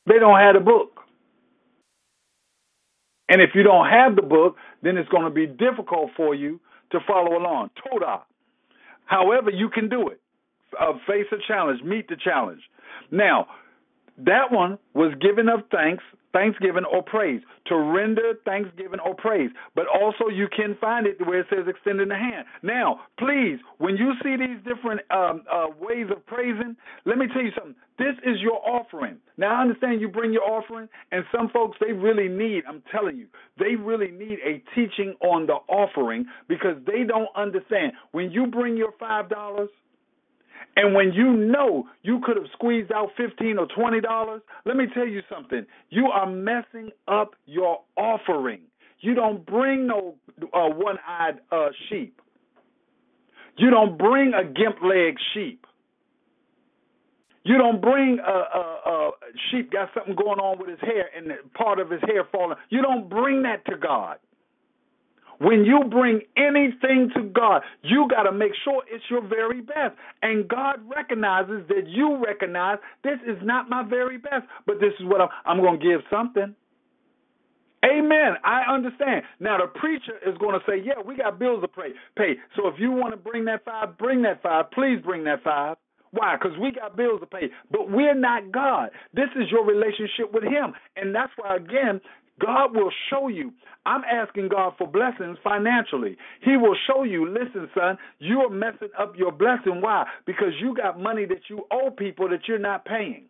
they 0.07 0.19
don't 0.19 0.39
have 0.39 0.55
the 0.55 0.61
book. 0.61 1.01
And 3.29 3.41
if 3.41 3.51
you 3.55 3.63
don't 3.63 3.89
have 3.89 4.17
the 4.17 4.23
book, 4.23 4.57
then 4.83 4.97
it's 4.97 5.09
going 5.09 5.25
to 5.25 5.31
be 5.31 5.47
difficult 5.47 6.11
for 6.17 6.35
you 6.35 6.61
to 6.91 6.99
follow 7.07 7.37
along. 7.39 7.71
Todah. 7.81 8.21
However, 9.07 9.51
you 9.51 9.69
can 9.69 9.89
do 9.89 10.09
it. 10.09 10.21
Uh, 10.79 10.95
face 11.07 11.27
a 11.33 11.37
challenge, 11.47 11.83
meet 11.83 12.09
the 12.09 12.17
challenge. 12.17 12.63
Now, 13.11 13.47
That 14.19 14.51
one 14.53 14.79
was 14.95 15.15
giving 15.21 15.49
of 15.49 15.61
thanks, 15.71 16.05
thanksgiving 16.33 16.85
or 16.85 17.03
praise, 17.03 17.41
to 17.67 17.77
render 17.77 18.35
thanksgiving 18.45 19.01
or 19.01 19.15
praise. 19.15 19.51
But 19.75 19.87
also 19.87 20.29
you 20.29 20.49
can 20.55 20.77
find 20.81 21.07
it 21.07 21.17
where 21.27 21.41
it 21.41 21.47
says 21.51 21.67
extending 21.67 22.09
the 22.09 22.17
hand. 22.17 22.47
Now, 22.63 23.01
please, 23.19 23.59
when 23.79 23.97
you 23.97 24.13
see 24.23 24.37
these 24.37 24.59
different 24.65 25.01
um, 25.11 25.45
uh, 25.51 25.67
ways 25.81 26.07
of 26.11 26.25
praising, 26.27 26.77
let 27.05 27.19
me 27.19 27.27
tell 27.33 27.43
you 27.43 27.53
something. 27.57 27.75
This 27.99 28.15
is 28.25 28.41
your 28.41 28.61
offering. 28.67 29.19
Now, 29.37 29.59
I 29.59 29.63
understand 29.63 30.01
you 30.01 30.09
bring 30.09 30.33
your 30.33 30.45
offering, 30.45 30.89
and 31.11 31.25
some 31.35 31.49
folks, 31.51 31.79
they 31.81 31.93
really 31.93 32.29
need, 32.29 32.65
I'm 32.69 32.83
telling 32.91 33.17
you, 33.17 33.27
they 33.59 33.77
really 33.77 34.11
need 34.11 34.39
a 34.45 34.63
teaching 34.75 35.15
on 35.21 35.47
the 35.47 35.59
offering 35.69 36.27
because 36.49 36.77
they 36.87 37.05
don't 37.05 37.29
understand. 37.37 37.93
When 38.13 38.31
you 38.31 38.47
bring 38.47 38.77
your 38.77 38.93
$5, 39.01 39.69
and 40.77 40.95
when 40.95 41.13
you 41.13 41.33
know 41.33 41.89
you 42.03 42.21
could 42.25 42.37
have 42.37 42.47
squeezed 42.53 42.93
out 42.93 43.11
fifteen 43.17 43.59
or 43.59 43.67
twenty 43.67 44.01
dollars, 44.01 44.43
let 44.65 44.77
me 44.77 44.87
tell 44.95 45.07
you 45.07 45.23
something. 45.31 45.67
You 45.91 46.07
are 46.07 46.27
messing 46.27 46.91
up 47.09 47.35
your 47.47 47.81
offering. 47.97 48.61
You 49.01 49.15
don't 49.15 49.45
bring 49.45 49.87
no 49.87 50.15
uh, 50.55 50.69
one-eyed 50.69 51.41
uh, 51.51 51.69
sheep. 51.89 52.21
You 53.57 53.71
don't 53.71 53.99
bring 53.99 54.33
a 54.33 54.45
gimp-leg 54.45 55.17
sheep. 55.35 55.67
You 57.45 57.59
don't 57.59 57.81
bring 57.81 58.21
a, 58.21 58.31
a, 58.31 58.91
a 58.91 59.11
sheep 59.51 59.73
got 59.73 59.91
something 59.93 60.15
going 60.15 60.39
on 60.39 60.59
with 60.59 60.69
his 60.69 60.81
hair 60.81 61.07
and 61.17 61.33
part 61.55 61.81
of 61.81 61.91
his 61.91 62.01
hair 62.03 62.25
falling. 62.31 62.57
You 62.71 62.81
don't 62.81 63.11
bring 63.11 63.43
that 63.43 63.65
to 63.67 63.77
God. 63.77 64.19
When 65.43 65.65
you 65.65 65.83
bring 65.91 66.21
anything 66.37 67.11
to 67.17 67.25
God, 67.25 67.63
you 67.83 68.07
got 68.09 68.25
to 68.25 68.33
make 68.33 68.53
sure 68.65 68.83
it's 68.89 69.05
your 69.11 69.27
very 69.27 69.61
best. 69.61 69.97
And 70.23 70.47
God 70.47 70.77
recognizes 70.87 71.67
that 71.69 71.89
you 71.89 72.23
recognize 72.25 72.79
this 73.03 73.19
is 73.27 73.39
not 73.43 73.69
my 73.69 73.83
very 73.83 74.19
best, 74.19 74.47
but 74.67 74.79
this 74.79 74.93
is 75.01 75.07
what 75.07 75.21
I'm, 75.21 75.29
I'm 75.45 75.61
going 75.61 75.81
to 75.81 75.85
give 75.85 76.01
something. 76.09 76.55
Amen. 77.85 78.35
I 78.45 78.73
understand. 78.73 79.25
Now 79.41 79.59
the 79.59 79.67
preacher 79.67 80.15
is 80.25 80.39
going 80.39 80.55
to 80.55 80.65
say, 80.65 80.81
"Yeah, 80.85 81.03
we 81.05 81.17
got 81.17 81.41
bills 81.41 81.63
to 81.63 81.69
pay. 81.69 81.91
Pay. 82.17 82.35
So 82.55 82.69
if 82.69 82.77
you 82.79 82.93
want 82.93 83.13
to 83.13 83.17
bring 83.17 83.45
that 83.47 83.65
five, 83.65 83.99
bring 83.99 84.23
that 84.23 84.41
five. 84.41 84.71
Please 84.71 85.01
bring 85.05 85.25
that 85.25 85.43
five. 85.43 85.77
Why? 86.13 86.37
Because 86.37 86.57
we 86.59 86.71
got 86.71 86.97
bills 86.97 87.21
to 87.21 87.27
pay. 87.27 87.51
But 87.73 87.91
we're 87.91 88.15
not 88.15 88.53
God. 88.53 88.91
This 89.15 89.31
is 89.35 89.51
your 89.51 89.67
relationship 89.67 90.33
with 90.33 90.45
Him, 90.45 90.75
and 90.95 91.13
that's 91.13 91.33
why 91.37 91.57
again 91.57 92.01
God 92.41 92.75
will 92.75 92.91
show 93.11 93.29
you. 93.29 93.53
I'm 93.85 94.03
asking 94.05 94.49
God 94.49 94.75
for 94.79 94.87
blessings 94.87 95.39
financially. 95.43 96.17
He 96.43 96.57
will 96.57 96.77
show 96.87 97.03
you, 97.03 97.29
listen, 97.29 97.69
son, 97.75 97.99
you 98.19 98.41
are 98.41 98.51
messing 98.51 98.89
up 98.99 99.17
your 99.17 99.33
blessing. 99.33 99.81
Why? 99.81 100.05
Because 100.27 100.53
you 100.61 100.75
got 100.75 101.01
money 101.01 101.27
that 101.27 101.51
you 101.51 101.67
owe 101.71 101.91
people 101.91 102.29
that 102.29 102.47
you're 102.47 102.59
not 102.59 102.85
paying. 102.85 103.27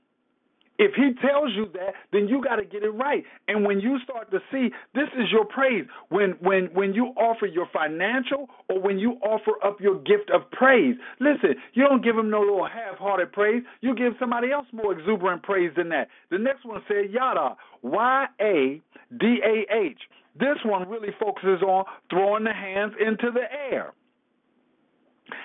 If 0.83 0.95
he 0.97 1.13
tells 1.25 1.53
you 1.55 1.67
that, 1.75 1.95
then 2.13 2.27
you 2.27 2.43
got 2.43 2.57
to 2.57 2.65
get 2.65 2.83
it 2.83 2.91
right. 2.91 3.23
And 3.47 3.65
when 3.65 3.79
you 3.79 3.99
start 4.03 4.33
to 4.33 4.41
see, 4.51 4.71
this 4.97 5.07
is 5.17 5.31
your 5.31 5.45
praise. 5.45 5.85
When 6.09 6.33
when 6.41 6.71
when 6.75 6.93
you 6.93 7.13
offer 7.17 7.47
your 7.47 7.69
financial 7.73 8.49
or 8.69 8.81
when 8.81 8.99
you 8.99 9.13
offer 9.23 9.53
up 9.65 9.81
your 9.81 10.01
gift 10.01 10.29
of 10.35 10.51
praise, 10.51 10.97
listen, 11.21 11.55
you 11.75 11.85
don't 11.85 12.03
give 12.03 12.19
him 12.19 12.31
no 12.31 12.41
little 12.41 12.67
half-hearted 12.67 13.31
praise. 13.31 13.63
You 13.81 13.95
give 13.95 14.15
somebody 14.19 14.51
else 14.51 14.67
more 14.73 14.93
exuberant 14.93 15.45
praise 15.45 15.71
than 15.77 15.89
that. 15.91 16.09
The 16.33 16.39
next 16.39 16.65
one 16.65 16.83
said 16.89 17.13
yada, 17.13 17.55
Y 17.83 18.27
A 18.41 18.83
D 19.21 19.39
A 19.45 19.73
H. 19.73 20.01
This 20.35 20.57
one 20.65 20.89
really 20.89 21.15
focuses 21.21 21.63
on 21.63 21.85
throwing 22.11 22.43
the 22.43 22.53
hands 22.53 22.95
into 22.99 23.31
the 23.31 23.45
air. 23.71 23.93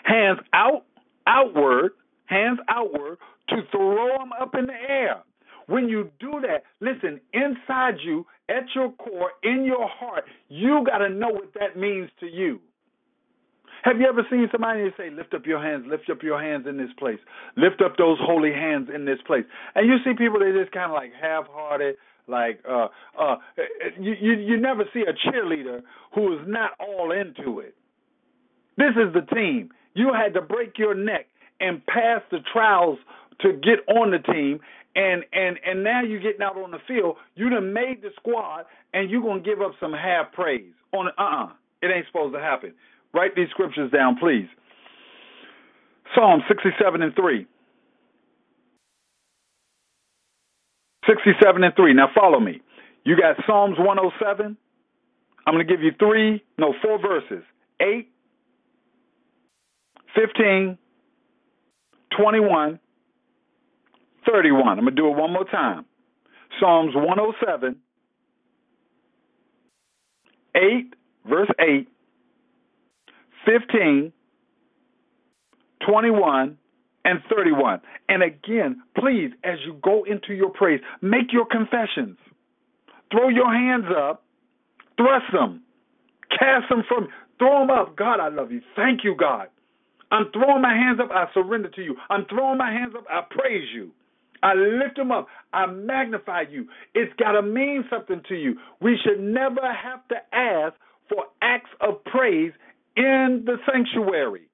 Hands 0.03 0.39
out, 0.51 0.85
outward, 1.27 1.91
hands 2.25 2.59
outward 2.67 3.19
to 3.49 3.57
throw 3.71 4.17
them 4.17 4.31
up 4.39 4.55
in 4.55 4.65
the 4.65 4.73
air. 4.73 5.23
When 5.67 5.89
you 5.89 6.09
do 6.19 6.41
that, 6.41 6.63
listen, 6.79 7.19
inside 7.33 7.95
you, 8.03 8.25
at 8.49 8.63
your 8.73 8.91
core, 8.93 9.31
in 9.43 9.65
your 9.65 9.87
heart, 9.87 10.23
you 10.49 10.83
got 10.85 10.99
to 10.99 11.09
know 11.09 11.29
what 11.29 11.53
that 11.59 11.77
means 11.77 12.09
to 12.21 12.25
you. 12.25 12.59
Have 13.83 13.99
you 13.99 14.07
ever 14.07 14.25
seen 14.29 14.47
somebody 14.51 14.89
say, 14.97 15.09
Lift 15.09 15.33
up 15.33 15.45
your 15.45 15.61
hands, 15.61 15.85
lift 15.87 16.09
up 16.09 16.23
your 16.23 16.41
hands 16.41 16.65
in 16.67 16.77
this 16.77 16.89
place, 16.97 17.19
lift 17.55 17.81
up 17.81 17.97
those 17.97 18.17
holy 18.21 18.51
hands 18.51 18.89
in 18.93 19.05
this 19.05 19.19
place? 19.25 19.45
And 19.75 19.87
you 19.87 19.97
see 20.03 20.17
people, 20.17 20.39
they 20.39 20.51
just 20.51 20.71
kind 20.71 20.91
of 20.91 20.95
like 20.95 21.11
half 21.21 21.45
hearted, 21.49 21.95
like 22.27 22.59
uh 22.69 22.87
uh 23.17 23.37
you, 23.99 24.13
you 24.19 24.33
you 24.33 24.59
never 24.59 24.83
see 24.93 25.03
a 25.07 25.13
cheerleader 25.13 25.81
who 26.13 26.33
is 26.33 26.41
not 26.45 26.71
all 26.79 27.11
into 27.11 27.59
it. 27.61 27.75
This 28.77 28.91
is 28.97 29.13
the 29.13 29.21
team. 29.33 29.69
You 29.93 30.11
had 30.13 30.33
to 30.33 30.41
break 30.41 30.77
your 30.77 30.93
neck 30.93 31.27
and 31.59 31.85
pass 31.85 32.21
the 32.29 32.39
trials 32.51 32.99
to 33.41 33.53
get 33.53 33.79
on 33.87 34.11
the 34.11 34.19
team 34.19 34.59
and 34.95 35.23
and 35.33 35.59
and 35.65 35.83
now 35.83 36.01
you're 36.01 36.21
getting 36.21 36.41
out 36.41 36.57
on 36.57 36.71
the 36.71 36.79
field, 36.87 37.17
you 37.35 37.49
done 37.49 37.73
made 37.73 38.01
the 38.01 38.09
squad 38.17 38.65
and 38.93 39.09
you're 39.09 39.21
gonna 39.21 39.41
give 39.41 39.61
up 39.61 39.71
some 39.79 39.93
half 39.93 40.31
praise 40.33 40.73
on 40.93 41.07
uh 41.07 41.21
uh-uh. 41.21 41.45
uh. 41.45 41.49
It 41.81 41.87
ain't 41.95 42.07
supposed 42.07 42.33
to 42.33 42.39
happen. 42.39 42.73
Write 43.13 43.35
these 43.35 43.49
scriptures 43.51 43.91
down, 43.91 44.17
please. 44.19 44.47
Psalm 46.15 46.41
sixty 46.47 46.69
seven 46.81 47.01
and 47.01 47.15
three. 47.15 47.47
67 51.07 51.63
and 51.63 51.75
3. 51.75 51.93
Now 51.93 52.09
follow 52.13 52.39
me. 52.39 52.61
You 53.03 53.15
got 53.15 53.37
Psalms 53.47 53.77
107. 53.79 54.57
I'm 55.45 55.53
going 55.53 55.65
to 55.65 55.73
give 55.73 55.81
you 55.81 55.91
three, 55.97 56.43
no, 56.57 56.73
four 56.83 56.99
verses 56.99 57.43
8, 57.81 58.09
15, 60.13 60.77
21, 62.19 62.79
31. 64.29 64.77
I'm 64.79 64.85
going 64.85 64.95
to 64.95 65.01
do 65.01 65.07
it 65.07 65.17
one 65.17 65.33
more 65.33 65.45
time. 65.45 65.85
Psalms 66.59 66.93
107, 66.95 67.75
8, 70.55 70.93
verse 71.29 71.49
8, 71.59 71.87
15, 73.45 74.13
21, 75.87 76.57
and 77.05 77.19
31. 77.33 77.81
And 78.09 78.23
again, 78.23 78.81
please, 78.97 79.31
as 79.43 79.57
you 79.65 79.79
go 79.83 80.03
into 80.03 80.33
your 80.33 80.49
praise, 80.49 80.81
make 81.01 81.31
your 81.31 81.45
confessions. 81.45 82.17
Throw 83.11 83.29
your 83.29 83.53
hands 83.53 83.85
up, 83.95 84.23
thrust 84.97 85.25
them, 85.31 85.61
cast 86.31 86.69
them 86.69 86.83
from, 86.87 87.07
throw 87.39 87.61
them 87.61 87.69
up. 87.69 87.95
God, 87.95 88.19
I 88.19 88.29
love 88.29 88.51
you. 88.51 88.61
Thank 88.75 89.03
you, 89.03 89.15
God. 89.17 89.47
I'm 90.11 90.31
throwing 90.31 90.61
my 90.61 90.73
hands 90.73 90.99
up. 91.01 91.09
I 91.11 91.25
surrender 91.33 91.69
to 91.69 91.81
you. 91.81 91.95
I'm 92.09 92.25
throwing 92.29 92.57
my 92.57 92.71
hands 92.71 92.93
up. 92.97 93.05
I 93.09 93.21
praise 93.29 93.67
you. 93.73 93.91
I 94.43 94.53
lift 94.53 94.95
them 94.95 95.11
up. 95.11 95.27
I 95.53 95.65
magnify 95.65 96.43
you. 96.49 96.67
It's 96.93 97.13
got 97.17 97.33
to 97.33 97.41
mean 97.41 97.85
something 97.89 98.21
to 98.29 98.35
you. 98.35 98.57
We 98.81 98.97
should 99.03 99.19
never 99.19 99.61
have 99.61 100.07
to 100.09 100.15
ask 100.33 100.75
for 101.09 101.25
acts 101.41 101.69
of 101.81 102.03
praise 102.05 102.51
in 102.95 103.43
the 103.45 103.57
sanctuary. 103.71 104.49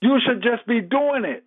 You 0.00 0.18
should 0.26 0.42
just 0.42 0.66
be 0.66 0.80
doing 0.80 1.24
it. 1.24 1.44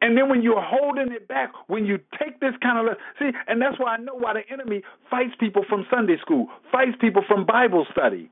And 0.00 0.18
then 0.18 0.28
when 0.28 0.42
you're 0.42 0.62
holding 0.62 1.12
it 1.12 1.28
back, 1.28 1.52
when 1.66 1.86
you 1.86 1.98
take 2.20 2.38
this 2.40 2.52
kind 2.62 2.88
of 2.88 2.96
see, 3.18 3.30
and 3.46 3.62
that's 3.62 3.78
why 3.78 3.94
I 3.94 3.96
know 3.96 4.14
why 4.14 4.34
the 4.34 4.52
enemy 4.52 4.82
fights 5.10 5.32
people 5.40 5.64
from 5.66 5.86
Sunday 5.90 6.16
school, 6.20 6.48
fights 6.70 6.96
people 7.00 7.22
from 7.26 7.46
Bible 7.46 7.86
study, 7.90 8.30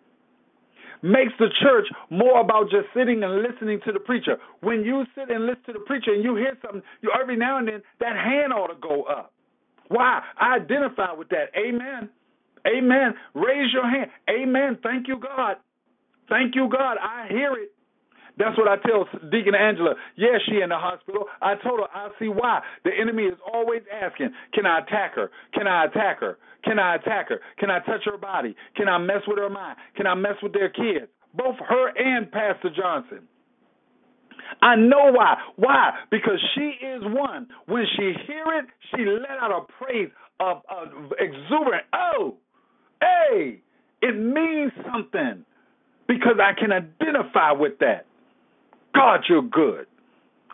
makes 1.02 1.32
the 1.38 1.48
church 1.60 1.86
more 2.10 2.40
about 2.40 2.70
just 2.70 2.86
sitting 2.94 3.22
and 3.22 3.42
listening 3.42 3.80
to 3.84 3.92
the 3.92 4.00
preacher. 4.00 4.36
When 4.60 4.84
you 4.84 5.04
sit 5.14 5.30
and 5.30 5.46
listen 5.46 5.64
to 5.66 5.72
the 5.74 5.84
preacher 5.86 6.12
and 6.12 6.22
you 6.24 6.36
hear 6.36 6.56
something, 6.62 6.82
you 7.00 7.10
every 7.20 7.36
now 7.36 7.58
and 7.58 7.68
then 7.68 7.82
that 8.00 8.16
hand 8.16 8.52
ought 8.52 8.68
to 8.68 8.78
go 8.80 9.02
up. 9.04 9.32
Why? 9.88 10.22
I 10.38 10.56
identify 10.56 11.12
with 11.12 11.28
that. 11.30 11.50
Amen. 11.56 12.08
Amen. 12.66 13.14
Raise 13.34 13.72
your 13.72 13.88
hand. 13.88 14.10
Amen. 14.30 14.78
Thank 14.82 15.08
you, 15.08 15.18
God. 15.18 15.56
Thank 16.28 16.54
you, 16.54 16.68
God. 16.70 16.96
I 17.00 17.26
hear 17.28 17.52
it. 17.54 17.72
That's 18.38 18.56
what 18.56 18.68
I 18.68 18.76
tell 18.86 19.06
Deacon 19.30 19.54
Angela. 19.54 19.94
Yeah, 20.16 20.38
she 20.46 20.60
in 20.62 20.70
the 20.70 20.78
hospital. 20.78 21.26
I 21.40 21.54
told 21.56 21.80
her 21.80 21.86
I 21.92 22.08
see 22.18 22.28
why. 22.28 22.60
The 22.84 22.90
enemy 22.98 23.24
is 23.24 23.38
always 23.52 23.82
asking, 23.92 24.30
Can 24.54 24.66
I 24.66 24.80
attack 24.80 25.14
her? 25.14 25.30
Can 25.54 25.66
I 25.66 25.84
attack 25.86 26.20
her? 26.20 26.38
Can 26.64 26.78
I 26.78 26.96
attack 26.96 27.28
her? 27.28 27.40
Can 27.58 27.70
I 27.70 27.80
touch 27.80 28.02
her 28.06 28.16
body? 28.16 28.54
Can 28.76 28.88
I 28.88 28.98
mess 28.98 29.22
with 29.26 29.38
her 29.38 29.50
mind? 29.50 29.76
Can 29.96 30.06
I 30.06 30.14
mess 30.14 30.36
with 30.42 30.52
their 30.52 30.70
kids? 30.70 31.10
Both 31.34 31.56
her 31.68 31.88
and 31.96 32.30
Pastor 32.30 32.70
Johnson. 32.74 33.28
I 34.60 34.76
know 34.76 35.12
why. 35.12 35.36
Why? 35.56 35.92
Because 36.10 36.38
she 36.54 36.74
is 36.84 37.02
one. 37.04 37.48
When 37.66 37.84
she 37.96 38.12
hear 38.26 38.44
it, 38.58 38.66
she 38.90 39.04
let 39.04 39.38
out 39.40 39.50
a 39.50 39.84
praise 39.84 40.10
of, 40.40 40.58
of 40.68 41.12
exuberant. 41.18 41.84
Oh, 41.94 42.36
hey, 43.00 43.60
it 44.02 44.12
means 44.16 44.72
something 44.92 45.44
because 46.06 46.36
I 46.42 46.52
can 46.58 46.72
identify 46.72 47.52
with 47.52 47.78
that. 47.80 48.06
God, 48.94 49.20
you're 49.28 49.42
good. 49.42 49.86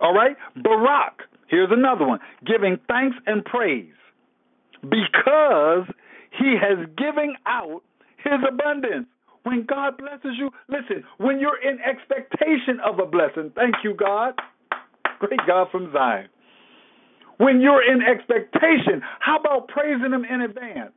All 0.00 0.14
right? 0.14 0.36
Barak, 0.62 1.22
here's 1.48 1.70
another 1.72 2.06
one 2.06 2.20
giving 2.46 2.78
thanks 2.88 3.16
and 3.26 3.44
praise 3.44 3.92
because 4.82 5.84
he 6.38 6.54
has 6.60 6.86
given 6.96 7.34
out 7.46 7.82
his 8.22 8.40
abundance. 8.46 9.06
When 9.44 9.64
God 9.64 9.96
blesses 9.96 10.36
you, 10.36 10.50
listen, 10.68 11.04
when 11.16 11.40
you're 11.40 11.60
in 11.62 11.78
expectation 11.80 12.80
of 12.84 12.98
a 12.98 13.06
blessing, 13.06 13.50
thank 13.54 13.76
you, 13.82 13.94
God. 13.94 14.34
Great 15.20 15.40
God 15.46 15.68
from 15.72 15.90
Zion. 15.92 16.28
When 17.38 17.60
you're 17.60 17.82
in 17.82 18.02
expectation, 18.02 19.00
how 19.20 19.38
about 19.38 19.68
praising 19.68 20.12
Him 20.12 20.24
in 20.24 20.42
advance? 20.42 20.92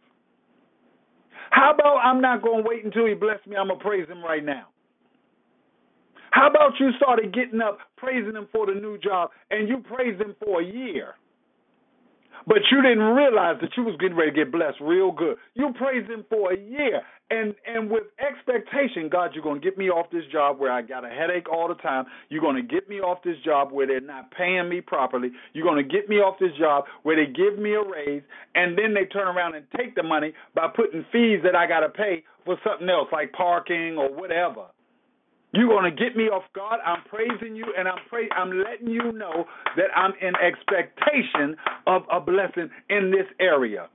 How 1.51 1.73
about 1.73 1.97
I'm 2.03 2.19
not 2.19 2.41
going 2.41 2.63
to 2.63 2.69
wait 2.69 2.83
until 2.83 3.05
He 3.05 3.13
bless 3.13 3.39
me? 3.47 3.55
I'm 3.55 3.67
going 3.67 3.79
to 3.79 3.85
praise 3.85 4.07
Him 4.07 4.23
right 4.23 4.43
now. 4.43 4.67
How 6.31 6.47
about 6.49 6.79
you 6.79 6.91
started 6.97 7.33
getting 7.33 7.61
up 7.61 7.79
praising 7.97 8.35
Him 8.35 8.47
for 8.51 8.65
the 8.65 8.73
new 8.73 8.97
job 8.97 9.29
and 9.49 9.69
you 9.69 9.79
praised 9.79 10.21
Him 10.21 10.35
for 10.43 10.61
a 10.61 10.65
year? 10.65 11.15
But 12.47 12.59
you 12.71 12.81
didn't 12.81 13.03
realize 13.03 13.57
that 13.61 13.77
you 13.77 13.83
was 13.83 13.95
getting 13.99 14.17
ready 14.17 14.31
to 14.31 14.35
get 14.35 14.51
blessed 14.51 14.79
real 14.81 15.11
good. 15.11 15.37
You 15.53 15.73
praised 15.77 16.09
him 16.09 16.25
for 16.29 16.51
a 16.51 16.57
year. 16.57 17.01
And 17.29 17.55
and 17.65 17.89
with 17.89 18.03
expectation, 18.19 19.09
God, 19.09 19.31
you're 19.33 19.43
gonna 19.43 19.59
get 19.59 19.77
me 19.77 19.89
off 19.89 20.07
this 20.11 20.25
job 20.31 20.59
where 20.59 20.71
I 20.71 20.81
got 20.81 21.05
a 21.05 21.09
headache 21.09 21.47
all 21.49 21.67
the 21.67 21.75
time. 21.75 22.05
You're 22.29 22.41
gonna 22.41 22.63
get 22.63 22.89
me 22.89 22.99
off 22.99 23.19
this 23.23 23.37
job 23.45 23.71
where 23.71 23.87
they're 23.87 24.01
not 24.01 24.31
paying 24.31 24.67
me 24.69 24.81
properly. 24.81 25.31
You're 25.53 25.65
gonna 25.65 25.83
get 25.83 26.09
me 26.09 26.17
off 26.17 26.39
this 26.39 26.51
job 26.59 26.85
where 27.03 27.15
they 27.15 27.31
give 27.31 27.57
me 27.57 27.73
a 27.73 27.83
raise 27.83 28.23
and 28.55 28.77
then 28.77 28.93
they 28.93 29.05
turn 29.05 29.27
around 29.27 29.55
and 29.55 29.65
take 29.77 29.95
the 29.95 30.03
money 30.03 30.33
by 30.55 30.67
putting 30.67 31.05
fees 31.11 31.39
that 31.43 31.55
I 31.55 31.67
gotta 31.67 31.89
pay 31.89 32.23
for 32.43 32.57
something 32.67 32.89
else, 32.89 33.07
like 33.11 33.31
parking 33.33 33.97
or 33.97 34.11
whatever. 34.13 34.65
You're 35.53 35.67
going 35.67 35.83
to 35.83 36.03
get 36.03 36.15
me 36.15 36.25
off 36.25 36.43
guard. 36.53 36.79
I'm 36.85 37.03
praising 37.09 37.55
you, 37.55 37.65
and 37.77 37.87
I'm 37.87 37.99
pray- 38.09 38.29
I'm 38.35 38.51
letting 38.63 38.87
you 38.87 39.11
know 39.11 39.45
that 39.75 39.87
I'm 39.95 40.13
in 40.21 40.33
expectation 40.37 41.57
of 41.87 42.03
a 42.11 42.19
blessing 42.21 42.69
in 42.89 43.11
this 43.11 43.27
area. 43.39 43.89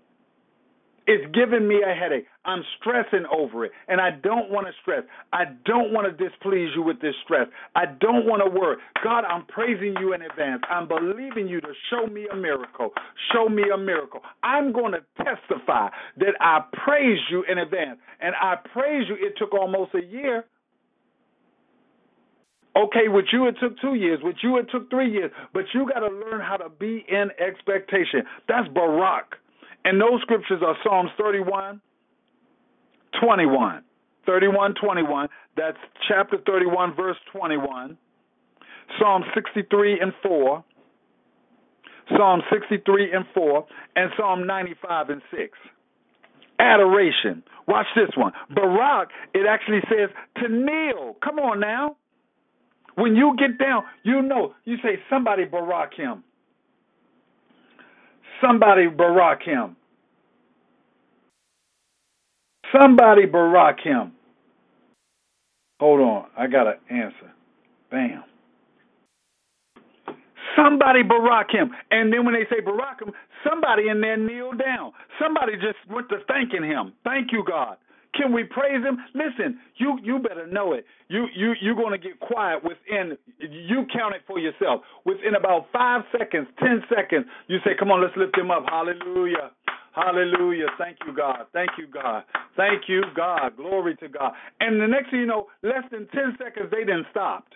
It's 1.07 1.25
giving 1.33 1.69
me 1.69 1.83
a 1.87 1.95
headache. 1.95 2.27
I'm 2.45 2.65
stressing 2.81 3.27
over 3.31 3.65
it, 3.65 3.73
and 3.87 4.01
I 4.01 4.11
don't 4.11 4.51
want 4.51 4.67
to 4.67 4.73
stress. 4.83 5.05
I 5.33 5.45
don't 5.65 5.93
want 5.93 6.07
to 6.07 6.29
displease 6.29 6.71
you 6.75 6.83
with 6.83 7.01
this 7.01 7.15
stress. 7.25 7.47
I 7.77 7.87
don't 7.87 8.27
want 8.27 8.43
to 8.45 8.51
worry. 8.51 8.77
God, 9.05 9.25
I'm 9.25 9.47
praising 9.47 9.95
you 10.01 10.15
in 10.15 10.23
advance. 10.23 10.63
I'm 10.69 10.89
believing 10.89 11.47
you 11.47 11.61
to 11.61 11.73
show 11.91 12.07
me 12.09 12.27
a 12.33 12.37
miracle. 12.37 12.91
Show 13.33 13.49
me 13.49 13.63
a 13.73 13.79
miracle. 13.79 14.21
I'm 14.43 14.73
going 14.73 14.93
to 14.93 15.03
testify 15.19 15.91
that 16.19 16.35
I 16.41 16.63
praise 16.85 17.21
you 17.31 17.45
in 17.49 17.59
advance, 17.59 18.01
and 18.21 18.35
I 18.35 18.57
praise 18.73 19.07
you. 19.09 19.15
It 19.15 19.35
took 19.39 19.55
almost 19.55 19.95
a 19.95 20.05
year 20.05 20.45
Okay, 22.77 23.09
with 23.09 23.27
you 23.33 23.47
it 23.47 23.57
took 23.61 23.81
two 23.81 23.95
years. 23.95 24.21
With 24.23 24.37
you 24.43 24.59
it 24.59 24.67
took 24.71 24.91
three 24.91 25.11
years. 25.11 25.31
But 25.55 25.65
you 25.73 25.89
got 25.89 26.01
to 26.01 26.15
learn 26.15 26.41
how 26.41 26.57
to 26.59 26.69
be 26.69 27.05
in 27.09 27.31
expectation. 27.41 28.23
That's 28.49 28.69
Barak. 28.69 29.37
And 29.85 30.01
those 30.01 30.21
scriptures 30.23 30.63
are 30.67 30.77
Psalms 30.85 31.11
31, 31.17 31.81
21. 33.21 33.83
31, 34.27 34.75
21. 34.75 35.29
That's 35.57 35.77
chapter 36.09 36.37
31, 36.45 36.95
verse 36.95 37.17
21. 37.33 37.97
Psalm 38.99 39.25
63 39.35 40.01
and 40.01 40.13
4. 40.23 40.65
Psalm 42.17 42.43
63 42.53 43.13
and 43.13 43.25
4. 43.33 43.67
And 43.95 44.11
Psalm 44.19 44.47
95 44.47 45.11
and 45.11 45.23
6. 45.31 45.59
Adoration. 46.59 47.43
Watch 47.69 47.87
this 47.95 48.11
one. 48.17 48.33
Barak, 48.55 49.09
it 49.35 49.47
actually 49.49 49.81
says 49.89 50.11
to 50.43 50.49
kneel. 50.49 51.17
Come 51.23 51.39
on 51.39 51.61
now. 51.61 51.97
When 52.97 53.15
you 53.15 53.37
get 53.39 53.59
down, 53.59 53.85
you 54.03 54.23
know, 54.23 54.55
you 54.65 54.77
say, 54.83 54.99
somebody 55.11 55.45
barak 55.45 55.95
him. 55.95 56.25
Somebody 58.43 58.89
barak 58.89 59.43
him. 59.43 59.77
Somebody 62.73 63.27
barak 63.27 63.81
him. 63.81 64.13
Hold 65.81 66.01
on, 66.01 66.27
I 66.39 66.47
got 66.47 66.67
an 66.67 66.79
answer. 66.91 67.33
Bam. 67.91 68.25
Somebody 70.57 71.03
barak 71.03 71.51
him. 71.51 71.71
And 71.91 72.13
then 72.13 72.25
when 72.25 72.35
they 72.35 72.45
say 72.51 72.61
barak 72.63 73.01
him, 73.01 73.13
somebody 73.49 73.89
in 73.89 74.01
there 74.01 74.17
kneel 74.17 74.53
down. 74.53 74.93
Somebody 75.23 75.55
just 75.55 75.79
went 75.91 76.09
to 76.11 76.17
thanking 76.29 76.65
him. 76.65 76.95
Thank 77.05 77.33
you, 77.33 77.45
God. 77.47 77.77
Can 78.17 78.33
we 78.33 78.45
praise 78.45 78.83
him? 78.85 78.99
Listen, 79.15 79.59
you 79.77 79.99
you 80.03 80.19
better 80.21 80.47
know 80.47 80.73
it. 80.75 80.87
You 81.09 81.27
you 81.35 81.55
you're 81.61 81.77
going 81.77 81.93
to 81.93 81.99
get 81.99 82.21
quiet 82.21 82.65
within. 82.65 83.19
You 83.41 83.87
count 83.93 84.15
it 84.15 84.23
for 84.27 84.39
yourself. 84.39 84.83
Within 85.05 85.35
about 85.37 85.67
five 85.73 86.03
seconds, 86.19 86.49
ten 86.61 86.83
seconds, 86.95 87.27
you 87.49 87.59
say, 87.65 87.73
"Come 87.79 87.91
on, 87.93 88.03
let's 88.03 88.17
lift 88.17 88.37
him 88.39 88.51
up." 88.51 88.65
Hallelujah. 88.71 89.53
Hallelujah. 89.95 90.67
Thank 90.79 90.99
you, 91.07 91.15
God. 91.17 91.47
Thank 91.53 91.71
you, 91.79 91.87
God. 91.89 92.25
Thank 92.57 92.85
you, 92.89 93.03
God. 93.17 93.57
Glory 93.57 93.97
to 93.97 94.09
God. 94.09 94.33
And 94.61 94.81
the 94.81 94.87
next 94.87 95.11
thing 95.11 95.21
you 95.21 95.27
know, 95.27 95.49
less 95.63 95.85
than 95.91 96.07
10 96.09 96.37
seconds, 96.39 96.71
they 96.71 96.85
then 96.85 97.07
stopped. 97.11 97.55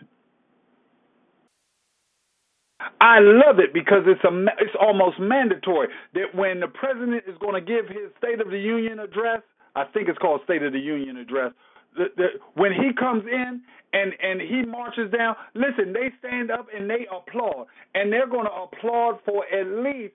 I 3.00 3.20
love 3.20 3.58
it 3.60 3.72
because 3.74 4.04
it's 4.06 4.22
a 4.24 4.32
it's 4.60 4.76
almost 4.80 5.18
mandatory 5.20 5.88
that 6.14 6.34
when 6.34 6.60
the 6.60 6.68
president 6.68 7.24
is 7.28 7.36
going 7.40 7.54
to 7.54 7.60
give 7.60 7.88
his 7.88 8.10
State 8.18 8.40
of 8.40 8.50
the 8.50 8.58
Union 8.58 9.00
address, 9.00 9.42
I 9.76 9.84
think 9.84 10.08
it's 10.08 10.18
called 10.18 10.40
State 10.44 10.62
of 10.62 10.72
the 10.72 10.78
Union 10.80 11.16
address. 11.16 11.52
The, 11.96 12.06
the, 12.16 12.26
when 12.54 12.72
he 12.72 12.92
comes 12.98 13.24
in 13.26 13.62
and 13.92 14.12
and 14.22 14.40
he 14.40 14.62
marches 14.62 15.10
down, 15.10 15.34
listen, 15.54 15.92
they 15.92 16.10
stand 16.18 16.50
up 16.50 16.66
and 16.74 16.88
they 16.88 17.06
applaud, 17.10 17.66
and 17.94 18.12
they're 18.12 18.28
going 18.28 18.46
to 18.46 18.52
applaud 18.52 19.18
for 19.24 19.44
at 19.46 19.66
least 19.66 20.14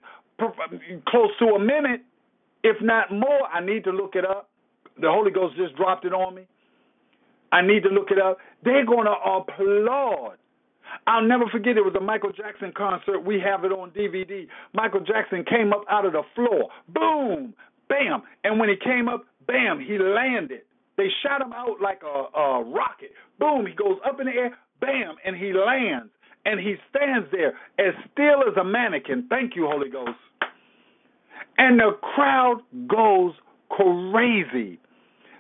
close 1.08 1.32
to 1.40 1.46
a 1.56 1.60
minute, 1.60 2.02
if 2.64 2.78
not 2.82 3.12
more. 3.12 3.48
I 3.54 3.64
need 3.66 3.84
to 3.86 3.92
look 3.92 4.16
it 4.16 4.26
up. 4.26 4.50
The 5.00 5.10
Holy 5.10 5.32
Ghost 5.32 5.56
just 5.58 5.76
dropped 5.76 6.06
it 6.06 6.14
on 6.14 6.36
me. 6.36 6.48
I 7.52 7.62
need 7.62 7.84
to 7.84 7.90
look 7.90 8.12
it 8.12 8.20
up. 8.20 8.38
They're 8.64 8.86
going 8.86 9.06
to 9.06 9.12
applaud. 9.12 10.38
I'll 11.08 11.24
never 11.24 11.46
forget 11.52 11.78
it 11.78 11.82
was 11.82 11.96
a 11.96 12.02
Michael 12.02 12.32
Jackson 12.32 12.72
concert. 12.76 13.20
We 13.26 13.40
have 13.40 13.64
it 13.66 13.72
on 13.72 13.92
DVD. 13.92 14.48
Michael 14.74 15.02
Jackson 15.02 15.44
came 15.44 15.74
up 15.74 15.84
out 15.90 16.06
of 16.06 16.14
the 16.14 16.24
floor. 16.34 16.70
Boom, 16.90 17.54
bam. 17.90 18.24
And 18.44 18.60
when 18.60 18.70
he 18.70 18.76
came 18.76 19.08
up, 19.08 19.26
Bam, 19.48 19.80
he 19.80 19.98
landed. 19.98 20.62
They 20.98 21.08
shot 21.24 21.42
him 21.42 21.54
out 21.54 21.82
like 21.82 22.02
a, 22.04 22.38
a 22.38 22.64
rocket. 22.64 23.12
Boom, 23.40 23.66
he 23.66 23.74
goes 23.74 24.00
up 24.06 24.20
in 24.20 24.28
the 24.28 24.32
air. 24.32 24.58
Bam, 24.80 25.16
and 25.26 25.36
he 25.36 25.54
lands. 25.54 26.12
And 26.46 26.60
he 26.60 26.76
stands 26.90 27.28
there 27.32 27.54
as 27.80 27.94
still 28.12 28.44
as 28.48 28.56
a 28.60 28.64
mannequin. 28.64 29.26
Thank 29.30 29.56
you, 29.56 29.68
Holy 29.68 29.90
Ghost. 29.90 30.12
And 31.58 31.80
the 31.80 31.92
crowd 32.02 32.62
goes 32.88 33.34
crazy. 33.70 34.80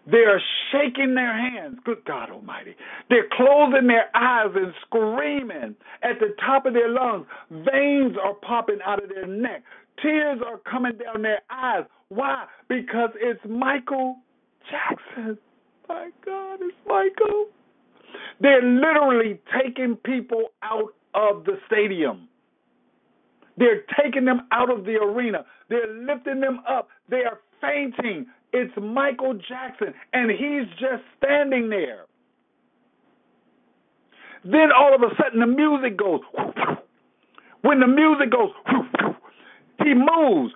They're 0.09 0.41
shaking 0.71 1.15
their 1.15 1.33
hands. 1.35 1.79
Good 1.83 2.05
God 2.05 2.29
Almighty. 2.29 2.75
They're 3.09 3.27
closing 3.31 3.87
their 3.87 4.15
eyes 4.15 4.51
and 4.55 4.73
screaming 4.81 5.75
at 6.03 6.19
the 6.19 6.35
top 6.39 6.65
of 6.65 6.73
their 6.73 6.89
lungs. 6.89 7.25
Veins 7.49 8.15
are 8.23 8.35
popping 8.35 8.79
out 8.85 9.03
of 9.03 9.09
their 9.09 9.27
neck. 9.27 9.63
Tears 10.01 10.39
are 10.45 10.57
coming 10.69 10.93
down 10.97 11.23
their 11.23 11.41
eyes. 11.49 11.85
Why? 12.09 12.45
Because 12.67 13.11
it's 13.15 13.41
Michael 13.47 14.17
Jackson. 14.69 15.37
My 15.87 16.09
God, 16.25 16.59
it's 16.61 16.77
Michael. 16.87 17.47
They're 18.39 18.61
literally 18.61 19.39
taking 19.61 19.95
people 19.97 20.49
out 20.63 20.93
of 21.13 21.45
the 21.45 21.57
stadium. 21.67 22.27
They're 23.57 23.83
taking 24.01 24.25
them 24.25 24.41
out 24.51 24.69
of 24.69 24.85
the 24.85 24.95
arena. 24.95 25.45
They're 25.69 25.93
lifting 25.93 26.41
them 26.41 26.61
up. 26.67 26.89
They 27.09 27.23
are 27.23 27.39
fainting. 27.61 28.27
It's 28.53 28.73
Michael 28.81 29.33
Jackson, 29.33 29.93
and 30.13 30.31
he's 30.31 30.67
just 30.79 31.03
standing 31.17 31.69
there. 31.69 32.05
Then 34.43 34.69
all 34.77 34.93
of 34.93 35.01
a 35.01 35.13
sudden 35.21 35.39
the 35.39 35.47
music 35.47 35.97
goes. 35.97 36.21
When 37.61 37.79
the 37.79 37.87
music 37.87 38.31
goes, 38.31 38.51
he 39.83 39.93
moves. 39.93 40.53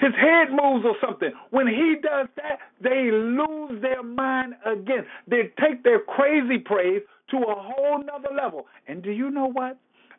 His 0.00 0.12
head 0.14 0.50
moves 0.50 0.84
or 0.84 0.94
something. 1.04 1.32
When 1.50 1.66
he 1.66 1.96
does 2.02 2.28
that, 2.36 2.58
they 2.80 3.10
lose 3.10 3.82
their 3.82 4.02
mind 4.02 4.54
again. 4.64 5.04
They 5.26 5.50
take 5.60 5.82
their 5.82 6.00
crazy 6.00 6.58
praise 6.58 7.02
to 7.30 7.36
a 7.38 7.54
whole 7.56 8.02
nother 8.04 8.34
level. 8.34 8.66
And 8.86 9.02
do 9.02 9.10
you 9.10 9.30
know 9.30 9.46
what? 9.46 9.78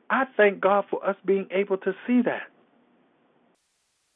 I 0.09 0.25
thank 0.35 0.59
God 0.59 0.85
for 0.89 1.05
us 1.07 1.15
being 1.25 1.47
able 1.51 1.77
to 1.77 1.93
see 2.05 2.21
that. 2.23 2.43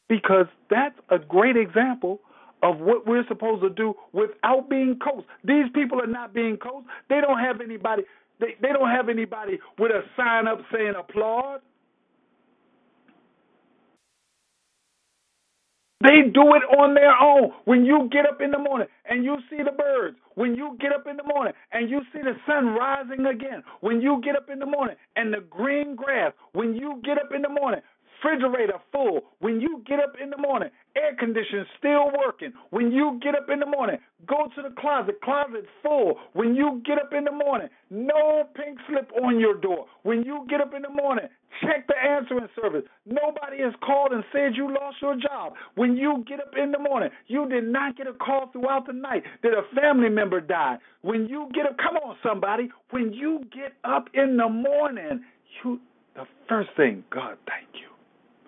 Because 0.09 0.47
that's 0.69 0.99
a 1.09 1.17
great 1.17 1.55
example 1.55 2.19
of 2.61 2.79
what 2.79 3.07
we're 3.07 3.25
supposed 3.27 3.61
to 3.61 3.69
do 3.69 3.93
without 4.11 4.69
being 4.69 4.99
coached. 5.03 5.27
These 5.43 5.65
people 5.73 6.01
are 6.01 6.07
not 6.07 6.33
being 6.33 6.57
coached. 6.57 6.87
They 7.09 7.21
don't 7.21 7.39
have 7.39 7.61
anybody 7.61 8.03
they, 8.39 8.55
they 8.61 8.69
don't 8.69 8.89
have 8.89 9.09
anybody 9.09 9.59
with 9.79 9.91
a 9.91 10.01
sign 10.17 10.47
up 10.47 10.59
saying 10.73 10.93
applaud. 10.99 11.61
They 16.03 16.29
do 16.33 16.43
it 16.55 16.63
on 16.79 16.95
their 16.95 17.15
own. 17.17 17.53
When 17.65 17.85
you 17.85 18.09
get 18.11 18.27
up 18.27 18.41
in 18.41 18.51
the 18.51 18.59
morning 18.59 18.89
and 19.09 19.25
you 19.25 19.37
see 19.49 19.63
the 19.63 19.71
birds, 19.73 20.17
when 20.35 20.55
you 20.55 20.77
get 20.81 20.93
up 20.93 21.07
in 21.07 21.17
the 21.17 21.23
morning 21.23 21.53
and 21.73 21.89
you 21.89 22.01
see 22.13 22.19
the 22.21 22.35
sun 22.47 22.75
rising 22.75 23.25
again, 23.27 23.63
when 23.81 24.01
you 24.01 24.21
get 24.23 24.37
up 24.37 24.49
in 24.51 24.59
the 24.59 24.67
morning 24.67 24.97
and 25.17 25.33
the 25.33 25.41
green 25.49 25.95
grass, 25.95 26.33
when 26.53 26.75
you 26.75 27.01
get 27.05 27.17
up 27.19 27.31
in 27.35 27.41
the 27.43 27.49
morning, 27.49 27.81
refrigerator 28.23 28.79
full, 28.91 29.21
when 29.39 29.61
you 29.61 29.83
get 29.87 29.99
up 29.99 30.13
in 30.21 30.29
the 30.31 30.37
morning, 30.37 30.69
air 30.95 31.15
conditioning 31.19 31.65
still 31.79 32.11
working, 32.25 32.53
when 32.71 32.91
you 32.91 33.19
get 33.23 33.35
up 33.35 33.49
in 33.51 33.59
the 33.59 33.65
morning, 33.67 33.97
go 34.27 34.47
to 34.55 34.61
the 34.61 34.73
closet, 34.79 35.21
closet 35.23 35.65
full, 35.83 36.15
when 36.33 36.55
you 36.55 36.81
get 36.85 36.99
up 36.99 37.13
in 37.17 37.25
the 37.25 37.31
morning, 37.31 37.69
no 37.89 38.45
pink 38.55 38.79
slip 38.89 39.11
on 39.23 39.39
your 39.39 39.55
door, 39.55 39.87
when 40.03 40.23
you 40.23 40.45
get 40.49 40.61
up 40.61 40.73
in 40.75 40.83
the 40.83 40.89
morning, 40.89 41.25
Check 41.61 41.87
the 41.87 41.95
answering 41.97 42.47
service. 42.59 42.83
Nobody 43.05 43.61
has 43.61 43.73
called 43.83 44.11
and 44.11 44.23
said 44.31 44.55
you 44.55 44.73
lost 44.73 44.97
your 45.01 45.15
job. 45.15 45.53
When 45.75 45.95
you 45.95 46.23
get 46.27 46.39
up 46.39 46.53
in 46.57 46.71
the 46.71 46.79
morning, 46.79 47.09
you 47.27 47.47
did 47.49 47.65
not 47.65 47.97
get 47.97 48.07
a 48.07 48.13
call 48.13 48.49
throughout 48.51 48.87
the 48.87 48.93
night 48.93 49.23
that 49.43 49.51
a 49.51 49.63
family 49.75 50.09
member 50.09 50.41
died. 50.41 50.79
When 51.01 51.27
you 51.27 51.49
get 51.53 51.65
up, 51.65 51.77
come 51.77 51.97
on, 51.97 52.15
somebody. 52.23 52.69
When 52.89 53.13
you 53.13 53.41
get 53.53 53.73
up 53.83 54.09
in 54.13 54.37
the 54.37 54.49
morning, 54.49 55.23
you 55.63 55.79
the 56.15 56.25
first 56.47 56.69
thing, 56.77 57.03
God, 57.11 57.37
thank 57.47 57.67
you. 57.73 57.87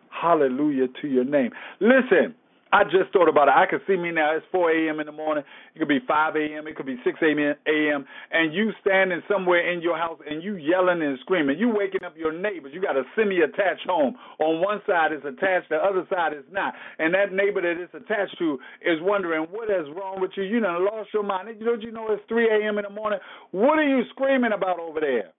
Hallelujah 0.09 0.87
to 1.01 1.07
your 1.07 1.23
name. 1.25 1.51
Listen, 1.79 2.35
I 2.75 2.83
just 2.83 3.13
thought 3.13 3.29
about 3.29 3.47
it. 3.47 3.53
I 3.55 3.65
can 3.67 3.79
see 3.87 3.95
me 3.95 4.11
now. 4.11 4.35
It's 4.35 4.45
4 4.51 4.69
a.m. 4.71 4.99
in 4.99 5.05
the 5.05 5.13
morning. 5.13 5.45
It 5.73 5.79
could 5.79 5.87
be 5.87 5.99
5 6.05 6.35
a.m. 6.35 6.67
It 6.67 6.75
could 6.75 6.85
be 6.85 6.97
6 7.05 7.19
a.m. 7.21 8.05
And 8.31 8.53
you 8.53 8.71
standing 8.81 9.21
somewhere 9.31 9.71
in 9.71 9.81
your 9.81 9.97
house 9.97 10.19
and 10.29 10.43
you 10.43 10.57
yelling 10.57 11.01
and 11.01 11.17
screaming. 11.21 11.57
You 11.57 11.69
waking 11.69 12.03
up 12.03 12.17
your 12.17 12.33
neighbors. 12.33 12.73
You 12.73 12.81
got 12.81 12.97
a 12.97 13.03
semi-attached 13.15 13.87
home. 13.87 14.17
On 14.39 14.61
one 14.61 14.81
side 14.85 15.13
is 15.13 15.23
attached, 15.23 15.69
the 15.69 15.77
other 15.77 16.05
side 16.09 16.33
is 16.33 16.43
not. 16.51 16.73
And 16.99 17.13
that 17.13 17.31
neighbor 17.31 17.61
that 17.61 17.81
it's 17.81 17.93
attached 17.93 18.37
to 18.39 18.59
is 18.81 18.99
wondering 19.01 19.43
what 19.51 19.69
is 19.69 19.87
wrong 19.95 20.19
with 20.19 20.31
you. 20.35 20.43
You 20.43 20.59
done 20.59 20.83
lost 20.83 21.11
your 21.13 21.23
mind. 21.23 21.47
Don't 21.63 21.81
you 21.81 21.91
know 21.91 22.07
it's 22.09 22.23
3 22.27 22.49
a.m. 22.49 22.77
in 22.77 22.83
the 22.83 22.89
morning? 22.89 23.19
What 23.51 23.79
are 23.79 23.87
you 23.87 24.03
screaming 24.09 24.51
about 24.51 24.81
over 24.81 24.99
there? 24.99 25.31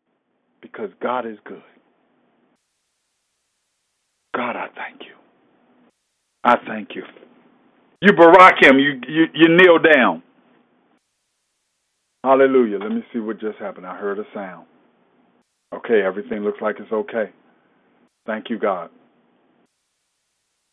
Because 0.62 0.88
God 1.02 1.26
is 1.26 1.36
good. 1.44 1.62
God, 4.34 4.56
I 4.56 4.68
thank 4.74 5.02
you. 5.02 5.14
I 6.44 6.56
thank 6.66 6.90
you. 6.94 7.02
You 8.00 8.12
barak 8.12 8.62
him. 8.62 8.78
You, 8.78 9.00
you 9.08 9.24
you 9.34 9.56
kneel 9.56 9.78
down. 9.78 10.22
Hallelujah. 12.24 12.78
Let 12.78 12.90
me 12.90 13.02
see 13.12 13.20
what 13.20 13.40
just 13.40 13.58
happened. 13.58 13.86
I 13.86 13.96
heard 13.96 14.18
a 14.18 14.24
sound. 14.34 14.66
Okay, 15.74 16.02
everything 16.04 16.40
looks 16.40 16.60
like 16.60 16.76
it's 16.78 16.92
okay. 16.92 17.30
Thank 18.26 18.50
you, 18.50 18.58
God. 18.58 18.90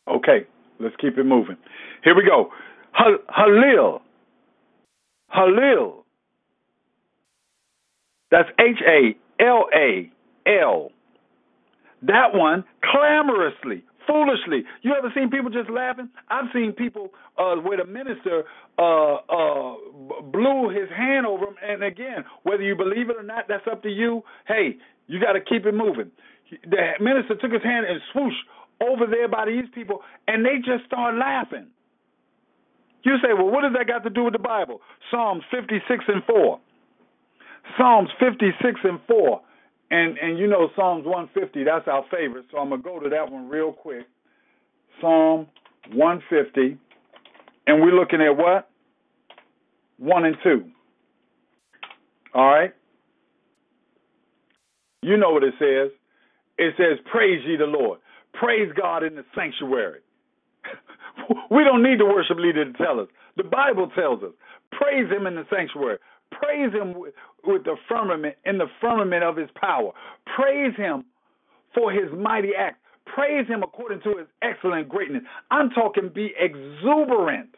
Okay, 0.10 0.48
let's 0.80 0.96
keep 1.00 1.18
it 1.18 1.24
moving. 1.24 1.58
Here 2.04 2.16
we 2.16 2.24
go. 2.26 2.50
Halal. 3.00 4.02
Halal. 5.36 6.04
That's 8.32 8.50
H 8.60 8.80
A 8.88 9.44
L 9.44 9.66
A 9.74 10.12
L. 10.48 10.90
That 12.02 12.34
one 12.34 12.64
clamorously 12.84 13.84
foolishly. 14.08 14.64
You 14.82 14.94
ever 14.98 15.12
seen 15.16 15.30
people 15.30 15.50
just 15.50 15.70
laughing? 15.70 16.10
I've 16.30 16.46
seen 16.54 16.74
people 16.74 17.10
uh, 17.38 17.56
where 17.56 17.78
the 17.78 17.86
minister 17.86 18.44
uh, 18.78 19.16
uh, 19.16 19.76
blew 20.32 20.70
his 20.70 20.90
hand 20.96 21.26
over 21.26 21.46
him. 21.46 21.56
And 21.62 21.84
again, 21.84 22.26
whether 22.44 22.64
you 22.64 22.76
believe 22.76 23.10
it 23.10 23.18
or 23.18 23.24
not, 23.24 23.46
that's 23.48 23.68
up 23.72 23.84
to 23.84 23.90
you. 23.90 24.24
Hey, 24.48 24.78
you 25.08 25.20
got 25.20 25.34
to 25.34 25.42
keep 25.42 25.66
it 25.66 25.74
moving. 25.74 26.12
The 26.70 26.94
minister 27.00 27.36
took 27.36 27.52
his 27.52 27.64
hand 27.64 27.86
and 27.88 28.00
swoosh 28.12 28.34
over 28.82 29.06
there 29.10 29.28
by 29.28 29.46
these 29.46 29.66
people, 29.74 30.02
and 30.28 30.46
they 30.46 30.58
just 30.58 30.86
start 30.86 31.16
laughing. 31.16 31.68
You 33.04 33.18
say, 33.22 33.34
well, 33.34 33.50
what 33.50 33.62
does 33.62 33.74
that 33.78 33.88
got 33.88 34.04
to 34.04 34.10
do 34.10 34.24
with 34.24 34.34
the 34.34 34.40
Bible? 34.40 34.82
Psalms 35.12 35.44
56 35.52 36.06
and 36.08 36.24
4. 36.24 36.60
Psalms 37.78 38.10
56 38.20 38.80
and 38.84 39.00
4. 39.08 39.42
And 39.94 40.18
and 40.18 40.40
you 40.40 40.48
know 40.48 40.70
Psalms 40.76 41.06
150, 41.06 41.66
that's 41.66 41.88
our 41.88 42.04
favorite. 42.10 42.46
So 42.52 42.58
I'm 42.58 42.70
gonna 42.70 42.82
go 42.82 43.00
to 43.00 43.10
that 43.10 43.32
one 43.32 43.48
real 43.48 43.72
quick. 43.72 44.08
Psalm 45.00 45.46
150, 45.94 46.80
and 47.68 47.80
we're 47.80 47.94
looking 47.94 48.20
at 48.20 48.36
what? 48.36 48.72
One 50.00 50.26
and 50.26 50.36
two. 50.42 50.66
All 52.34 52.48
right. 52.48 52.74
You 55.04 55.16
know 55.16 55.30
what 55.30 55.44
it 55.44 55.54
says. 55.60 55.92
It 56.58 56.74
says, 56.76 56.98
"Praise 57.12 57.46
ye 57.46 57.56
the 57.56 57.68
Lord. 57.68 58.00
Praise 58.34 58.74
God 58.76 59.04
in 59.04 59.14
the 59.14 59.26
sanctuary." 59.36 60.00
we 61.52 61.64
don't 61.64 61.84
need 61.84 62.00
the 62.00 62.06
worship 62.06 62.40
leader 62.40 62.66
to 62.66 62.74
tell 62.84 63.00
us. 63.00 63.10
The 63.38 63.44
Bible 63.44 63.92
tells 63.94 64.24
us, 64.24 64.34
"Praise 64.72 65.08
Him 65.12 65.28
in 65.28 65.36
the 65.36 65.46
sanctuary. 65.52 66.00
Praise 66.42 66.74
him 66.74 66.94
with, 67.00 67.14
with 67.44 67.64
the 67.64 67.76
firmament 67.90 68.36
in 68.46 68.58
the 68.58 68.68
firmament 68.82 69.24
of 69.24 69.38
his 69.38 69.50
power. 69.60 69.92
Praise 70.36 70.76
him 70.76 71.06
for 71.74 71.92
his 71.92 72.12
mighty 72.18 72.52
act. 72.58 72.78
Praise 73.06 73.48
him 73.48 73.64
according 73.64 74.02
to 74.02 74.18
his 74.18 74.28
excellent 74.42 74.90
greatness. 74.90 75.24
I'm 75.52 75.70
talking 75.72 76.10
be 76.14 76.34
exuberant. 76.40 77.50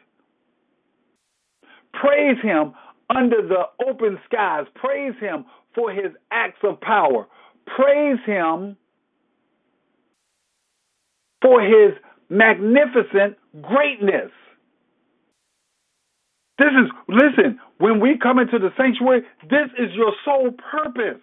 Praise 1.92 2.36
him 2.42 2.74
under 3.14 3.46
the 3.46 3.62
open 3.88 4.18
skies. 4.26 4.66
Praise 4.74 5.14
him 5.20 5.44
for 5.74 5.90
his 5.90 6.12
acts 6.30 6.60
of 6.62 6.80
power. 6.80 7.26
Praise 7.66 8.18
him 8.26 8.76
for 11.42 11.60
his 11.60 11.92
magnificent 12.28 13.36
greatness. 13.62 14.30
This 16.58 16.68
is, 16.68 16.90
listen, 17.08 17.58
when 17.78 18.00
we 18.00 18.18
come 18.22 18.38
into 18.38 18.58
the 18.58 18.70
sanctuary, 18.76 19.22
this 19.42 19.68
is 19.78 19.94
your 19.94 20.12
sole 20.24 20.52
purpose. 20.52 21.20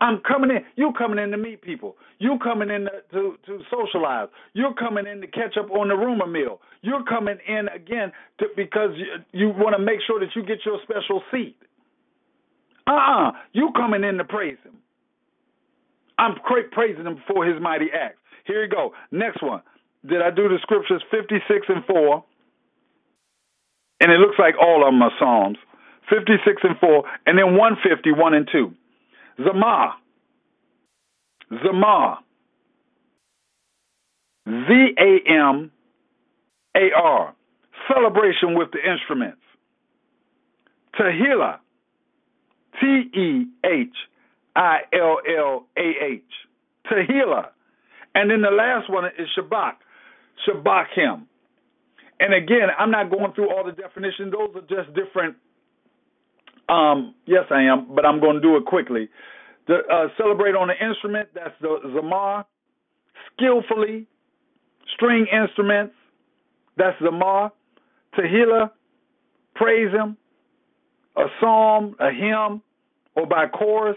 I'm 0.00 0.20
coming 0.20 0.50
in. 0.50 0.58
You 0.76 0.92
coming 0.96 1.18
in 1.18 1.30
to 1.30 1.38
meet 1.38 1.62
people. 1.62 1.96
You 2.18 2.38
coming 2.42 2.70
in 2.70 2.84
to, 2.84 2.90
to, 3.12 3.36
to 3.46 3.58
socialize. 3.70 4.28
You're 4.52 4.74
coming 4.74 5.06
in 5.06 5.20
to 5.22 5.26
catch 5.26 5.56
up 5.58 5.70
on 5.70 5.88
the 5.88 5.94
rumor 5.96 6.26
mill. 6.26 6.60
You're 6.82 7.02
coming 7.04 7.38
in 7.48 7.68
again 7.68 8.12
to, 8.38 8.46
because 8.54 8.90
you, 8.96 9.06
you 9.32 9.48
want 9.48 9.74
to 9.76 9.82
make 9.82 10.00
sure 10.06 10.20
that 10.20 10.36
you 10.36 10.42
get 10.44 10.58
your 10.66 10.78
special 10.82 11.22
seat. 11.32 11.56
Uh-uh. 12.86 13.32
You 13.52 13.70
coming 13.74 14.04
in 14.04 14.18
to 14.18 14.24
praise 14.24 14.58
him. 14.62 14.76
I'm 16.18 16.36
praising 16.72 17.04
him 17.04 17.22
for 17.26 17.44
his 17.44 17.60
mighty 17.60 17.86
acts. 17.92 18.18
Here 18.46 18.62
you 18.62 18.68
go. 18.70 18.92
Next 19.10 19.42
one. 19.42 19.62
Did 20.08 20.22
I 20.22 20.30
do 20.30 20.48
the 20.48 20.58
scriptures 20.62 21.02
56 21.10 21.66
and 21.68 21.84
4? 21.84 22.24
And 24.00 24.12
it 24.12 24.18
looks 24.18 24.38
like 24.38 24.54
all 24.60 24.86
of 24.86 24.92
them 24.92 25.02
are 25.02 25.12
Psalms. 25.18 25.58
56 26.08 26.62
and 26.62 26.78
4, 26.78 27.04
and 27.26 27.38
then 27.38 27.56
150, 27.56 28.12
1 28.12 28.34
and 28.34 28.48
2. 28.50 28.72
Zamar. 29.40 29.92
Zamar. 31.52 32.18
Z 34.46 34.94
A 34.98 35.18
M 35.28 35.70
A 36.76 36.90
R. 36.96 37.34
Celebration 37.92 38.56
with 38.56 38.68
the 38.72 38.78
instruments. 38.88 39.42
Tehillah. 40.98 41.58
T 42.80 42.86
E 42.86 43.46
H 43.64 43.96
I 44.54 44.78
L 44.92 45.18
L 45.28 45.66
A 45.76 46.04
H. 46.04 46.22
Tehillah. 46.90 47.48
And 48.14 48.30
then 48.30 48.42
the 48.42 48.50
last 48.50 48.88
one 48.88 49.06
is 49.06 49.28
Shabach. 49.36 49.74
Shabach 50.46 50.86
him. 50.94 51.26
And 52.18 52.32
again, 52.32 52.68
I'm 52.78 52.90
not 52.90 53.10
going 53.10 53.32
through 53.34 53.50
all 53.50 53.64
the 53.64 53.72
definitions. 53.72 54.32
Those 54.32 54.56
are 54.56 54.62
just 54.62 54.94
different. 54.94 55.36
Um, 56.68 57.14
yes, 57.26 57.44
I 57.50 57.62
am, 57.62 57.94
but 57.94 58.04
I'm 58.04 58.20
going 58.20 58.36
to 58.36 58.40
do 58.40 58.56
it 58.56 58.64
quickly. 58.64 59.08
The, 59.68 59.78
uh, 59.92 60.08
celebrate 60.16 60.54
on 60.54 60.68
the 60.68 60.86
instrument, 60.86 61.28
that's 61.34 61.54
the 61.60 61.78
zamar. 61.86 62.44
Skillfully, 63.32 64.06
string 64.94 65.26
instruments, 65.32 65.94
that's 66.76 67.00
zamar. 67.00 67.52
Tehillah, 68.18 68.70
praise 69.54 69.92
him. 69.92 70.16
A 71.16 71.26
psalm, 71.40 71.96
a 72.00 72.10
hymn, 72.10 72.62
or 73.14 73.26
by 73.26 73.46
chorus. 73.46 73.96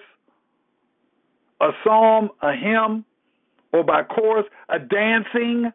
A 1.61 1.69
psalm, 1.83 2.29
a 2.41 2.53
hymn, 2.53 3.05
or 3.71 3.83
by 3.83 4.03
chorus. 4.03 4.45
A 4.69 4.79
dancing, 4.79 5.71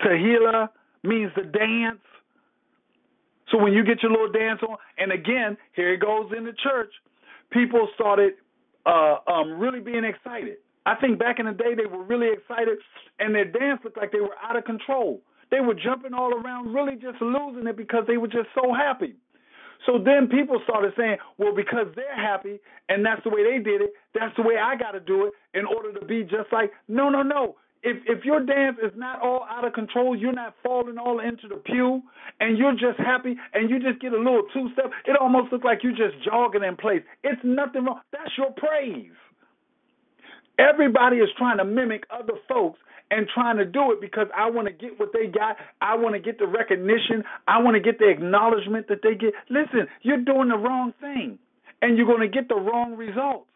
Tehillah, 0.00 0.68
means 1.02 1.32
to 1.34 1.44
dance. 1.44 2.00
So 3.50 3.58
when 3.58 3.72
you 3.72 3.84
get 3.84 4.02
your 4.02 4.12
little 4.12 4.30
dance 4.30 4.60
on, 4.62 4.76
and 4.98 5.12
again, 5.12 5.56
here 5.74 5.92
it 5.94 6.00
goes 6.00 6.30
in 6.36 6.44
the 6.44 6.52
church, 6.52 6.92
people 7.50 7.88
started 7.94 8.34
uh, 8.84 9.16
um, 9.26 9.58
really 9.58 9.80
being 9.80 10.04
excited. 10.04 10.58
I 10.84 10.94
think 10.96 11.18
back 11.18 11.38
in 11.38 11.46
the 11.46 11.52
day 11.52 11.74
they 11.74 11.86
were 11.86 12.02
really 12.02 12.28
excited, 12.32 12.78
and 13.18 13.34
their 13.34 13.44
dance 13.44 13.80
looked 13.84 13.96
like 13.96 14.12
they 14.12 14.20
were 14.20 14.36
out 14.42 14.56
of 14.56 14.64
control. 14.64 15.20
They 15.50 15.60
were 15.60 15.74
jumping 15.74 16.12
all 16.12 16.32
around, 16.34 16.74
really 16.74 16.94
just 16.94 17.20
losing 17.20 17.66
it 17.66 17.76
because 17.76 18.04
they 18.06 18.18
were 18.18 18.28
just 18.28 18.48
so 18.54 18.72
happy. 18.74 19.16
So 19.86 19.98
then 19.98 20.28
people 20.28 20.60
started 20.64 20.92
saying, 20.96 21.16
well, 21.38 21.54
because 21.54 21.86
they're 21.94 22.14
happy 22.14 22.58
and 22.88 23.04
that's 23.06 23.22
the 23.24 23.30
way 23.30 23.44
they 23.44 23.62
did 23.62 23.80
it, 23.80 23.92
that's 24.12 24.34
the 24.36 24.42
way 24.42 24.56
I 24.58 24.76
got 24.76 24.90
to 24.90 25.00
do 25.00 25.26
it 25.26 25.32
in 25.54 25.64
order 25.64 25.92
to 25.98 26.04
be 26.04 26.22
just 26.24 26.52
like, 26.52 26.72
no, 26.88 27.08
no, 27.08 27.22
no 27.22 27.56
if 27.82 27.96
if 28.06 28.24
your 28.24 28.44
dance 28.44 28.78
is 28.82 28.92
not 28.96 29.20
all 29.22 29.46
out 29.48 29.64
of 29.64 29.72
control, 29.72 30.16
you're 30.16 30.32
not 30.32 30.54
falling 30.62 30.98
all 30.98 31.20
into 31.20 31.48
the 31.48 31.56
pew, 31.56 32.02
and 32.40 32.58
you're 32.58 32.72
just 32.72 32.98
happy, 32.98 33.36
and 33.54 33.70
you 33.70 33.78
just 33.78 34.00
get 34.00 34.12
a 34.12 34.18
little 34.18 34.42
two 34.52 34.68
step, 34.72 34.90
it 35.06 35.16
almost 35.20 35.52
looks 35.52 35.64
like 35.64 35.82
you're 35.82 35.92
just 35.92 36.22
jogging 36.24 36.64
in 36.64 36.76
place. 36.76 37.02
It's 37.22 37.40
nothing 37.44 37.84
wrong. 37.84 38.00
That's 38.12 38.32
your 38.36 38.52
praise. 38.56 39.12
Everybody 40.58 41.18
is 41.18 41.28
trying 41.38 41.58
to 41.58 41.64
mimic 41.64 42.04
other 42.10 42.34
folks 42.48 42.80
and 43.10 43.28
trying 43.32 43.56
to 43.56 43.64
do 43.64 43.92
it 43.92 44.00
because 44.00 44.26
I 44.36 44.50
want 44.50 44.66
to 44.66 44.72
get 44.72 44.98
what 44.98 45.10
they 45.12 45.26
got. 45.26 45.56
I 45.80 45.96
want 45.96 46.14
to 46.14 46.20
get 46.20 46.38
the 46.38 46.46
recognition. 46.46 47.22
I 47.46 47.62
want 47.62 47.74
to 47.74 47.80
get 47.80 47.98
the 47.98 48.08
acknowledgement 48.08 48.88
that 48.88 49.00
they 49.02 49.14
get. 49.14 49.34
Listen, 49.48 49.86
you're 50.02 50.22
doing 50.22 50.48
the 50.48 50.56
wrong 50.58 50.92
thing, 51.00 51.38
and 51.80 51.96
you're 51.96 52.06
going 52.06 52.20
to 52.20 52.28
get 52.28 52.48
the 52.48 52.56
wrong 52.56 52.96
results, 52.96 53.48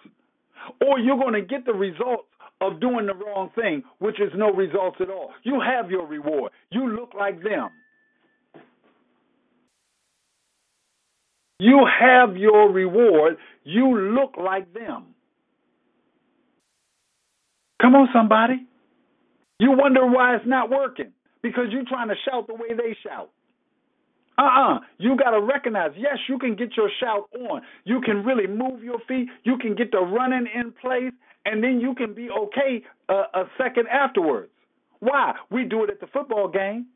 or 0.80 0.98
you're 1.00 1.18
going 1.18 1.34
to 1.34 1.42
get 1.42 1.66
the 1.66 1.74
results 1.74 2.28
of 2.62 2.80
doing 2.80 3.06
the 3.06 3.14
wrong 3.14 3.50
thing, 3.54 3.82
which 3.98 4.20
is 4.20 4.30
no 4.36 4.52
results 4.52 4.98
at 5.00 5.10
all. 5.10 5.30
You 5.42 5.60
have 5.60 5.90
your 5.90 6.06
reward. 6.06 6.52
You 6.70 6.88
look 6.94 7.12
like 7.18 7.42
them. 7.42 7.70
You 11.58 11.86
have 12.00 12.36
your 12.36 12.70
reward. 12.72 13.36
You 13.64 13.96
look 14.14 14.34
like 14.36 14.72
them. 14.74 15.14
Come 17.80 17.94
on, 17.94 18.08
somebody. 18.12 18.66
You 19.58 19.72
wonder 19.72 20.06
why 20.06 20.36
it's 20.36 20.46
not 20.46 20.70
working 20.70 21.12
because 21.42 21.66
you're 21.70 21.84
trying 21.88 22.08
to 22.08 22.14
shout 22.24 22.46
the 22.48 22.54
way 22.54 22.68
they 22.76 22.96
shout. 23.02 23.30
Uh 24.38 24.42
uh-uh. 24.42 24.74
uh 24.76 24.80
You 24.98 25.16
got 25.16 25.30
to 25.30 25.40
recognize, 25.40 25.92
yes, 25.96 26.18
you 26.28 26.38
can 26.38 26.56
get 26.56 26.76
your 26.76 26.90
shout 27.00 27.28
on. 27.48 27.62
You 27.84 28.00
can 28.00 28.24
really 28.24 28.46
move 28.46 28.82
your 28.82 28.98
feet. 29.06 29.28
You 29.44 29.58
can 29.58 29.74
get 29.74 29.92
the 29.92 30.00
running 30.00 30.46
in 30.54 30.72
place, 30.72 31.12
and 31.44 31.62
then 31.62 31.80
you 31.80 31.94
can 31.94 32.14
be 32.14 32.28
okay 32.30 32.84
uh, 33.08 33.24
a 33.34 33.44
second 33.58 33.88
afterwards. 33.88 34.50
Why? 35.00 35.34
We 35.50 35.64
do 35.64 35.84
it 35.84 35.90
at 35.90 36.00
the 36.00 36.06
football 36.06 36.48
game, 36.48 36.86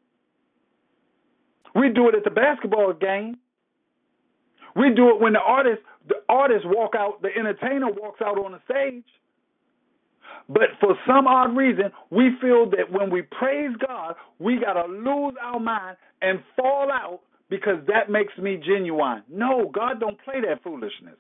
we 1.75 1.91
do 1.91 2.09
it 2.09 2.15
at 2.15 2.25
the 2.25 2.31
basketball 2.31 2.93
game. 2.93 3.39
We 4.75 4.91
do 4.95 5.09
it 5.11 5.21
when 5.21 5.33
the 5.33 5.41
artist 5.41 5.83
the 6.09 6.17
artist 6.29 6.65
walk 6.67 6.95
out, 6.97 7.23
the 7.23 7.29
entertainer 7.37 7.89
walks 7.91 8.21
out 8.23 8.39
on 8.39 8.53
the 8.53 8.61
stage. 8.71 9.05
But 10.49 10.69
for 10.81 10.97
some 11.07 11.27
odd 11.27 11.57
reason, 11.57 11.91
we 12.11 12.31
feel 12.41 12.71
that 12.71 12.91
when 12.91 13.11
we 13.11 13.23
praise 13.23 13.73
God, 13.85 14.15
we 14.39 14.61
got 14.61 14.75
to 14.75 14.87
lose 14.87 15.35
our 15.43 15.59
mind 15.59 15.97
and 16.23 16.41
fall 16.57 16.91
out 16.93 17.21
because 17.49 17.79
that 17.89 18.11
makes 18.11 18.37
me 18.39 18.57
genuine. 18.65 19.23
No, 19.29 19.71
God 19.73 20.01
don't 20.01 20.19
play 20.25 20.41
that 20.43 20.63
foolishness. 20.63 21.17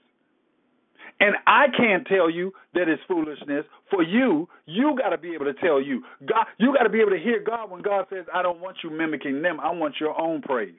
And 1.19 1.35
I 1.47 1.67
can't 1.75 2.07
tell 2.07 2.29
you 2.29 2.53
that 2.75 2.89
it's 2.89 3.03
foolishness. 3.09 3.65
For 3.91 4.03
you, 4.03 4.49
you 4.67 4.95
got 4.99 5.11
to 5.11 5.19
be 5.19 5.35
able 5.35 5.47
to 5.47 5.55
tell 5.55 5.81
you. 5.81 6.03
God, 6.27 6.47
you 6.59 6.75
got 6.77 6.83
to 6.83 6.91
be 6.91 7.01
able 7.01 7.13
to 7.13 7.19
hear 7.19 7.41
God 7.41 7.71
when 7.71 7.81
God 7.81 8.07
says, 8.11 8.27
"I 8.35 8.43
don't 8.43 8.61
want 8.61 8.79
you 8.85 8.91
mimicking 8.91 9.41
them. 9.41 9.59
I 9.61 9.73
want 9.73 9.95
your 9.99 10.21
own 10.21 10.43
praise." 10.43 10.75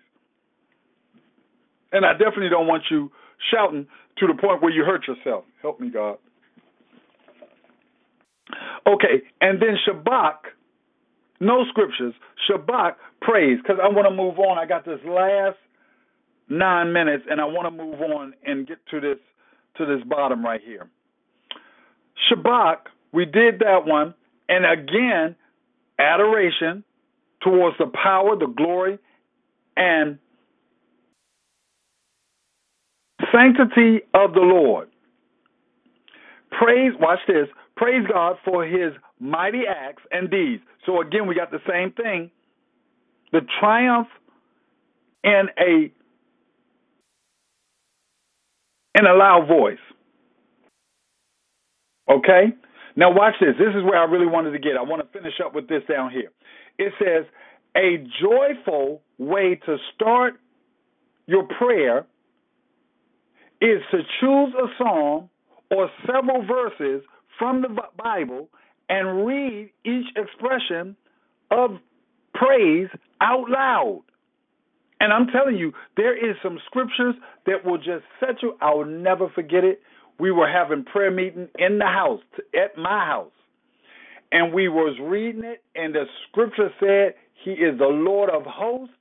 And 1.92 2.06
I 2.06 2.12
definitely 2.14 2.50
don't 2.50 2.68
want 2.68 2.84
you 2.92 3.12
shouting 3.52 3.88
to 4.18 4.28
the 4.28 4.36
point 4.36 4.62
where 4.62 4.72
you 4.72 4.84
hurt 4.84 5.08
yourself. 5.08 5.46
Help 5.62 5.80
me, 5.80 5.90
God. 5.90 6.18
Okay, 8.86 9.24
and 9.42 9.62
then 9.62 9.78
Shabach, 9.88 10.38
no 11.40 11.66
scriptures. 11.70 12.14
Shabach 12.48 12.96
praise, 13.22 13.60
because 13.62 13.80
I 13.84 13.88
want 13.88 14.08
to 14.08 14.14
move 14.14 14.40
on. 14.40 14.58
I 14.58 14.66
got 14.66 14.86
this 14.86 15.00
last 15.04 15.58
nine 16.48 16.94
minutes, 16.94 17.26
and 17.30 17.42
I 17.42 17.46
want 17.46 17.66
to 17.66 17.84
move 17.84 18.02
on 18.02 18.34
and 18.46 18.68
get 18.68 18.78
to 18.92 19.00
this 19.02 19.18
to 19.78 19.86
this 19.86 20.04
bottom 20.08 20.44
right 20.44 20.62
here. 20.64 20.90
Shabach, 22.30 22.78
we 23.12 23.26
did 23.26 23.60
that 23.60 23.86
one, 23.86 24.14
and 24.50 24.66
again, 24.66 25.36
adoration 26.00 26.84
towards 27.42 27.78
the 27.78 27.88
power, 27.88 28.36
the 28.38 28.48
glory, 28.48 29.00
and 29.76 30.18
sanctity 33.32 34.02
of 34.14 34.34
the 34.34 34.42
Lord. 34.42 34.90
Praise, 36.52 36.94
watch 37.00 37.20
this, 37.28 37.48
praise 37.76 38.06
God 38.12 38.38
for 38.44 38.66
his 38.66 38.94
mighty 39.20 39.64
acts 39.68 40.04
and 40.12 40.30
deeds. 40.30 40.64
So 40.86 41.02
again, 41.02 41.28
we 41.28 41.36
got 41.36 41.52
the 41.52 41.62
same 41.70 41.92
thing. 41.92 42.32
The 43.32 43.42
triumph 43.60 44.08
in 45.24 45.48
a 45.60 45.92
in 48.98 49.06
a 49.06 49.14
loud 49.14 49.48
voice. 49.48 49.78
Okay? 52.10 52.54
Now 52.96 53.14
watch 53.14 53.36
this. 53.40 53.56
This 53.60 53.76
is 53.76 53.84
where 53.84 53.98
I 54.00 54.06
really 54.06 54.26
wanted 54.26 54.52
to 54.52 54.60
get. 54.60 54.78
I 54.78 54.82
want 54.82 55.02
to 55.02 55.18
finish 55.20 55.36
up 55.46 55.54
with 55.54 55.68
this 55.68 55.84
down 55.90 56.12
here. 56.12 56.32
It 56.80 56.94
says 57.00 57.26
a 57.76 58.04
joyful 58.22 59.02
way 59.18 59.60
to 59.66 59.78
start 59.96 60.36
your 61.28 61.44
prayer 61.44 62.06
is 63.62 63.82
to 63.92 64.00
choose 64.20 64.54
a 64.56 64.68
psalm 64.78 65.30
or 65.72 65.90
several 66.06 66.46
verses 66.46 67.04
from 67.38 67.62
the 67.62 67.70
Bible 68.02 68.50
and 68.90 69.26
read 69.26 69.72
each 69.86 70.08
expression 70.16 70.96
of 71.52 71.72
praise 72.34 72.88
out 73.22 73.50
loud. 73.50 74.04
And 75.00 75.14
I'm 75.14 75.28
telling 75.28 75.58
you, 75.58 75.74
there 75.96 76.16
is 76.18 76.36
some 76.42 76.60
scriptures 76.66 77.16
that 77.46 77.64
will 77.66 77.78
just 77.78 78.04
set 78.20 78.42
you. 78.42 78.58
I 78.62 78.74
will 78.74 78.86
never 78.86 79.30
forget 79.30 79.64
it. 79.64 79.82
We 80.20 80.32
were 80.32 80.50
having 80.50 80.84
prayer 80.84 81.12
meeting 81.12 81.48
in 81.60 81.78
the 81.78 81.86
house, 81.86 82.22
at 82.56 82.78
my 82.78 83.06
house, 83.06 83.32
and 84.32 84.54
we 84.54 84.68
was 84.68 84.98
reading 85.00 85.44
it, 85.44 85.64
and 85.76 85.94
the 85.94 86.06
scripture 86.28 86.72
said, 86.80 87.14
"He 87.44 87.52
is 87.52 87.78
the 87.78 87.86
Lord 87.86 88.30
of 88.32 88.44
hosts." 88.46 88.96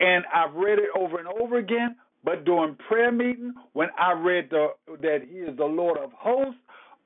And 0.00 0.24
I've 0.34 0.54
read 0.54 0.78
it 0.78 0.88
over 0.98 1.18
and 1.18 1.28
over 1.28 1.58
again. 1.58 1.96
But 2.24 2.44
during 2.44 2.76
prayer 2.88 3.12
meeting, 3.12 3.52
when 3.74 3.88
I 3.98 4.12
read 4.12 4.48
the, 4.50 4.68
that 5.02 5.20
He 5.30 5.38
is 5.38 5.56
the 5.56 5.66
Lord 5.66 5.98
of 5.98 6.10
hosts, 6.12 6.60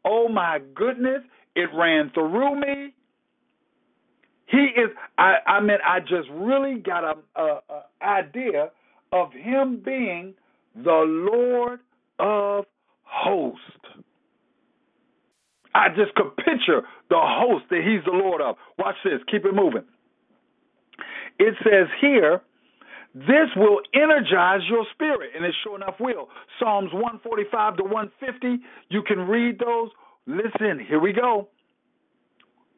oh 0.05 0.29
my 0.29 0.61
goodness, 0.75 1.23
it 1.57 1.69
ran 1.75 2.11
through 2.15 2.61
me. 2.61 2.95
He 4.51 4.69
is. 4.81 4.91
I. 5.19 5.37
I 5.47 5.61
mean, 5.61 5.79
I 5.87 6.01
just 6.01 6.29
really 6.33 6.81
got 6.81 7.05
a, 7.05 7.41
a, 7.41 7.61
a 7.69 8.05
idea 8.05 8.71
of 9.13 9.33
Him 9.33 9.83
being 9.85 10.35
the 10.75 11.05
Lord 11.33 11.81
of 12.19 12.65
hosts. 13.03 13.63
I 15.75 15.89
just 15.91 16.15
could 16.15 16.37
picture 16.37 16.83
the 17.11 17.21
host 17.21 17.67
that 17.71 17.83
He's 17.85 18.05
the 18.05 18.17
Lord 18.17 18.41
of. 18.41 18.57
Watch 18.79 18.97
this. 19.05 19.21
Keep 19.31 19.45
it 19.45 19.55
moving. 19.55 19.85
It 21.39 21.55
says 21.63 21.87
here 22.01 22.43
this 23.15 23.49
will 23.57 23.81
energize 23.95 24.61
your 24.69 24.85
spirit, 24.93 25.31
and 25.35 25.45
it 25.45 25.55
sure 25.65 25.77
enough 25.77 25.97
will. 25.99 26.29
Psalms 26.59 26.93
145 26.93 27.79
to 27.79 27.83
150, 27.85 28.63
you 28.91 29.03
can 29.03 29.27
read 29.27 29.59
those. 29.59 29.91
Listen, 30.27 30.79
here 30.87 31.01
we 31.01 31.13
go. 31.13 31.49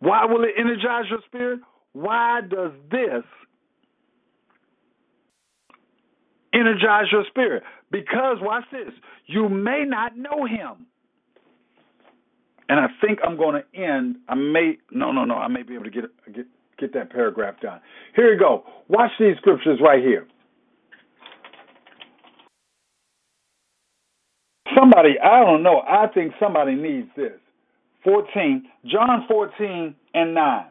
Why 0.01 0.24
will 0.24 0.44
it 0.44 0.51
energize 0.59 1.05
your 1.11 1.20
spirit? 1.26 1.61
Why 1.92 2.40
does 2.42 2.72
this 2.90 3.24
energize 6.53 7.07
your 7.12 7.24
spirit? 7.28 7.62
Because, 7.90 8.38
watch 8.40 8.64
this, 8.72 8.92
you 9.26 9.48
may 9.48 9.84
not 9.86 10.16
know 10.16 10.44
him. 10.46 10.86
And 12.68 12.78
I 12.78 12.86
think 13.05 13.18
I'm 13.24 13.36
going 13.36 13.61
to 13.62 13.80
end. 13.80 14.16
I 14.28 14.34
may, 14.36 14.78
no, 14.90 15.12
no, 15.12 15.24
no, 15.24 15.34
I 15.34 15.48
may 15.48 15.62
be 15.62 15.74
able 15.74 15.84
to 15.84 15.90
get, 15.90 16.05
get 16.32 16.46
get 16.80 16.94
that 16.94 17.11
paragraph 17.11 17.61
done. 17.61 17.80
Here 18.16 18.32
you 18.32 18.38
go. 18.38 18.64
Watch 18.88 19.11
these 19.20 19.36
scriptures 19.36 19.78
right 19.82 20.03
here. 20.03 20.26
Somebody, 24.74 25.18
I 25.22 25.40
don't 25.44 25.62
know, 25.62 25.82
I 25.86 26.07
think 26.12 26.32
somebody 26.40 26.74
needs 26.74 27.09
this. 27.16 27.38
14, 28.05 28.64
John 28.86 29.24
14 29.28 29.94
and 30.14 30.34
9. 30.34 30.64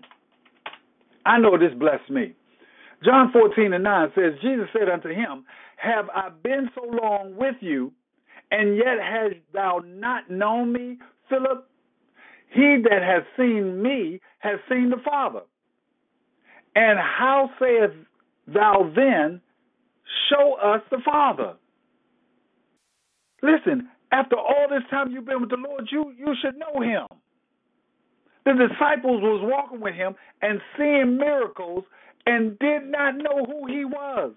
I 1.25 1.39
know 1.39 1.57
this 1.57 1.77
blessed 1.77 2.09
me. 2.09 2.33
John 3.03 3.31
14 3.31 3.73
and 3.73 3.83
9 3.83 4.11
says, 4.15 4.33
Jesus 4.41 4.67
said 4.73 4.89
unto 4.89 5.09
him, 5.09 5.45
Have 5.77 6.09
I 6.13 6.29
been 6.29 6.69
so 6.75 6.81
long 6.83 7.35
with 7.37 7.55
you, 7.61 7.93
and 8.51 8.75
yet 8.75 8.99
hast 9.01 9.35
thou 9.53 9.81
not 9.85 10.29
known 10.29 10.73
me, 10.73 10.97
Philip? 11.29 11.67
He 12.49 12.77
that 12.83 13.03
has 13.03 13.23
seen 13.37 13.81
me 13.81 14.19
has 14.39 14.59
seen 14.67 14.89
the 14.89 15.01
Father. 15.05 15.41
And 16.75 16.97
how 16.97 17.51
sayest 17.59 17.93
thou 18.47 18.91
then, 18.95 19.41
Show 20.29 20.55
us 20.55 20.81
the 20.89 20.99
Father? 21.03 21.53
Listen, 23.41 23.87
after 24.11 24.35
all 24.35 24.67
this 24.69 24.83
time 24.89 25.11
you've 25.11 25.25
been 25.25 25.41
with 25.41 25.49
the 25.49 25.57
Lord, 25.57 25.87
you, 25.91 26.13
you 26.17 26.33
should 26.41 26.55
know 26.57 26.81
him. 26.81 27.07
The 28.45 28.53
disciples 28.53 29.21
was 29.21 29.41
walking 29.43 29.81
with 29.81 29.93
him 29.93 30.15
and 30.41 30.61
seeing 30.77 31.17
miracles 31.17 31.83
and 32.25 32.57
did 32.59 32.85
not 32.85 33.15
know 33.15 33.45
who 33.45 33.67
he 33.67 33.85
was. 33.85 34.33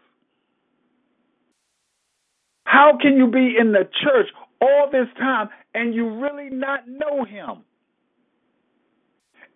How 2.65 2.99
can 3.01 3.17
you 3.17 3.27
be 3.27 3.55
in 3.59 3.73
the 3.73 3.89
church 4.03 4.29
all 4.61 4.89
this 4.91 5.09
time 5.19 5.49
and 5.75 5.95
you 5.95 6.21
really 6.21 6.51
not 6.51 6.89
know 6.89 7.25
him? 7.25 7.65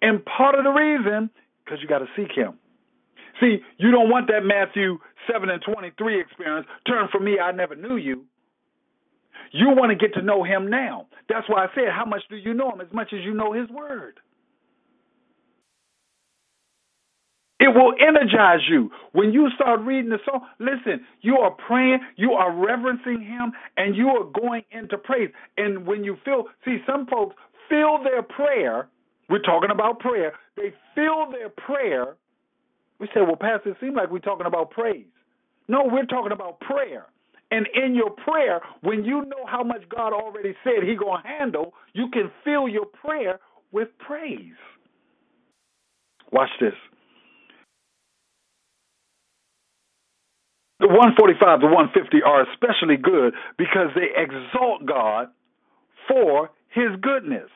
And 0.03 0.25
part 0.25 0.55
of 0.55 0.65
the 0.65 0.71
reason, 0.71 1.31
because 1.65 1.81
you 1.83 1.89
got 1.89 2.01
to 2.01 2.07
seek 2.17 2.31
him. 2.35 2.59
See, 3.41 3.59
you 3.79 3.91
don't 3.91 4.09
want 4.11 4.29
that 4.29 4.45
Matthew 4.45 4.99
7 5.31 5.49
and 5.51 5.63
23 5.63 6.21
experience. 6.21 6.67
Turn 6.87 7.09
from 7.11 7.25
me, 7.25 7.39
I 7.39 7.53
never 7.53 7.75
knew 7.75 7.97
you. 7.97 8.25
You 9.57 9.71
want 9.71 9.91
to 9.93 9.97
get 9.97 10.15
to 10.17 10.23
know 10.23 10.45
him 10.45 10.71
now. 10.71 11.09
That's 11.29 11.49
why 11.49 11.65
I 11.65 11.69
said, 11.75 11.91
How 11.95 12.07
much 12.07 12.23
do 12.31 12.37
you 12.37 12.55
know 12.55 12.73
him? 12.73 12.83
As 12.83 12.93
much 12.93 13.09
as 13.15 13.21
you 13.25 13.35
know 13.35 13.53
his 13.55 13.71
word. 13.71 14.21
It 17.61 17.69
will 17.75 17.95
energize 18.01 18.61
you. 18.71 18.91
When 19.13 19.33
you 19.33 19.49
start 19.57 19.81
reading 19.83 20.11
the 20.11 20.19
song, 20.27 20.43
listen, 20.61 21.07
you 21.23 21.39
are 21.39 21.53
praying, 21.53 22.01
you 22.17 22.33
are 22.33 22.53
reverencing 22.55 23.23
him, 23.23 23.53
and 23.79 23.97
you 23.97 24.09
are 24.09 24.25
going 24.25 24.65
into 24.73 24.99
praise. 24.99 25.31
And 25.59 25.87
when 25.87 26.05
you 26.05 26.19
feel, 26.25 26.45
see, 26.65 26.79
some 26.87 27.07
folks 27.07 27.37
feel 27.71 28.01
their 28.05 28.23
prayer 28.23 28.89
We're 29.31 29.41
talking 29.41 29.71
about 29.73 30.01
prayer. 30.01 30.35
They 30.57 30.73
fill 30.95 31.31
their 31.33 31.51
prayer. 31.51 32.17
We 33.01 33.09
say, 33.09 33.23
well, 33.23 33.37
Pastor, 33.37 33.71
it 33.71 33.79
seems 33.81 33.97
like 33.97 34.11
we're 34.11 34.21
talking 34.21 34.47
about 34.47 34.71
praise. 34.73 35.07
No, 35.69 35.85
we're 35.91 36.07
talking 36.07 36.33
about 36.33 36.61
prayer. 36.61 37.07
And 37.57 37.69
in 37.75 37.97
your 37.97 38.11
prayer, 38.13 38.61
when 38.83 39.07
you 39.07 39.23
know 39.27 39.47
how 39.49 39.65
much 39.65 39.83
God 39.89 40.13
already 40.13 40.55
said 40.65 40.85
He 40.85 40.97
gonna 40.97 41.25
handle, 41.27 41.75
you 41.95 42.11
can 42.13 42.31
fill 42.45 42.69
your 42.69 42.87
prayer 42.87 43.41
with 43.73 43.89
praise. 43.99 44.55
Watch 46.33 46.51
this. 46.61 46.75
The 50.81 50.89
145 50.89 51.61
to 51.61 51.67
150 51.67 52.23
are 52.23 52.43
especially 52.53 52.99
good 52.99 53.35
because 53.59 53.89
they 53.97 54.11
exalt 54.17 54.87
God 54.87 55.29
for 56.09 56.51
His 56.71 56.91
goodness. 57.03 57.51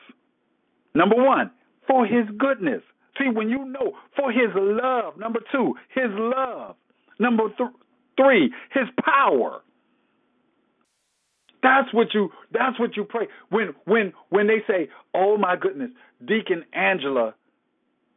Number 0.95 1.17
one, 1.17 1.51
for 1.87 2.05
His 2.05 2.25
goodness. 2.37 2.83
See, 3.19 3.29
when 3.29 3.49
you 3.49 3.65
know 3.65 3.93
for 4.17 4.31
His 4.31 4.49
love. 4.55 5.17
Number 5.17 5.41
two, 5.51 5.75
His 5.95 6.09
love. 6.11 6.75
Number 7.19 7.45
th- 7.57 7.69
three, 8.17 8.51
His 8.73 8.87
power. 9.05 9.61
That's 11.63 11.93
what 11.93 12.07
you 12.13 12.29
that's 12.51 12.79
what 12.79 12.97
you 12.97 13.03
pray. 13.03 13.27
When 13.49 13.75
when 13.85 14.13
when 14.29 14.47
they 14.47 14.63
say, 14.67 14.89
"Oh 15.13 15.37
my 15.37 15.55
goodness, 15.55 15.91
Deacon 16.25 16.65
Angela 16.73 17.35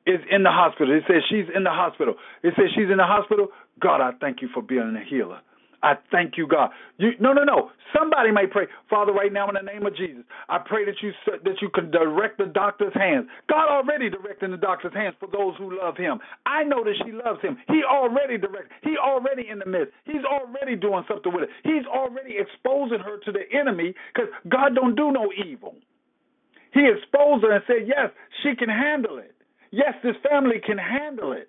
is 0.06 0.20
in 0.30 0.42
the 0.42 0.50
hospital." 0.50 0.94
It 0.96 1.04
says 1.06 1.22
she's 1.28 1.46
in 1.54 1.64
the 1.64 1.70
hospital. 1.70 2.14
It 2.42 2.54
says 2.56 2.66
she's 2.74 2.90
in 2.90 2.96
the 2.96 3.04
hospital. 3.04 3.48
God, 3.80 4.00
I 4.00 4.12
thank 4.20 4.40
you 4.42 4.48
for 4.52 4.62
being 4.62 4.96
a 4.96 5.04
healer. 5.04 5.40
I 5.84 5.94
thank 6.10 6.38
you, 6.38 6.48
God. 6.48 6.70
You, 6.96 7.10
no, 7.20 7.34
no, 7.34 7.44
no. 7.44 7.70
Somebody 7.92 8.32
may 8.32 8.46
pray, 8.50 8.66
Father, 8.88 9.12
right 9.12 9.32
now 9.32 9.48
in 9.48 9.54
the 9.54 9.62
name 9.62 9.86
of 9.86 9.94
Jesus. 9.94 10.24
I 10.48 10.58
pray 10.58 10.84
that 10.86 10.96
you 11.02 11.12
that 11.26 11.60
you 11.60 11.68
can 11.68 11.90
direct 11.90 12.38
the 12.38 12.46
doctor's 12.46 12.94
hands. 12.94 13.26
God 13.50 13.68
already 13.68 14.08
directing 14.08 14.50
the 14.50 14.56
doctor's 14.56 14.94
hands 14.94 15.14
for 15.20 15.28
those 15.28 15.54
who 15.58 15.78
love 15.78 15.96
Him. 15.98 16.20
I 16.46 16.64
know 16.64 16.82
that 16.84 16.94
she 17.04 17.12
loves 17.12 17.42
Him. 17.42 17.58
He 17.68 17.82
already 17.84 18.38
direct. 18.38 18.72
He 18.82 18.96
already 18.96 19.48
in 19.48 19.58
the 19.58 19.66
midst. 19.66 19.92
He's 20.06 20.24
already 20.24 20.74
doing 20.74 21.04
something 21.06 21.32
with 21.32 21.44
it. 21.44 21.50
He's 21.62 21.84
already 21.86 22.36
exposing 22.38 23.00
her 23.00 23.18
to 23.20 23.30
the 23.30 23.44
enemy 23.52 23.94
because 24.14 24.30
God 24.48 24.74
don't 24.74 24.96
do 24.96 25.12
no 25.12 25.28
evil. 25.46 25.76
He 26.72 26.80
exposed 26.88 27.44
her 27.44 27.52
and 27.52 27.64
said, 27.66 27.86
yes, 27.86 28.10
she 28.42 28.56
can 28.56 28.70
handle 28.70 29.18
it. 29.18 29.34
Yes, 29.70 29.94
this 30.02 30.16
family 30.28 30.56
can 30.64 30.78
handle 30.78 31.32
it. 31.32 31.48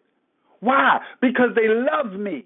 Why? 0.60 1.00
Because 1.22 1.50
they 1.56 1.68
love 1.68 2.14
me. 2.20 2.46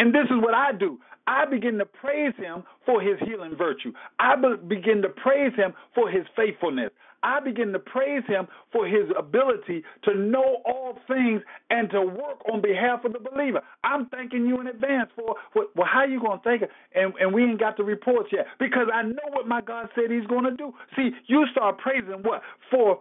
And 0.00 0.14
this 0.14 0.24
is 0.30 0.42
what 0.42 0.54
I 0.54 0.72
do. 0.72 0.98
I 1.26 1.44
begin 1.44 1.78
to 1.78 1.84
praise 1.84 2.32
him 2.38 2.64
for 2.86 3.02
his 3.02 3.18
healing 3.20 3.54
virtue. 3.56 3.92
I 4.18 4.34
begin 4.66 5.02
to 5.02 5.10
praise 5.10 5.52
him 5.56 5.74
for 5.94 6.10
his 6.10 6.24
faithfulness. 6.34 6.90
I 7.22 7.40
begin 7.40 7.74
to 7.74 7.78
praise 7.78 8.22
him 8.26 8.48
for 8.72 8.86
his 8.86 9.04
ability 9.18 9.84
to 10.04 10.14
know 10.14 10.62
all 10.64 10.98
things 11.06 11.42
and 11.68 11.90
to 11.90 12.00
work 12.00 12.40
on 12.50 12.62
behalf 12.62 13.04
of 13.04 13.12
the 13.12 13.18
believer. 13.20 13.60
I'm 13.84 14.06
thanking 14.08 14.46
you 14.46 14.58
in 14.62 14.68
advance 14.68 15.10
for, 15.14 15.36
well, 15.54 15.86
how 15.86 16.06
you 16.06 16.18
going 16.18 16.38
to 16.38 16.44
thank 16.44 16.62
him? 16.62 16.70
And, 16.94 17.12
and 17.20 17.34
we 17.34 17.44
ain't 17.44 17.60
got 17.60 17.76
the 17.76 17.84
reports 17.84 18.30
yet 18.32 18.46
because 18.58 18.88
I 18.92 19.02
know 19.02 19.28
what 19.32 19.46
my 19.46 19.60
God 19.60 19.90
said 19.94 20.10
he's 20.10 20.26
going 20.28 20.44
to 20.44 20.56
do. 20.56 20.72
See, 20.96 21.10
you 21.26 21.44
start 21.52 21.76
praising 21.78 22.22
what? 22.22 22.40
For 22.70 23.00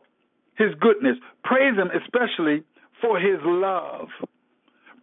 his 0.57 0.75
goodness. 0.81 1.15
Praise 1.45 1.77
him 1.77 1.89
especially 1.95 2.65
for 3.01 3.19
his 3.19 3.39
love. 3.45 4.09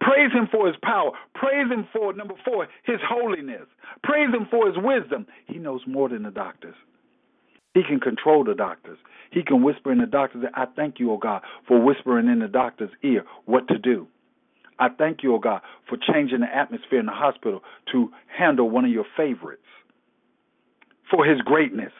Praise 0.07 0.31
him 0.31 0.47
for 0.49 0.67
his 0.67 0.77
power. 0.81 1.11
Praise 1.35 1.69
him 1.69 1.85
for, 1.91 2.13
number 2.13 2.35
four, 2.45 2.67
his 2.85 2.99
holiness. 3.05 3.67
Praise 4.03 4.33
him 4.33 4.47
for 4.49 4.65
his 4.65 4.77
wisdom. 4.77 5.27
He 5.47 5.57
knows 5.57 5.81
more 5.85 6.07
than 6.07 6.23
the 6.23 6.31
doctors. 6.31 6.75
He 7.73 7.83
can 7.83 7.99
control 7.99 8.45
the 8.45 8.55
doctors. 8.55 8.97
He 9.31 9.43
can 9.43 9.61
whisper 9.61 9.91
in 9.91 9.97
the 9.97 10.05
doctor's 10.05 10.43
ear. 10.43 10.51
I 10.55 10.65
thank 10.77 11.01
you, 11.01 11.11
O 11.11 11.17
God, 11.17 11.41
for 11.67 11.81
whispering 11.81 12.29
in 12.29 12.39
the 12.39 12.47
doctor's 12.47 12.89
ear 13.03 13.25
what 13.43 13.67
to 13.67 13.77
do. 13.77 14.07
I 14.79 14.87
thank 14.97 15.23
you, 15.23 15.35
O 15.35 15.39
God, 15.39 15.59
for 15.89 15.97
changing 15.97 16.39
the 16.39 16.55
atmosphere 16.55 17.01
in 17.01 17.07
the 17.07 17.11
hospital 17.11 17.61
to 17.91 18.09
handle 18.27 18.69
one 18.69 18.85
of 18.85 18.91
your 18.91 19.05
favorites. 19.17 19.61
For 21.11 21.25
his 21.25 21.41
greatness. 21.41 21.91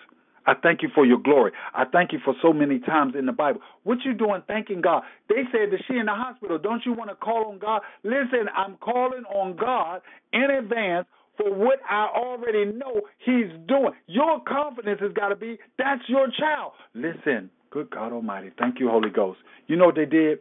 I 0.47 0.53
thank 0.63 0.81
you 0.81 0.89
for 0.95 1.05
your 1.05 1.19
glory. 1.19 1.51
I 1.75 1.85
thank 1.85 2.13
you 2.13 2.19
for 2.23 2.33
so 2.41 2.53
many 2.53 2.79
times 2.79 3.15
in 3.19 3.25
the 3.27 3.33
Bible. 3.33 3.61
What 3.83 3.99
you 4.05 4.13
doing 4.13 4.41
thanking 4.47 4.81
God? 4.81 5.03
They 5.29 5.43
said 5.51 5.71
that 5.71 5.81
she 5.87 5.97
in 5.97 6.07
the 6.07 6.13
hospital. 6.13 6.57
Don't 6.57 6.83
you 6.85 6.93
want 6.93 7.11
to 7.11 7.17
call 7.17 7.51
on 7.51 7.59
God? 7.59 7.81
Listen, 8.03 8.47
I'm 8.55 8.77
calling 8.77 9.25
on 9.25 9.57
God 9.57 10.01
in 10.33 10.47
advance 10.49 11.07
for 11.37 11.53
what 11.53 11.79
I 11.89 12.07
already 12.15 12.65
know 12.65 13.01
He's 13.19 13.51
doing. 13.67 13.91
Your 14.07 14.41
confidence 14.47 15.01
has 15.01 15.13
got 15.13 15.29
to 15.29 15.35
be 15.35 15.59
that's 15.77 16.03
your 16.07 16.29
child. 16.39 16.73
Listen, 16.95 17.51
good 17.69 17.91
God 17.91 18.13
Almighty. 18.13 18.51
Thank 18.57 18.79
you, 18.79 18.89
Holy 18.89 19.09
Ghost. 19.11 19.39
You 19.67 19.75
know 19.75 19.87
what 19.87 19.95
they 19.95 20.05
did? 20.05 20.39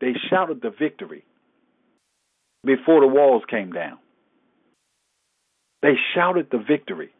They 0.00 0.12
shouted 0.30 0.62
the 0.62 0.70
victory 0.78 1.24
before 2.64 3.00
the 3.00 3.08
walls 3.08 3.42
came 3.50 3.72
down. 3.72 3.98
They 5.82 5.94
shouted 6.14 6.48
the 6.52 6.58
victory. 6.58 7.10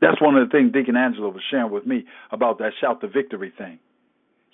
That's 0.00 0.20
one 0.20 0.36
of 0.36 0.48
the 0.48 0.52
things 0.52 0.72
Deacon 0.72 0.96
Angela 0.96 1.28
was 1.28 1.42
sharing 1.50 1.72
with 1.72 1.86
me 1.86 2.04
about 2.30 2.58
that 2.58 2.72
shout 2.80 3.00
the 3.00 3.08
victory 3.08 3.52
thing. 3.56 3.78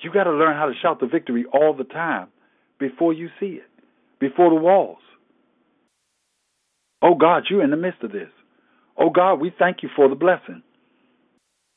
You 0.01 0.12
got 0.12 0.24
to 0.24 0.32
learn 0.32 0.57
how 0.57 0.66
to 0.66 0.74
shout 0.82 1.01
the 1.01 1.07
victory 1.07 1.45
all 1.53 1.74
the 1.74 1.84
time 1.84 2.28
before 2.78 3.12
you 3.12 3.28
see 3.40 3.59
it, 3.59 3.68
before 4.20 4.51
the 4.51 4.57
walls. 4.57 4.99
Oh 7.03 7.14
God, 7.14 7.45
you're 7.49 7.62
in 7.62 7.70
the 7.70 7.76
midst 7.76 8.03
of 8.03 8.12
this. 8.12 8.28
Oh 8.99 9.11
God, 9.11 9.34
we 9.34 9.53
thank 9.59 9.82
you 9.82 9.88
for 9.95 10.09
the 10.09 10.14
blessing. 10.14 10.62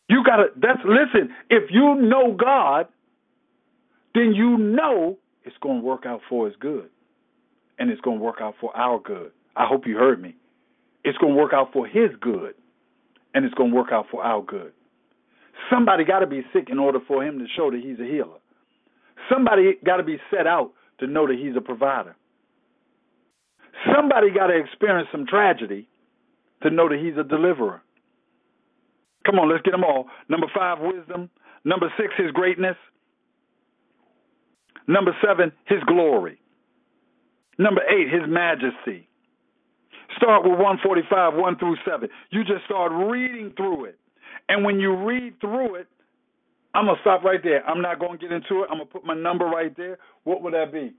You 0.09 0.23
got 0.25 0.37
to 0.37 0.45
that's 0.55 0.79
listen, 0.85 1.33
if 1.49 1.69
you 1.69 1.95
know 1.95 2.33
God, 2.33 2.87
then 4.13 4.33
you 4.33 4.57
know 4.57 5.17
it's 5.43 5.57
going 5.61 5.79
to 5.79 5.85
work 5.85 6.05
out 6.05 6.21
for 6.29 6.47
his 6.47 6.55
good. 6.59 6.89
And 7.79 7.91
it's 7.91 8.01
going 8.01 8.17
to 8.17 8.23
work 8.23 8.37
out 8.41 8.55
for 8.59 8.75
our 8.75 8.99
good. 8.99 9.31
I 9.55 9.65
hope 9.67 9.85
you 9.85 9.97
heard 9.97 10.21
me. 10.21 10.35
It's 11.03 11.17
going 11.17 11.33
to 11.33 11.39
work 11.39 11.53
out 11.53 11.71
for 11.73 11.85
his 11.85 12.09
good 12.19 12.55
and 13.37 13.45
it's 13.45 13.53
going 13.53 13.69
to 13.69 13.75
work 13.75 13.89
out 13.91 14.07
for 14.09 14.23
our 14.23 14.41
good. 14.41 14.73
Somebody 15.69 16.03
got 16.05 16.19
to 16.19 16.27
be 16.27 16.41
sick 16.51 16.69
in 16.71 16.79
order 16.79 16.97
for 17.07 17.23
him 17.23 17.37
to 17.37 17.45
show 17.55 17.69
that 17.69 17.79
he's 17.79 17.99
a 17.99 18.03
healer. 18.03 18.39
Somebody 19.31 19.73
got 19.85 19.97
to 19.97 20.03
be 20.03 20.17
set 20.35 20.47
out 20.47 20.71
to 20.99 21.05
know 21.05 21.27
that 21.27 21.37
he's 21.37 21.55
a 21.55 21.61
provider. 21.61 22.15
Somebody 23.95 24.31
got 24.31 24.47
to 24.47 24.57
experience 24.57 25.07
some 25.11 25.27
tragedy 25.27 25.87
to 26.63 26.71
know 26.71 26.89
that 26.89 26.97
he's 26.97 27.15
a 27.15 27.23
deliverer. 27.23 27.83
Come 29.23 29.37
on, 29.37 29.51
let's 29.51 29.61
get 29.61 29.71
them 29.71 29.83
all. 29.83 30.07
Number 30.29 30.47
five, 30.55 30.79
wisdom. 30.81 31.29
Number 31.63 31.93
six, 31.95 32.13
his 32.17 32.31
greatness. 32.31 32.75
Number 34.87 35.15
seven, 35.23 35.51
his 35.65 35.83
glory. 35.85 36.41
Number 37.59 37.81
eight, 37.87 38.09
his 38.11 38.27
majesty. 38.27 39.07
Start 40.17 40.43
with 40.43 40.53
145, 40.53 41.33
1 41.35 41.57
through 41.59 41.77
7. 41.89 42.09
You 42.31 42.43
just 42.43 42.65
start 42.65 42.91
reading 42.91 43.53
through 43.57 43.85
it. 43.85 43.99
And 44.49 44.65
when 44.65 44.79
you 44.79 44.95
read 44.95 45.39
through 45.41 45.75
it, 45.75 45.87
I'm 46.73 46.85
going 46.85 46.95
to 46.95 47.01
stop 47.01 47.23
right 47.23 47.41
there. 47.43 47.65
I'm 47.67 47.81
not 47.81 47.99
going 47.99 48.13
to 48.13 48.17
get 48.17 48.31
into 48.31 48.63
it. 48.63 48.67
I'm 48.71 48.77
going 48.77 48.87
to 48.87 48.93
put 48.93 49.05
my 49.05 49.15
number 49.15 49.45
right 49.45 49.75
there. 49.77 49.97
What 50.23 50.41
would 50.43 50.53
that 50.53 50.71
be? 50.71 50.93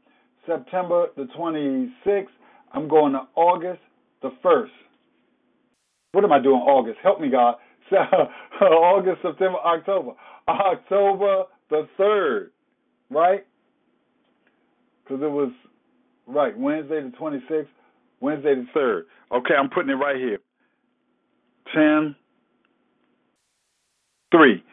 September 0.46 1.08
the 1.16 1.24
26th. 1.38 2.26
I'm 2.72 2.88
going 2.88 3.12
to 3.12 3.20
August 3.36 3.80
the 4.22 4.30
1st. 4.44 4.68
What 6.12 6.24
am 6.24 6.32
I 6.32 6.40
doing 6.42 6.60
August? 6.60 6.98
Help 7.02 7.20
me, 7.20 7.30
God. 7.30 7.56
So 7.90 7.96
August, 8.66 9.22
September, 9.22 9.58
October. 9.64 10.12
October 10.48 11.44
the 11.70 11.88
3rd, 11.98 12.48
right? 13.10 13.46
Because 15.04 15.22
it 15.22 15.30
was, 15.30 15.52
right, 16.26 16.56
Wednesday 16.58 17.02
the 17.02 17.12
26th. 17.20 17.66
Wednesday 18.20 18.54
the 18.56 18.66
3rd. 18.78 19.02
Okay, 19.32 19.54
I'm 19.54 19.70
putting 19.70 19.90
it 19.90 19.94
right 19.94 20.16
here. 20.16 20.38
10, 21.74 22.16
3. 24.32 24.64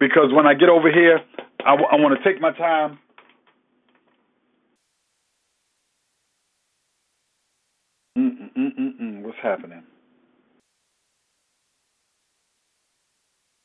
Because 0.00 0.32
when 0.32 0.46
I 0.46 0.54
get 0.54 0.68
over 0.68 0.90
here, 0.92 1.20
I, 1.64 1.72
w- 1.76 1.88
I 1.90 1.96
want 1.96 2.18
to 2.18 2.24
take 2.30 2.40
my 2.40 2.52
time. 2.52 2.98
Mm-mm-mm-mm. 8.18 9.22
What's 9.22 9.38
happening? 9.42 9.84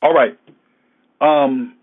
All 0.02 0.14
right. 0.14 0.38
Um. 1.20 1.76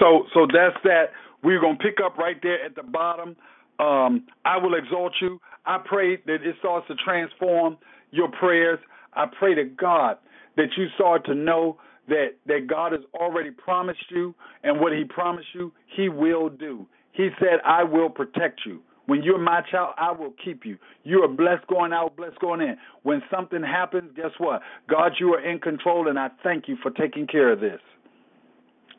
So 0.00 0.26
so 0.34 0.46
that's 0.52 0.76
that. 0.84 1.06
We're 1.42 1.60
gonna 1.60 1.78
pick 1.78 1.98
up 2.04 2.18
right 2.18 2.36
there 2.42 2.64
at 2.64 2.76
the 2.76 2.82
bottom. 2.82 3.36
Um, 3.80 4.26
I 4.44 4.58
will 4.58 4.74
exalt 4.74 5.12
you. 5.20 5.40
I 5.70 5.78
pray 5.84 6.16
that 6.26 6.42
it 6.42 6.56
starts 6.58 6.88
to 6.88 6.96
transform 6.96 7.78
your 8.10 8.28
prayers. 8.28 8.80
I 9.14 9.26
pray 9.38 9.54
to 9.54 9.64
God 9.64 10.16
that 10.56 10.66
you 10.76 10.86
start 10.96 11.24
to 11.26 11.34
know 11.34 11.78
that 12.08 12.30
that 12.46 12.66
God 12.66 12.90
has 12.90 13.02
already 13.14 13.52
promised 13.52 14.10
you, 14.10 14.34
and 14.64 14.80
what 14.80 14.92
He 14.92 15.04
promised 15.04 15.46
you, 15.54 15.72
He 15.96 16.08
will 16.08 16.48
do. 16.48 16.86
He 17.12 17.28
said, 17.38 17.60
"I 17.64 17.84
will 17.84 18.10
protect 18.10 18.66
you." 18.66 18.82
When 19.06 19.22
you're 19.22 19.38
my 19.38 19.60
child, 19.70 19.94
I 19.96 20.10
will 20.10 20.34
keep 20.44 20.66
you. 20.66 20.76
You 21.04 21.22
are 21.22 21.28
blessed 21.28 21.66
going 21.68 21.92
out, 21.92 22.16
blessed 22.16 22.40
going 22.40 22.60
in. 22.60 22.76
When 23.02 23.22
something 23.30 23.62
happens, 23.62 24.10
guess 24.16 24.32
what? 24.38 24.62
God, 24.88 25.12
you 25.20 25.34
are 25.34 25.40
in 25.40 25.60
control, 25.60 26.08
and 26.08 26.18
I 26.18 26.30
thank 26.42 26.68
you 26.68 26.76
for 26.82 26.90
taking 26.90 27.26
care 27.28 27.50
of 27.52 27.60
this. 27.60 27.80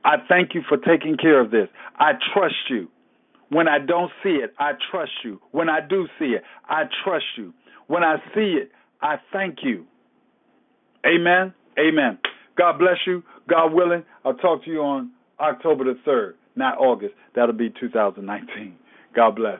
I 0.05 0.15
thank 0.29 0.53
you 0.53 0.61
for 0.69 0.77
taking 0.77 1.17
care 1.17 1.39
of 1.41 1.51
this. 1.51 1.67
I 1.97 2.13
trust 2.33 2.69
you. 2.69 2.89
When 3.51 3.67
I 3.67 3.79
don't 3.79 4.11
see 4.23 4.29
it, 4.29 4.53
I 4.59 4.71
trust 4.89 5.11
you. 5.25 5.41
When 5.51 5.67
I 5.67 5.79
do 5.81 6.07
see 6.17 6.27
it, 6.27 6.43
I 6.69 6.83
trust 7.03 7.25
you. 7.37 7.53
When 7.87 8.01
I 8.01 8.15
see 8.33 8.57
it, 8.61 8.71
I 9.01 9.17
thank 9.33 9.57
you. 9.61 9.85
Amen. 11.05 11.53
Amen. 11.77 12.17
God 12.57 12.79
bless 12.79 12.95
you. 13.05 13.23
God 13.49 13.73
willing, 13.73 14.03
I'll 14.23 14.35
talk 14.35 14.63
to 14.63 14.71
you 14.71 14.81
on 14.81 15.11
October 15.41 15.83
the 15.83 15.99
3rd, 16.09 16.33
not 16.55 16.77
August. 16.77 17.13
That'll 17.35 17.53
be 17.53 17.73
2019. 17.77 18.75
God 19.13 19.35
bless. 19.35 19.59